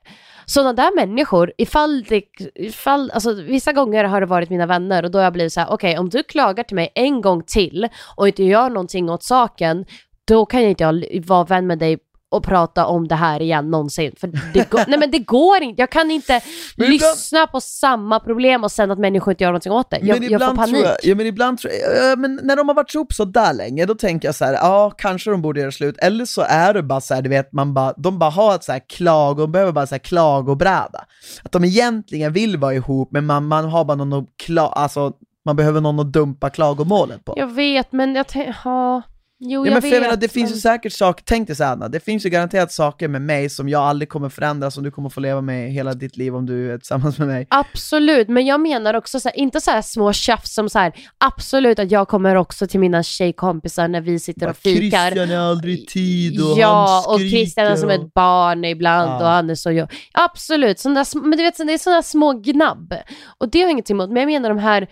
sådana 0.46 0.72
där 0.72 0.96
människor, 0.96 1.52
ifall 1.58 2.02
det, 2.02 2.22
ifall, 2.54 3.10
alltså 3.10 3.32
vissa 3.32 3.72
gånger 3.72 4.04
har 4.04 4.20
det 4.20 4.26
varit 4.26 4.50
mina 4.50 4.66
vänner 4.66 5.04
och 5.04 5.10
då 5.10 5.18
har 5.18 5.24
jag 5.24 5.32
blivit 5.32 5.52
så 5.52 5.60
här: 5.60 5.70
okej 5.70 5.98
om 5.98 6.08
du 6.08 6.22
klagar 6.22 6.62
till 6.62 6.76
mig 6.76 6.92
en 6.94 7.20
gång 7.20 7.42
till 7.42 7.88
och 8.16 8.28
inte 8.28 8.44
gör 8.44 8.70
någonting 8.70 9.10
åt 9.10 9.22
saken, 9.22 9.84
då 10.24 10.46
kan 10.46 10.62
jag 10.62 10.70
inte 10.70 10.84
jag 10.84 11.24
vara 11.26 11.44
vän 11.44 11.66
med 11.66 11.78
dig 11.78 11.98
och 12.30 12.42
prata 12.44 12.86
om 12.86 13.08
det 13.08 13.14
här 13.14 13.42
igen 13.42 13.70
någonsin. 13.70 14.12
För 14.20 14.30
det 14.52 14.70
går, 14.70 14.80
nej 14.88 14.98
men 14.98 15.10
det 15.10 15.18
går 15.18 15.62
inte, 15.62 15.82
jag 15.82 15.90
kan 15.90 16.10
inte 16.10 16.40
Men 16.76 16.92
ibland- 16.92 17.00
lyssna 17.16 17.46
på 17.46 17.60
samma 17.60 18.20
problem 18.20 18.64
och 18.64 18.72
sen 18.72 18.90
att 18.90 18.98
människor 18.98 19.32
inte 19.32 19.44
gör 19.44 19.50
någonting 19.50 19.72
åt 19.72 19.90
det. 19.90 19.98
Jag, 20.02 20.20
men 20.20 20.30
jag 20.30 20.40
får 20.40 20.54
panik. 20.54 20.74
tror 20.74 20.84
jag, 20.86 20.96
ja, 21.02 21.14
men 21.14 21.26
ibland 21.26 21.58
tror 21.58 21.72
jag, 21.72 22.10
ja, 22.12 22.16
men 22.16 22.40
när 22.42 22.56
de 22.56 22.68
har 22.68 22.74
varit 22.74 22.94
ihop 22.94 23.12
så 23.12 23.24
där 23.24 23.54
länge, 23.54 23.86
då 23.86 23.94
tänker 23.94 24.28
jag 24.28 24.34
så 24.34 24.44
här, 24.44 24.52
ja 24.52 24.90
kanske 24.98 25.30
de 25.30 25.42
borde 25.42 25.60
göra 25.60 25.70
slut, 25.72 25.96
eller 25.98 26.24
så 26.24 26.42
är 26.48 26.74
det 26.74 26.82
bara 26.82 27.00
så 27.00 27.14
här, 27.14 27.22
du 27.22 27.28
vet, 27.28 27.52
man 27.52 27.74
bara, 27.74 27.92
de 27.96 28.18
bara 28.18 28.30
har 28.30 28.54
ett 28.54 28.64
så 28.64 28.72
här 28.72 28.82
klago, 28.88 29.40
de 29.40 29.52
behöver 29.52 29.72
bara 29.72 29.86
så 29.86 29.94
här 29.94 29.98
klagobräda. 29.98 31.04
Att 31.42 31.52
de 31.52 31.64
egentligen 31.64 32.32
vill 32.32 32.56
vara 32.56 32.74
ihop, 32.74 33.08
men 33.12 33.26
man, 33.26 33.46
man 33.46 33.64
har 33.64 33.84
bara 33.84 33.96
någon 33.96 34.12
att 34.12 34.28
kla, 34.44 34.66
alltså 34.66 35.12
man 35.44 35.56
behöver 35.56 35.80
någon 35.80 36.00
att 36.00 36.12
dumpa 36.12 36.50
klagomålet 36.50 37.24
på. 37.24 37.34
Jag 37.36 37.46
vet, 37.46 37.92
men 37.92 38.14
jag 38.14 38.26
tänker, 38.28 38.56
ja, 38.64 39.02
jo 39.40 39.66
Ja, 39.66 39.72
men 39.72 39.82
för 39.82 39.88
vet. 39.88 39.94
jag 39.94 40.02
menar, 40.02 40.16
det 40.16 40.28
finns 40.28 40.52
ju 40.52 40.56
säkert 40.56 40.92
saker, 40.92 41.24
tänk 41.26 41.46
dig 41.46 41.56
såhär 41.56 41.72
Anna, 41.72 41.88
det 41.88 42.00
finns 42.00 42.26
ju 42.26 42.30
garanterat 42.30 42.72
saker 42.72 43.08
med 43.08 43.22
mig 43.22 43.48
som 43.50 43.68
jag 43.68 43.82
aldrig 43.82 44.08
kommer 44.08 44.28
förändra, 44.28 44.70
som 44.70 44.84
du 44.84 44.90
kommer 44.90 45.08
få 45.08 45.20
leva 45.20 45.40
med 45.40 45.72
hela 45.72 45.94
ditt 45.94 46.16
liv 46.16 46.36
om 46.36 46.46
du 46.46 46.72
är 46.72 46.78
tillsammans 46.78 47.18
med 47.18 47.28
mig. 47.28 47.46
Absolut, 47.50 48.28
men 48.28 48.46
jag 48.46 48.60
menar 48.60 48.94
också 48.94 49.20
så 49.20 49.28
här, 49.28 49.38
inte 49.38 49.60
så 49.60 49.70
här 49.70 49.82
små 49.82 50.12
tjafs 50.12 50.54
som 50.54 50.68
så 50.68 50.78
här, 50.78 50.92
absolut 51.18 51.78
att 51.78 51.90
jag 51.90 52.08
kommer 52.08 52.34
också 52.34 52.66
till 52.66 52.80
mina 52.80 53.02
tjejkompisar 53.02 53.88
när 53.88 54.00
vi 54.00 54.18
sitter 54.18 54.48
och 54.50 54.56
fikar. 54.56 55.10
Christian 55.10 55.30
är 55.30 55.38
aldrig 55.50 55.88
tid 55.88 56.40
och 56.42 56.58
ja, 56.58 57.02
han 57.06 57.14
och 57.14 57.20
Christian 57.20 57.66
är 57.66 57.76
som 57.76 57.90
ett 57.90 58.14
barn 58.14 58.64
ibland 58.64 59.10
Ja. 59.10 59.16
och 59.18 59.26
han 59.26 59.50
är 59.50 59.54
så 59.54 59.72
jag. 59.72 59.92
Absolut, 60.12 60.78
sådana 60.78 61.04
men 61.14 61.30
du 61.30 61.36
vet, 61.42 61.56
det 61.56 61.72
är 61.72 61.78
sådana 61.78 62.02
små 62.02 62.32
gnabb. 62.32 62.94
Och 63.38 63.48
det 63.50 63.58
har 63.58 63.62
jag 63.64 63.70
ingenting 63.70 63.94
emot, 63.96 64.10
men 64.10 64.16
jag 64.16 64.26
menar 64.26 64.48
de 64.48 64.58
här, 64.58 64.88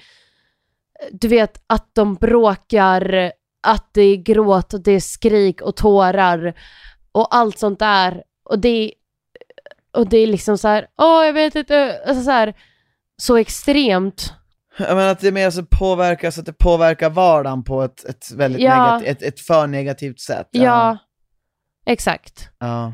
du 1.13 1.29
vet 1.29 1.63
att 1.67 1.91
de 1.93 2.15
bråkar, 2.15 3.33
att 3.63 3.91
det 3.93 4.03
är 4.03 4.17
gråt 4.17 4.75
och 4.75 4.83
det 4.83 4.93
är 4.93 5.01
skrik 5.01 5.61
och 5.63 5.77
tårar 5.77 6.55
och 7.13 7.35
allt 7.37 7.59
sånt 7.59 7.79
där. 7.79 8.23
Och 8.45 8.59
det 8.59 8.93
och 9.93 10.09
det 10.09 10.17
är 10.19 10.27
liksom 10.27 10.59
så 10.59 10.69
här, 10.69 10.87
åh 10.99 11.25
jag 11.27 11.33
vet 11.33 11.55
inte, 11.55 12.03
alltså 12.07 12.25
så 12.25 12.31
här, 12.31 12.55
så 13.17 13.37
extremt. 13.37 14.33
Jag 14.79 14.97
menar 14.97 15.09
att 15.11 15.21
det 15.21 15.29
är 15.29 15.33
mer 15.33 15.51
så 15.51 15.65
påverkar, 15.71 16.31
så 16.31 16.41
att 16.41 16.47
det 16.47 16.53
påverkar 16.53 17.11
vardagen 17.11 17.65
på 17.65 17.83
ett, 17.83 18.05
ett 18.05 18.31
väldigt 18.31 18.63
Ja. 18.63 18.97
negativt, 18.99 19.23
ett, 19.23 19.23
ett 19.23 19.41
för 19.41 19.67
negativt 19.67 20.21
sätt. 20.21 20.49
Ja, 20.51 20.99
exakt. 21.87 22.49
Ja. 22.59 22.93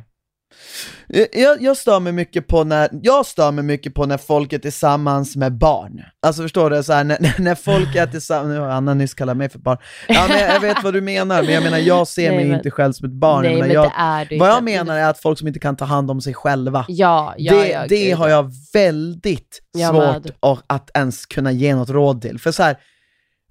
Jag, 1.33 1.63
jag 1.63 1.77
stör 1.77 2.01
mig 2.01 2.13
mycket 2.13 2.47
på 2.47 2.65
när, 2.65 2.89
jag 3.03 3.27
stör 3.27 3.53
mig 3.53 3.65
mycket 3.65 3.95
på 3.95 4.07
när 4.07 4.19
folk 4.19 4.53
är 4.53 4.59
tillsammans 4.59 5.37
med 5.37 5.59
barn. 5.59 6.03
Alltså 6.27 6.43
förstår 6.43 6.71
du, 6.71 6.83
så 6.83 6.93
här, 6.93 7.05
när, 7.05 7.41
när 7.41 7.55
folk 7.55 7.97
är 7.97 8.07
tillsammans, 8.07 8.49
nu 8.49 8.59
har 8.59 8.69
Anna 8.69 8.95
nyss 8.95 9.15
kallat 9.15 9.37
mig 9.37 9.49
för 9.49 9.59
barn. 9.59 9.79
Ja 10.09 10.25
men 10.29 10.39
jag 10.39 10.61
vet 10.61 10.83
vad 10.85 10.95
du 10.95 11.01
menar, 11.01 11.43
men 11.43 11.55
jag 11.55 11.63
menar 11.63 11.79
jag 11.79 12.09
ser 12.09 12.29
Nej, 12.29 12.37
mig 12.37 12.47
men- 12.49 12.57
inte 12.57 12.71
själv 12.71 12.93
som 12.93 13.07
ett 13.09 13.15
barn. 13.15 13.43
Nej 13.43 13.53
jag 13.53 13.61
menar, 13.61 13.75
jag, 13.75 13.85
det 13.85 13.93
är 13.97 14.25
det 14.25 14.39
vad 14.39 14.49
jag 14.49 14.65
menar 14.65 14.97
är 14.97 15.05
att 15.05 15.19
folk 15.19 15.39
som 15.39 15.49
inte 15.49 15.61
kan 15.61 15.77
ta 15.77 15.85
hand 15.85 16.11
om 16.11 16.21
sig 16.21 16.35
själva. 16.35 16.85
Ja, 16.89 17.35
ja, 17.37 17.55
det 17.55 17.69
ja, 17.69 17.87
det 17.89 18.11
har 18.13 18.29
ja. 18.29 18.35
jag 18.35 18.53
väldigt 18.73 19.61
Jag 19.73 19.95
svårt 19.95 20.33
att, 20.41 20.65
att 20.67 20.91
ens 20.97 21.27
kunna 21.27 21.53
ge 21.53 21.75
något 21.75 21.91
råd 21.91 22.23
till. 22.23 22.39
För 22.39 22.53
så 22.53 22.63
här, 22.63 22.77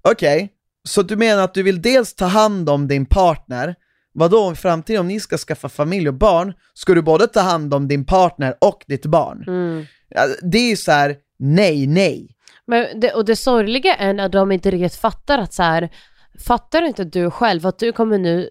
okej, 0.08 0.48
så 0.88 1.02
du 1.02 1.16
menar 1.16 1.42
att 1.42 1.54
du 1.54 1.62
vill 1.62 1.82
dels 1.82 2.14
ta 2.14 2.24
hand 2.26 2.68
om 2.68 2.88
din 2.88 3.06
partner, 3.06 3.74
vadå 4.12 4.52
i 4.52 4.54
framtiden 4.54 5.00
om 5.00 5.08
ni 5.08 5.20
ska 5.20 5.36
skaffa 5.38 5.68
familj 5.68 6.08
och 6.08 6.14
barn, 6.14 6.54
ska 6.74 6.94
du 6.94 7.02
både 7.02 7.26
ta 7.26 7.40
hand 7.40 7.74
om 7.74 7.88
din 7.88 8.06
partner 8.06 8.54
och 8.60 8.84
ditt 8.86 9.06
barn? 9.06 9.44
Mm. 9.46 9.86
Det 10.42 10.58
är 10.58 10.68
ju 10.68 10.76
så 10.76 10.92
här, 10.92 11.16
nej, 11.38 11.86
nej. 11.86 12.36
Men 12.66 13.00
det, 13.00 13.12
och 13.12 13.24
det 13.24 13.36
sorgliga 13.36 13.94
är 13.94 14.12
när 14.12 14.28
de 14.28 14.52
inte 14.52 14.70
riktigt 14.70 15.00
fattar 15.00 15.38
att 15.38 15.52
så 15.52 15.62
här, 15.62 15.90
fattar 16.46 16.82
inte 16.82 17.04
du 17.04 17.30
själv 17.30 17.66
att 17.66 17.78
du 17.78 17.92
kommer 17.92 18.18
nu 18.18 18.48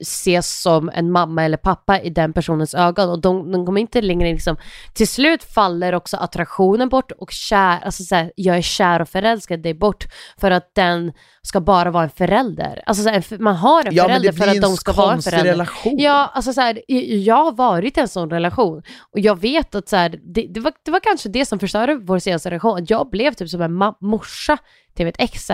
ses 0.00 0.62
som 0.62 0.90
en 0.94 1.10
mamma 1.10 1.44
eller 1.44 1.56
pappa 1.56 2.00
i 2.00 2.10
den 2.10 2.32
personens 2.32 2.74
ögon 2.74 3.10
och 3.10 3.20
de, 3.20 3.52
de 3.52 3.66
kommer 3.66 3.80
inte 3.80 4.00
längre 4.00 4.32
liksom, 4.32 4.56
till 4.94 5.08
slut 5.08 5.44
faller 5.44 5.92
också 5.94 6.16
attraktionen 6.16 6.88
bort 6.88 7.12
och 7.12 7.30
kär, 7.30 7.80
alltså 7.80 8.04
så 8.04 8.14
här, 8.14 8.32
jag 8.36 8.56
är 8.56 8.62
kär 8.62 9.00
och 9.00 9.08
förälskad 9.08 9.62
dig 9.62 9.74
bort 9.74 10.04
för 10.40 10.50
att 10.50 10.74
den 10.74 11.12
ska 11.42 11.60
bara 11.60 11.90
vara 11.90 12.04
en 12.04 12.10
förälder. 12.10 12.82
Alltså 12.86 13.02
så 13.04 13.08
här, 13.10 13.38
man 13.38 13.56
har 13.56 13.84
en 13.86 13.94
Ja 13.94 14.04
förälder 14.04 14.32
för 14.32 14.48
att 14.48 14.62
de 14.62 14.76
ska 14.76 14.92
vara 14.92 15.12
en 15.12 15.22
förälder. 15.22 15.50
relation. 15.50 15.98
Ja, 15.98 16.30
alltså 16.34 16.52
så 16.52 16.60
här, 16.60 16.82
jag 17.26 17.44
har 17.44 17.52
varit 17.52 17.98
i 17.98 18.00
en 18.00 18.08
sån 18.08 18.30
relation 18.30 18.82
och 19.12 19.20
jag 19.20 19.40
vet 19.40 19.74
att 19.74 19.88
så 19.88 19.96
här, 19.96 20.20
det, 20.34 20.46
det, 20.50 20.60
var, 20.60 20.72
det 20.84 20.90
var 20.90 21.00
kanske 21.00 21.28
det 21.28 21.46
som 21.46 21.58
förstörde 21.58 21.94
vår 21.94 22.18
senaste 22.18 22.50
relation, 22.50 22.82
att 22.82 22.90
jag 22.90 23.10
blev 23.10 23.32
typ 23.32 23.48
som 23.48 23.62
en 23.62 23.94
morsa 24.00 24.58
till 24.96 25.06
mitt 25.06 25.16
ex. 25.18 25.46
Så 25.46 25.52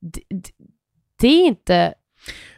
det, 0.00 0.22
det 1.20 1.28
är 1.28 1.46
inte 1.46 1.94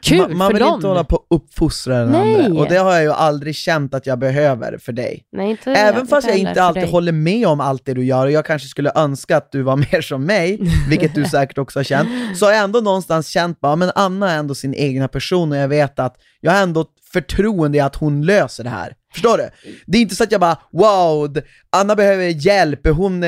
kul 0.02 0.18
man, 0.18 0.36
man 0.36 0.46
för 0.48 0.54
vill 0.54 0.62
någon. 0.62 0.74
inte 0.74 0.86
hålla 0.86 1.04
på 1.04 1.16
och 1.16 1.36
uppfostra 1.36 1.98
den 1.98 2.10
Nej. 2.10 2.44
andra, 2.44 2.60
och 2.60 2.68
det 2.68 2.76
har 2.76 2.92
jag 2.92 3.02
ju 3.02 3.12
aldrig 3.12 3.54
känt 3.54 3.94
att 3.94 4.06
jag 4.06 4.18
behöver 4.18 4.78
för 4.78 4.92
dig. 4.92 5.24
Nej, 5.32 5.50
inte, 5.50 5.70
Även 5.70 6.06
fast 6.06 6.26
jag 6.26 6.34
heller 6.34 6.48
inte 6.48 6.60
för 6.60 6.66
alltid 6.66 6.82
dig. 6.82 6.90
håller 6.90 7.12
med 7.12 7.46
om 7.46 7.60
allt 7.60 7.84
det 7.84 7.94
du 7.94 8.04
gör, 8.04 8.26
och 8.26 8.32
jag 8.32 8.46
kanske 8.46 8.68
skulle 8.68 8.92
önska 8.94 9.36
att 9.36 9.52
du 9.52 9.62
var 9.62 9.76
mer 9.92 10.00
som 10.00 10.24
mig, 10.24 10.58
vilket 10.88 11.14
du 11.14 11.24
säkert 11.24 11.58
också 11.58 11.78
har 11.78 11.84
känt, 11.84 12.08
så 12.38 12.46
har 12.46 12.52
jag 12.52 12.64
ändå 12.64 12.80
någonstans 12.80 13.28
känt 13.28 13.60
bara, 13.60 13.76
men 13.76 13.90
Anna 13.94 14.30
är 14.32 14.38
ändå 14.38 14.54
sin 14.54 14.74
egna 14.74 15.08
person 15.08 15.52
och 15.52 15.58
jag 15.58 15.68
vet 15.68 15.98
att 15.98 16.16
jag 16.40 16.52
har 16.52 16.62
ändå 16.62 16.84
förtroende 17.12 17.78
i 17.78 17.80
att 17.80 17.96
hon 17.96 18.22
löser 18.26 18.64
det 18.64 18.70
här. 18.70 18.94
Förstår 19.12 19.38
du? 19.38 19.50
Det 19.86 19.98
är 19.98 20.02
inte 20.02 20.14
så 20.14 20.24
att 20.24 20.32
jag 20.32 20.40
bara, 20.40 20.58
wow, 20.72 21.36
Anna 21.72 21.96
behöver 21.96 22.24
hjälp, 22.46 22.86
hon 22.86 23.24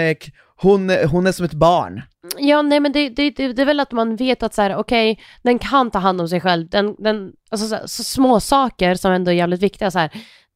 hon, 0.63 0.91
hon 0.91 1.27
är 1.27 1.33
som 1.33 1.45
ett 1.45 1.55
barn. 1.55 2.03
Ja, 2.39 2.63
nej 2.63 2.81
men 2.81 2.93
det, 2.93 3.09
det, 3.09 3.31
det, 3.31 3.53
det 3.53 3.63
är 3.63 3.67
väl 3.67 3.81
att 3.81 3.93
man 3.93 4.17
vet 4.17 4.43
att 4.43 4.55
så 4.55 4.63
här, 4.63 4.77
okej, 4.77 5.21
den 5.43 5.59
kan 5.59 5.91
ta 5.91 5.99
hand 5.99 6.21
om 6.21 6.29
sig 6.29 6.41
själv. 6.41 6.69
Den, 6.69 6.95
den, 6.99 7.33
alltså 7.51 7.69
så, 7.69 7.75
här, 7.75 7.87
så 7.87 8.05
små 8.05 8.41
saker 8.41 8.95
som 8.95 9.13
ändå 9.13 9.31
är 9.31 9.35
jävligt 9.35 9.63
viktiga. 9.63 9.91
Så 9.91 9.99
här, 9.99 10.11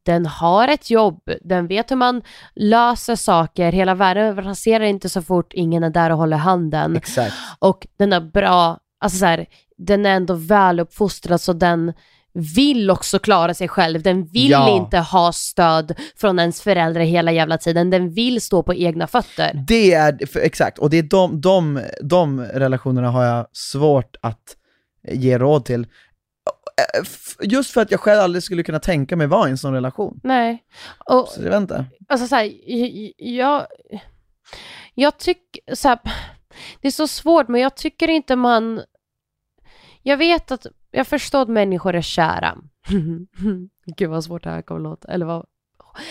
den 0.07 0.27
har 0.27 0.69
ett 0.69 0.91
jobb, 0.91 1.21
den 1.41 1.67
vet 1.67 1.91
hur 1.91 1.97
man 1.97 2.23
löser 2.55 3.17
saker, 3.17 3.73
hela 3.73 3.95
världen 3.95 4.45
raserar 4.45 4.85
inte 4.85 5.09
så 5.09 5.23
fort 5.23 5.53
ingen 5.53 5.83
är 5.83 5.91
där 5.91 6.11
och 6.11 6.19
håller 6.19 6.37
handen. 6.37 6.97
Exakt. 6.97 7.35
Och 7.59 7.87
den 7.99 8.13
är 8.13 8.21
bra, 8.21 8.79
alltså 9.01 9.19
så 9.19 9.27
här, 9.27 9.47
den 9.79 10.07
är 10.07 10.11
ändå 10.11 10.35
väluppfostrad 10.35 11.41
så 11.41 11.53
den 11.53 11.93
vill 12.57 12.91
också 12.91 13.19
klara 13.19 13.55
sig 13.55 13.69
själv. 13.69 14.03
Den 14.03 14.25
vill 14.27 14.51
Ja. 14.51 14.77
inte 14.77 14.99
ha 14.99 15.33
stöd 15.33 15.95
från 16.17 16.39
ens 16.39 16.61
föräldrar 16.63 17.03
hela 17.03 17.33
jävla 17.33 17.59
tiden. 17.59 17.91
Den 17.91 18.11
vill 18.11 18.41
stå 18.41 18.63
på 18.63 18.75
egna 18.75 19.07
fötter. 19.07 19.65
Det 19.69 19.95
är, 19.95 20.27
för, 20.27 20.41
exakt, 20.41 20.79
och 20.79 20.91
det 20.91 20.99
är 20.99 21.03
de, 21.03 21.41
de, 21.41 21.81
de 22.03 22.41
relationerna 22.41 23.11
har 23.11 23.25
jag 23.25 23.47
svårt 23.53 24.17
att 24.21 24.57
ge 25.13 25.39
råd 25.39 25.65
till. 25.65 25.87
F- 27.03 27.37
Just 27.41 27.71
för 27.71 27.81
att 27.83 27.91
jag 27.91 28.01
själv 28.01 28.21
aldrig 28.21 28.43
skulle 28.43 28.63
kunna 28.63 28.79
tänka 28.79 29.17
mig 29.17 29.27
vara 29.27 29.49
i 29.49 29.51
en 29.51 29.59
sån 29.59 29.75
relation. 29.75 30.21
Nej. 30.23 30.63
Och 31.11 31.29
Så 31.29 31.43
jag 31.43 31.51
vet 31.51 31.61
inte. 31.61 31.85
alltså 32.09 32.27
så 32.27 32.35
här, 32.37 32.45
j- 32.45 33.13
jag, 33.17 33.67
jag 34.95 35.19
tycker, 35.19 35.63
det 36.81 36.87
är 36.89 36.93
så 36.93 37.09
svårt 37.09 37.49
men 37.49 37.61
jag 37.61 37.77
tycker 37.77 38.09
inte 38.09 38.37
man, 38.37 38.83
jag 40.03 40.17
vet 40.17 40.51
att, 40.51 40.67
jag 40.97 41.07
förstår 41.07 41.43
att 41.43 41.49
människor 41.49 41.95
är 41.95 42.01
kära. 42.01 42.57
Gud 43.97 44.11
vad 44.11 44.25
svårt 44.25 44.45
det 44.45 44.51
här 44.51 44.63
kommer 44.63 44.81
låta, 44.81 45.09
eller 45.09 45.27
vad, 45.27 45.47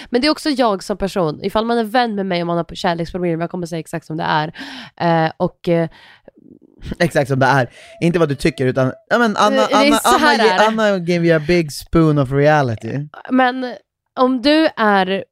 men 0.09 0.21
det 0.21 0.27
är 0.27 0.31
också 0.31 0.49
jag 0.49 0.83
som 0.83 0.97
person, 0.97 1.43
ifall 1.43 1.65
man 1.65 1.77
är 1.77 1.83
vän 1.83 2.15
med 2.15 2.25
mig 2.25 2.41
och 2.41 2.47
man 2.47 2.57
har 2.57 2.75
kärleksproblem, 2.75 3.41
jag 3.41 3.49
kommer 3.49 3.67
säga 3.67 3.79
exakt 3.79 4.05
som 4.05 4.17
det 4.17 4.23
är, 4.23 4.53
eh, 4.97 5.31
och 5.37 5.69
eh, 5.69 5.89
Exakt 6.99 7.29
som 7.29 7.39
det 7.39 7.45
är. 7.45 7.69
Inte 8.01 8.19
vad 8.19 8.29
du 8.29 8.35
tycker 8.35 8.65
utan, 8.65 8.91
ja 9.09 9.17
men 9.17 9.37
Anna, 9.37 9.55
är 9.55 9.87
Anna, 9.87 9.99
Anna, 10.03 10.43
det. 10.43 10.67
Anna 10.67 10.99
gave 10.99 11.27
you 11.27 11.37
a 11.37 11.43
big 11.47 11.71
spoon 11.71 12.17
of 12.17 12.31
reality. 12.31 13.07
Men 13.29 13.75
om 14.15 14.41
du 14.41 14.69
är 14.77 15.25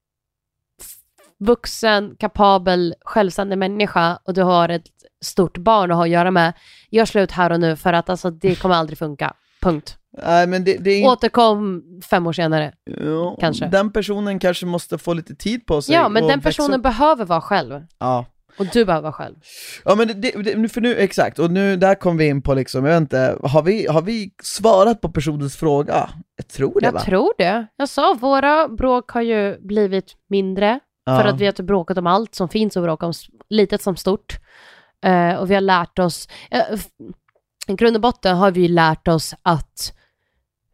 vuxen, 1.39 2.15
kapabel, 2.19 2.95
självständig 3.01 3.57
människa 3.57 4.19
och 4.23 4.33
du 4.33 4.43
har 4.43 4.69
ett 4.69 4.85
stort 5.23 5.57
barn 5.57 5.91
att 5.91 5.97
ha 5.97 6.03
att 6.03 6.09
göra 6.09 6.31
med, 6.31 6.53
gör 6.89 7.05
slut 7.05 7.31
här 7.31 7.51
och 7.51 7.59
nu 7.59 7.75
för 7.75 7.93
att 7.93 8.09
alltså, 8.09 8.31
det 8.31 8.55
kommer 8.55 8.75
aldrig 8.75 8.97
funka. 8.97 9.33
Punkt. 9.63 9.97
Nej 10.23 10.47
men 10.47 10.63
det, 10.63 10.77
det 10.77 10.89
är. 10.91 11.07
Återkom 11.07 11.83
fem 12.09 12.27
år 12.27 12.33
senare. 12.33 12.73
Ja, 12.83 13.37
kanske. 13.39 13.65
Den 13.67 13.91
personen 13.91 14.39
kanske 14.39 14.65
måste 14.65 14.97
få 14.97 15.13
lite 15.13 15.35
tid 15.35 15.65
på 15.65 15.81
sig 15.81 15.95
Ja, 15.95 16.09
men 16.09 16.23
och 16.23 16.29
den 16.29 16.41
personen 16.41 16.73
upp. 16.79 16.83
behöver 16.83 17.25
vara 17.25 17.41
själv. 17.41 17.81
Ja. 17.99 18.25
Och 18.59 18.65
du 18.73 18.85
behöver 18.85 19.01
vara 19.03 19.13
själv. 19.13 19.35
Ja 19.85 19.95
men 19.95 20.07
det, 20.07 20.31
det, 20.31 20.69
för 20.69 20.81
nu, 20.81 20.95
exakt, 20.95 21.39
och 21.39 21.51
nu 21.51 21.75
där 21.77 21.95
kom 21.95 22.17
vi 22.17 22.27
in 22.27 22.41
på 22.41 22.53
liksom, 22.53 22.85
jag 22.85 22.93
vet 22.93 23.01
inte, 23.01 23.37
har 23.43 23.61
vi, 23.61 23.87
har 23.87 24.01
vi 24.01 24.31
svarat 24.43 25.01
på 25.01 25.09
personens 25.09 25.55
fråga? 25.57 26.09
Jag 26.35 26.47
tror 26.47 26.79
det 26.79 26.85
Jag 26.85 26.91
va? 26.91 26.99
tror 26.99 27.33
det. 27.37 27.67
Jag 27.75 27.89
sa, 27.89 28.17
våra 28.19 28.67
bråk 28.67 29.09
har 29.11 29.21
ju 29.21 29.57
blivit 29.59 30.13
mindre. 30.29 30.79
ja. 31.05 31.17
För 31.21 31.27
att 31.29 31.39
vi 31.41 31.45
har 31.45 31.51
typ 31.51 31.65
bråkat 31.65 31.97
om 31.97 32.07
allt 32.07 32.35
som 32.35 32.49
finns 32.49 32.77
att 32.77 32.83
bråka 32.83 33.05
om, 33.05 33.13
litet 33.49 33.81
som 33.81 33.95
stort. 33.95 34.37
Eh, 35.05 35.35
och 35.35 35.49
vi 35.49 35.53
har 35.53 35.61
lärt 35.61 35.99
oss, 35.99 36.27
f- 36.51 36.87
i 37.67 37.73
grund 37.73 37.95
och 37.95 38.01
botten 38.01 38.37
har 38.37 38.51
vi 38.51 38.67
lärt 38.67 39.07
oss 39.07 39.35
att 39.41 39.93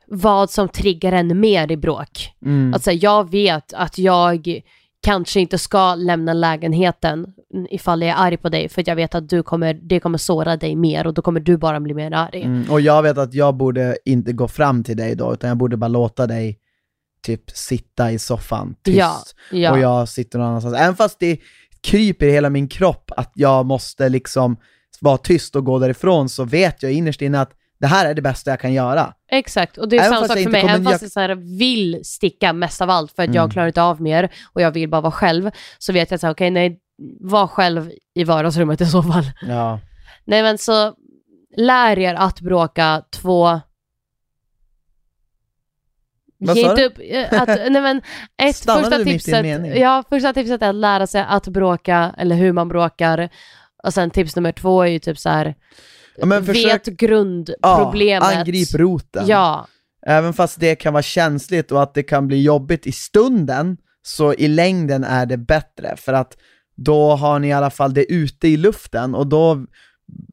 vad 0.07 0.49
som 0.49 0.69
triggar 0.69 1.11
en 1.11 1.39
mer 1.39 1.71
i 1.71 1.77
bråk. 1.77 2.33
mm. 2.45 2.79
Säga, 2.79 2.99
jag 3.01 3.31
vet 3.31 3.73
att 3.73 3.97
jag 3.97 4.61
kanske 5.01 5.39
inte 5.39 5.57
ska 5.57 5.95
lämna 5.95 6.33
lägenheten 6.33 7.33
ifall 7.69 8.01
jag 8.01 8.09
är 8.09 8.15
arg 8.15 8.37
på 8.37 8.49
dig, 8.49 8.69
för 8.69 8.83
jag 8.87 8.95
vet 8.95 9.15
att 9.15 9.29
du 9.29 9.43
kommer, 9.43 9.73
det 9.73 9.99
kommer 9.99 10.17
såra 10.17 10.57
dig 10.57 10.75
mer 10.75 11.07
och 11.07 11.13
då 11.13 11.21
kommer 11.21 11.39
du 11.39 11.57
bara 11.57 11.79
bli 11.79 11.93
mer 11.93 12.11
arg. 12.11 12.41
Mm. 12.41 12.71
Och 12.71 12.81
jag 12.81 13.03
vet 13.03 13.17
att 13.17 13.33
jag 13.33 13.55
borde 13.55 13.97
inte 14.05 14.33
gå 14.33 14.47
fram 14.47 14.83
till 14.83 14.97
dig 14.97 15.15
då, 15.15 15.33
utan 15.33 15.47
jag 15.47 15.57
borde 15.57 15.77
bara 15.77 15.87
låta 15.87 16.27
dig 16.27 16.59
typ 17.21 17.51
sitta 17.51 18.11
i 18.11 18.19
soffan 18.19 18.75
tyst. 18.83 18.97
Ja, 18.97 19.15
ja. 19.51 19.71
och 19.71 19.79
jag 19.79 20.09
sitter 20.09 20.39
någon 20.39 20.47
annanstans. 20.47 20.75
Även 20.75 20.95
fast 20.95 21.19
det 21.19 21.39
kryper 21.81 22.25
i 22.25 22.31
hela 22.31 22.49
min 22.49 22.67
kropp 22.67 23.11
att 23.17 23.31
jag 23.35 23.65
måste 23.65 24.09
liksom 24.09 24.57
vara 25.01 25.17
tyst 25.17 25.55
och 25.55 25.65
gå 25.65 25.79
därifrån 25.79 26.29
så 26.29 26.43
vet 26.43 26.83
jag 26.83 26.91
innerst 26.91 27.21
inne 27.21 27.41
att 27.41 27.51
det 27.79 27.87
här 27.87 28.05
är 28.05 28.13
det 28.13 28.21
bästa 28.21 28.51
jag 28.51 28.59
kan 28.59 28.73
göra. 28.73 29.13
Exakt, 29.31 29.77
och 29.77 29.89
det 29.89 29.95
är 29.95 29.99
Även 29.99 30.13
samma 30.13 30.27
sak 30.27 30.37
för 30.37 30.49
mig. 30.49 30.61
Även 30.61 30.83
fast 30.83 31.01
jag 31.01 31.11
så 31.11 31.19
här 31.19 31.57
vill 31.59 31.99
sticka 32.03 32.53
mest 32.53 32.81
av 32.81 32.89
allt 32.89 33.11
för 33.11 33.23
att 33.23 33.27
Mm. 33.27 33.35
jag 33.35 33.51
klarar 33.51 33.67
inte 33.67 33.81
av 33.81 34.01
mer 34.01 34.29
och 34.53 34.61
jag 34.61 34.71
vill 34.71 34.89
bara 34.89 35.01
vara 35.01 35.11
själv, 35.11 35.51
så 35.77 35.93
vet 35.93 36.11
jag 36.11 36.17
att 36.17 36.31
okej, 36.31 36.51
nej, 36.51 36.79
var 37.19 37.47
själv 37.47 37.91
i 38.15 38.23
vardagsrummet 38.23 38.81
i 38.81 38.85
så 38.85 39.03
fall. 39.03 39.25
Ja. 39.41 39.79
Nej 40.25 40.43
men 40.43 40.57
så, 40.57 40.93
lär 41.57 41.99
er 41.99 42.13
att 42.13 42.41
bråka 42.41 43.03
två... 43.11 43.59
Vad 46.41 46.57
Ge 46.57 46.69
inte 46.69 46.85
upp, 46.85 46.99
eh, 46.99 47.41
att, 47.41 47.47
nej 47.47 47.81
men, 47.81 48.01
ett, 48.37 48.55
Stannade 48.55 48.89
första 48.89 49.03
tipset, 49.03 49.77
ja, 49.77 50.03
första 50.09 50.33
tipset 50.33 50.61
är 50.61 50.69
att 50.69 50.75
lära 50.75 51.07
sig 51.07 51.25
att 51.29 51.47
bråka, 51.47 52.15
eller 52.17 52.35
hur 52.35 52.53
man 52.53 52.67
bråkar. 52.67 53.29
Och 53.83 53.93
sen 53.93 54.09
tips 54.09 54.35
nummer 54.35 54.51
två 54.51 54.81
är 54.81 54.87
ju 54.87 54.99
typ 54.99 55.19
så 55.19 55.29
här, 55.29 55.55
Ja, 56.17 56.25
men 56.25 56.45
försök- 56.45 56.73
vet 56.73 56.85
grundproblemet. 56.85 58.29
Ja, 58.33 58.39
angrip 58.39 58.73
roten. 58.73 59.27
Ja, 59.27 59.67
Även 60.05 60.33
fast 60.33 60.59
det 60.59 60.75
kan 60.75 60.93
vara 60.93 61.03
känsligt 61.03 61.71
och 61.71 61.83
att 61.83 61.93
det 61.93 62.03
kan 62.03 62.27
bli 62.27 62.41
jobbigt 62.43 62.87
i 62.87 62.91
stunden, 62.91 63.77
så 64.01 64.33
i 64.33 64.47
längden 64.47 65.03
är 65.03 65.25
det 65.25 65.37
bättre, 65.37 65.95
för 65.97 66.13
att 66.13 66.37
då 66.75 67.15
har 67.15 67.39
ni 67.39 67.47
i 67.47 67.51
alla 67.51 67.69
fall 67.69 67.93
det 67.93 68.11
ute 68.11 68.47
i 68.47 68.57
luften 68.57 69.15
och 69.15 69.27
då, 69.27 69.65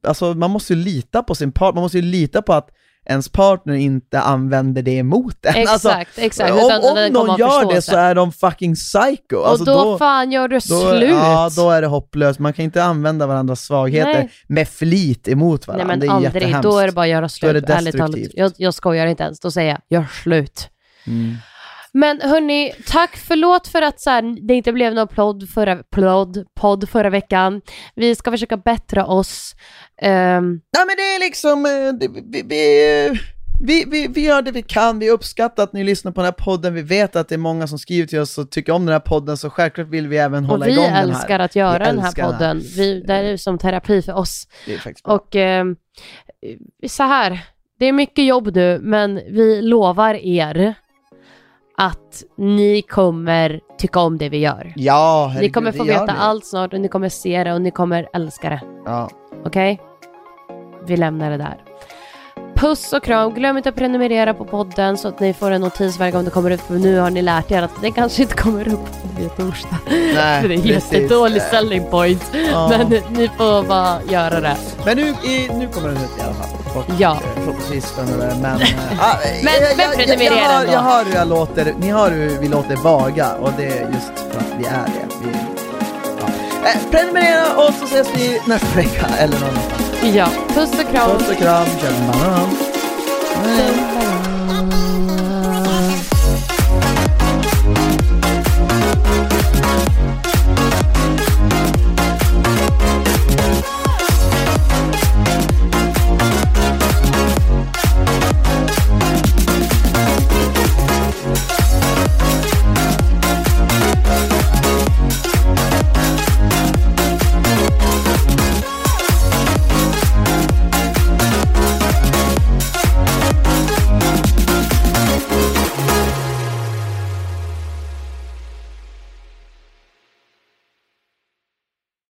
alltså 0.02 0.34
man 0.34 0.50
måste 0.50 0.72
ju 0.74 0.78
lita 0.84 1.22
på 1.22 1.34
sin 1.34 1.52
partner, 1.52 1.74
man 1.74 1.82
måste 1.82 1.98
ju 1.98 2.04
lita 2.04 2.42
på 2.42 2.52
att 2.52 2.68
ens 3.06 3.28
partner 3.28 3.74
inte 3.74 4.20
använder 4.20 4.82
det 4.82 4.90
emot 4.96 5.46
en. 5.46 5.54
exakt, 5.54 5.72
Alltså, 5.86 6.20
exakt. 6.20 6.50
om 6.50 6.58
om 6.58 7.12
någon 7.12 7.38
gör 7.38 7.74
det 7.74 7.82
så 7.82 7.96
är 7.96 8.14
de 8.14 8.32
fucking 8.32 8.74
psycho. 8.74 9.36
Och 9.36 9.48
Alltså, 9.48 9.64
då, 9.64 9.98
fan 9.98 10.32
gör 10.32 10.48
du 10.48 10.54
då, 10.56 10.60
slut. 10.60 11.10
Ja, 11.10 11.50
då 11.56 11.70
är 11.70 11.80
det 11.82 11.86
hopplöst. 11.86 12.38
Man 12.38 12.52
kan 12.52 12.64
inte 12.64 12.84
använda 12.84 13.26
varandras 13.26 13.60
svagheter 13.60 14.12
Nej. 14.12 14.30
med 14.46 14.68
flit 14.68 15.28
emot 15.28 15.66
varandra. 15.66 15.86
Nej 15.86 15.96
men 15.96 16.00
det 16.00 16.06
är 16.06 16.16
aldrig, 16.16 16.34
jättehemskt. 16.42 16.62
då 16.62 16.78
är 16.78 16.86
det 16.86 16.92
bara 16.92 17.02
att 17.02 17.08
göra 17.08 17.20
Då 17.20 17.24
är 17.24 17.28
slut. 17.28 17.66
det 17.66 17.74
Ärligt 17.74 17.96
talat. 17.96 18.12
destruktivt. 18.12 18.32
Jag, 18.40 18.52
jag 18.56 18.74
skojar 18.74 19.06
inte 19.06 19.22
ens, 19.22 19.40
då 19.40 19.50
säger 19.50 19.70
jag 19.88 20.00
gör 20.00 20.06
slut. 20.22 20.68
Mm. 21.06 21.36
Men 21.96 22.20
hörni, 22.20 22.72
tack 22.86 23.16
förlåt 23.16 23.68
för 23.68 23.82
att 23.82 24.00
så 24.00 24.10
här, 24.10 24.46
det 24.46 24.54
inte 24.54 24.72
blev 24.72 24.94
någon 24.94 25.08
podd 25.08 25.48
förra, 25.48 25.76
podd, 25.90 26.44
podd 26.54 26.88
förra 26.88 27.10
veckan. 27.10 27.60
Vi 27.94 28.14
ska 28.14 28.30
försöka 28.30 28.56
bättra 28.56 29.06
oss. 29.06 29.54
Ehm, 30.02 30.60
Nej 30.76 30.86
men 30.86 30.96
det 30.96 31.02
är 31.02 31.20
liksom, 31.20 31.66
eh, 31.66 31.92
det, 32.00 32.08
vi, 32.08 32.42
vi, 32.42 33.18
vi, 33.60 33.84
vi, 33.86 34.08
vi 34.08 34.24
gör 34.24 34.42
det 34.42 34.50
vi 34.50 34.62
kan, 34.62 34.98
vi 34.98 35.10
uppskattar 35.10 35.62
att 35.62 35.72
ni 35.72 35.84
lyssnar 35.84 36.12
på 36.12 36.20
den 36.20 36.24
här 36.24 36.44
podden, 36.44 36.74
vi 36.74 36.82
vet 36.82 37.16
att 37.16 37.28
det 37.28 37.34
är 37.34 37.38
många 37.38 37.66
som 37.66 37.78
skriver 37.78 38.06
till 38.06 38.20
oss 38.20 38.38
och 38.38 38.50
tycker 38.50 38.72
om 38.72 38.86
den 38.86 38.92
här 38.92 39.00
podden, 39.00 39.36
så 39.36 39.50
självklart 39.50 39.88
vill 39.88 40.08
vi 40.08 40.16
även 40.16 40.44
och 40.44 40.50
hålla 40.50 40.66
vi 40.66 40.72
igång 40.72 40.84
den 40.84 40.94
här. 40.94 41.02
älskar 41.02 41.38
att 41.38 41.56
göra 41.56 41.78
Vi 41.78 41.84
den 41.84 41.98
här 41.98 42.12
podden. 42.12 42.62
Vi, 42.76 43.00
det 43.06 43.14
är 43.14 43.36
som 43.36 43.58
terapi 43.58 44.02
för 44.02 44.14
oss. 44.14 44.48
Det 44.66 44.74
är 44.74 44.78
faktiskt. 44.78 45.06
Och 45.06 45.36
ehm, 45.36 45.76
så 46.88 47.02
här, 47.02 47.40
det 47.78 47.86
är 47.86 47.92
mycket 47.92 48.24
jobb 48.24 48.54
nu, 48.54 48.78
men 48.82 49.14
vi 49.14 49.62
lovar 49.62 50.14
er 50.14 50.74
att 51.76 52.22
ni 52.36 52.82
kommer 52.82 53.60
tycka 53.78 54.00
om 54.00 54.18
det 54.18 54.28
vi 54.28 54.38
gör. 54.38 54.72
Ja, 54.76 55.26
Ni 55.28 55.34
herregud, 55.34 55.54
kommer 55.54 55.72
få 55.72 55.82
det 55.84 55.92
gör 55.92 56.00
veta 56.00 56.12
ni. 56.12 56.18
allt 56.20 56.46
snart 56.46 56.72
och 56.72 56.80
ni 56.80 56.88
kommer 56.88 57.08
se 57.08 57.44
det 57.44 57.52
och 57.52 57.62
ni 57.62 57.70
kommer 57.70 58.08
älska 58.12 58.48
det. 58.50 58.60
Ja. 58.84 59.10
Okej? 59.46 59.80
Vi 60.86 60.96
lämnar 60.96 61.30
det 61.30 61.36
där. 61.36 61.56
Puss 62.54 62.92
och 62.92 63.02
kram. 63.04 63.34
Glöm 63.34 63.56
inte 63.56 63.68
att 63.68 63.74
prenumerera 63.74 64.34
på 64.34 64.44
podden 64.44 64.96
så 64.98 65.08
att 65.08 65.20
ni 65.20 65.32
får 65.34 65.50
en 65.50 65.60
notis 65.60 65.98
varje 65.98 66.12
gång 66.12 66.24
det 66.24 66.30
kommer 66.30 66.50
ut. 66.50 66.60
För 66.60 66.74
nu 66.74 66.98
har 66.98 67.10
ni 67.10 67.22
lärt 67.22 67.50
er 67.50 67.62
att 67.62 67.82
det 67.82 67.90
kanske 67.90 68.22
inte 68.22 68.34
kommer 68.34 68.68
upp 68.68 68.88
varje 69.14 69.28
torsdag. 69.28 69.78
Nej, 70.14 70.42
För 70.42 70.48
det 70.48 70.54
är 70.54 70.62
precis. 70.62 70.92
jättedålig 70.92 71.42
selling 71.42 71.90
point. 71.90 72.32
Ja. 72.52 72.68
Men 72.70 72.88
ni 73.10 73.28
får 73.28 73.68
bara 73.68 74.02
göra 74.10 74.40
det. 74.40 74.56
Men 74.86 74.96
nu, 74.96 75.02
i, 75.02 75.48
nu 75.54 75.68
kommer 75.68 75.88
den 75.88 75.96
ut 75.96 76.18
i 76.18 76.22
alla 76.22 76.34
fall. 76.34 76.55
Och, 76.76 76.84
Ja. 76.98 77.18
Förhoppningsvis 77.34 77.90
framöver, 77.90 78.36
men... 78.42 78.60
eh, 78.60 78.68
ah, 79.00 79.16
Men- 79.44 79.54
jag, 79.54 79.76
men 79.76 80.08
jag, 80.08 80.22
jag, 80.22 80.38
jag, 80.38 80.48
hör, 80.48 80.64
jag 80.64 80.80
hör 80.80 81.04
hur 81.04 81.14
jag 81.14 81.28
låter, 81.28 81.74
ni 81.78 81.90
hör 81.90 82.10
hur 82.10 82.38
vi 82.38 82.48
låter 82.48 82.76
vaga, 82.76 83.32
och 83.34 83.50
det 83.56 83.64
är 83.66 83.80
just 83.80 84.32
för 84.32 84.38
att 84.38 84.52
vi 84.58 84.64
är 84.66 84.86
det. 84.86 85.14
Vi, 85.22 85.28
ja. 86.20 86.26
eh, 86.68 86.90
prenumerera 86.90 87.56
och 87.56 87.74
så 87.74 87.84
ses 87.84 88.08
vi 88.14 88.40
nästa 88.46 88.76
vecka, 88.76 89.06
eller 89.18 89.40
någon 89.40 89.48
annanstans. 89.48 90.14
Ja. 90.14 90.28
Puss 90.54 90.70
och 90.84 90.90
kram. 90.92 91.10
Puss 91.10 91.28
och 91.30 91.36
kram, 91.36 91.66
kör 91.80 91.92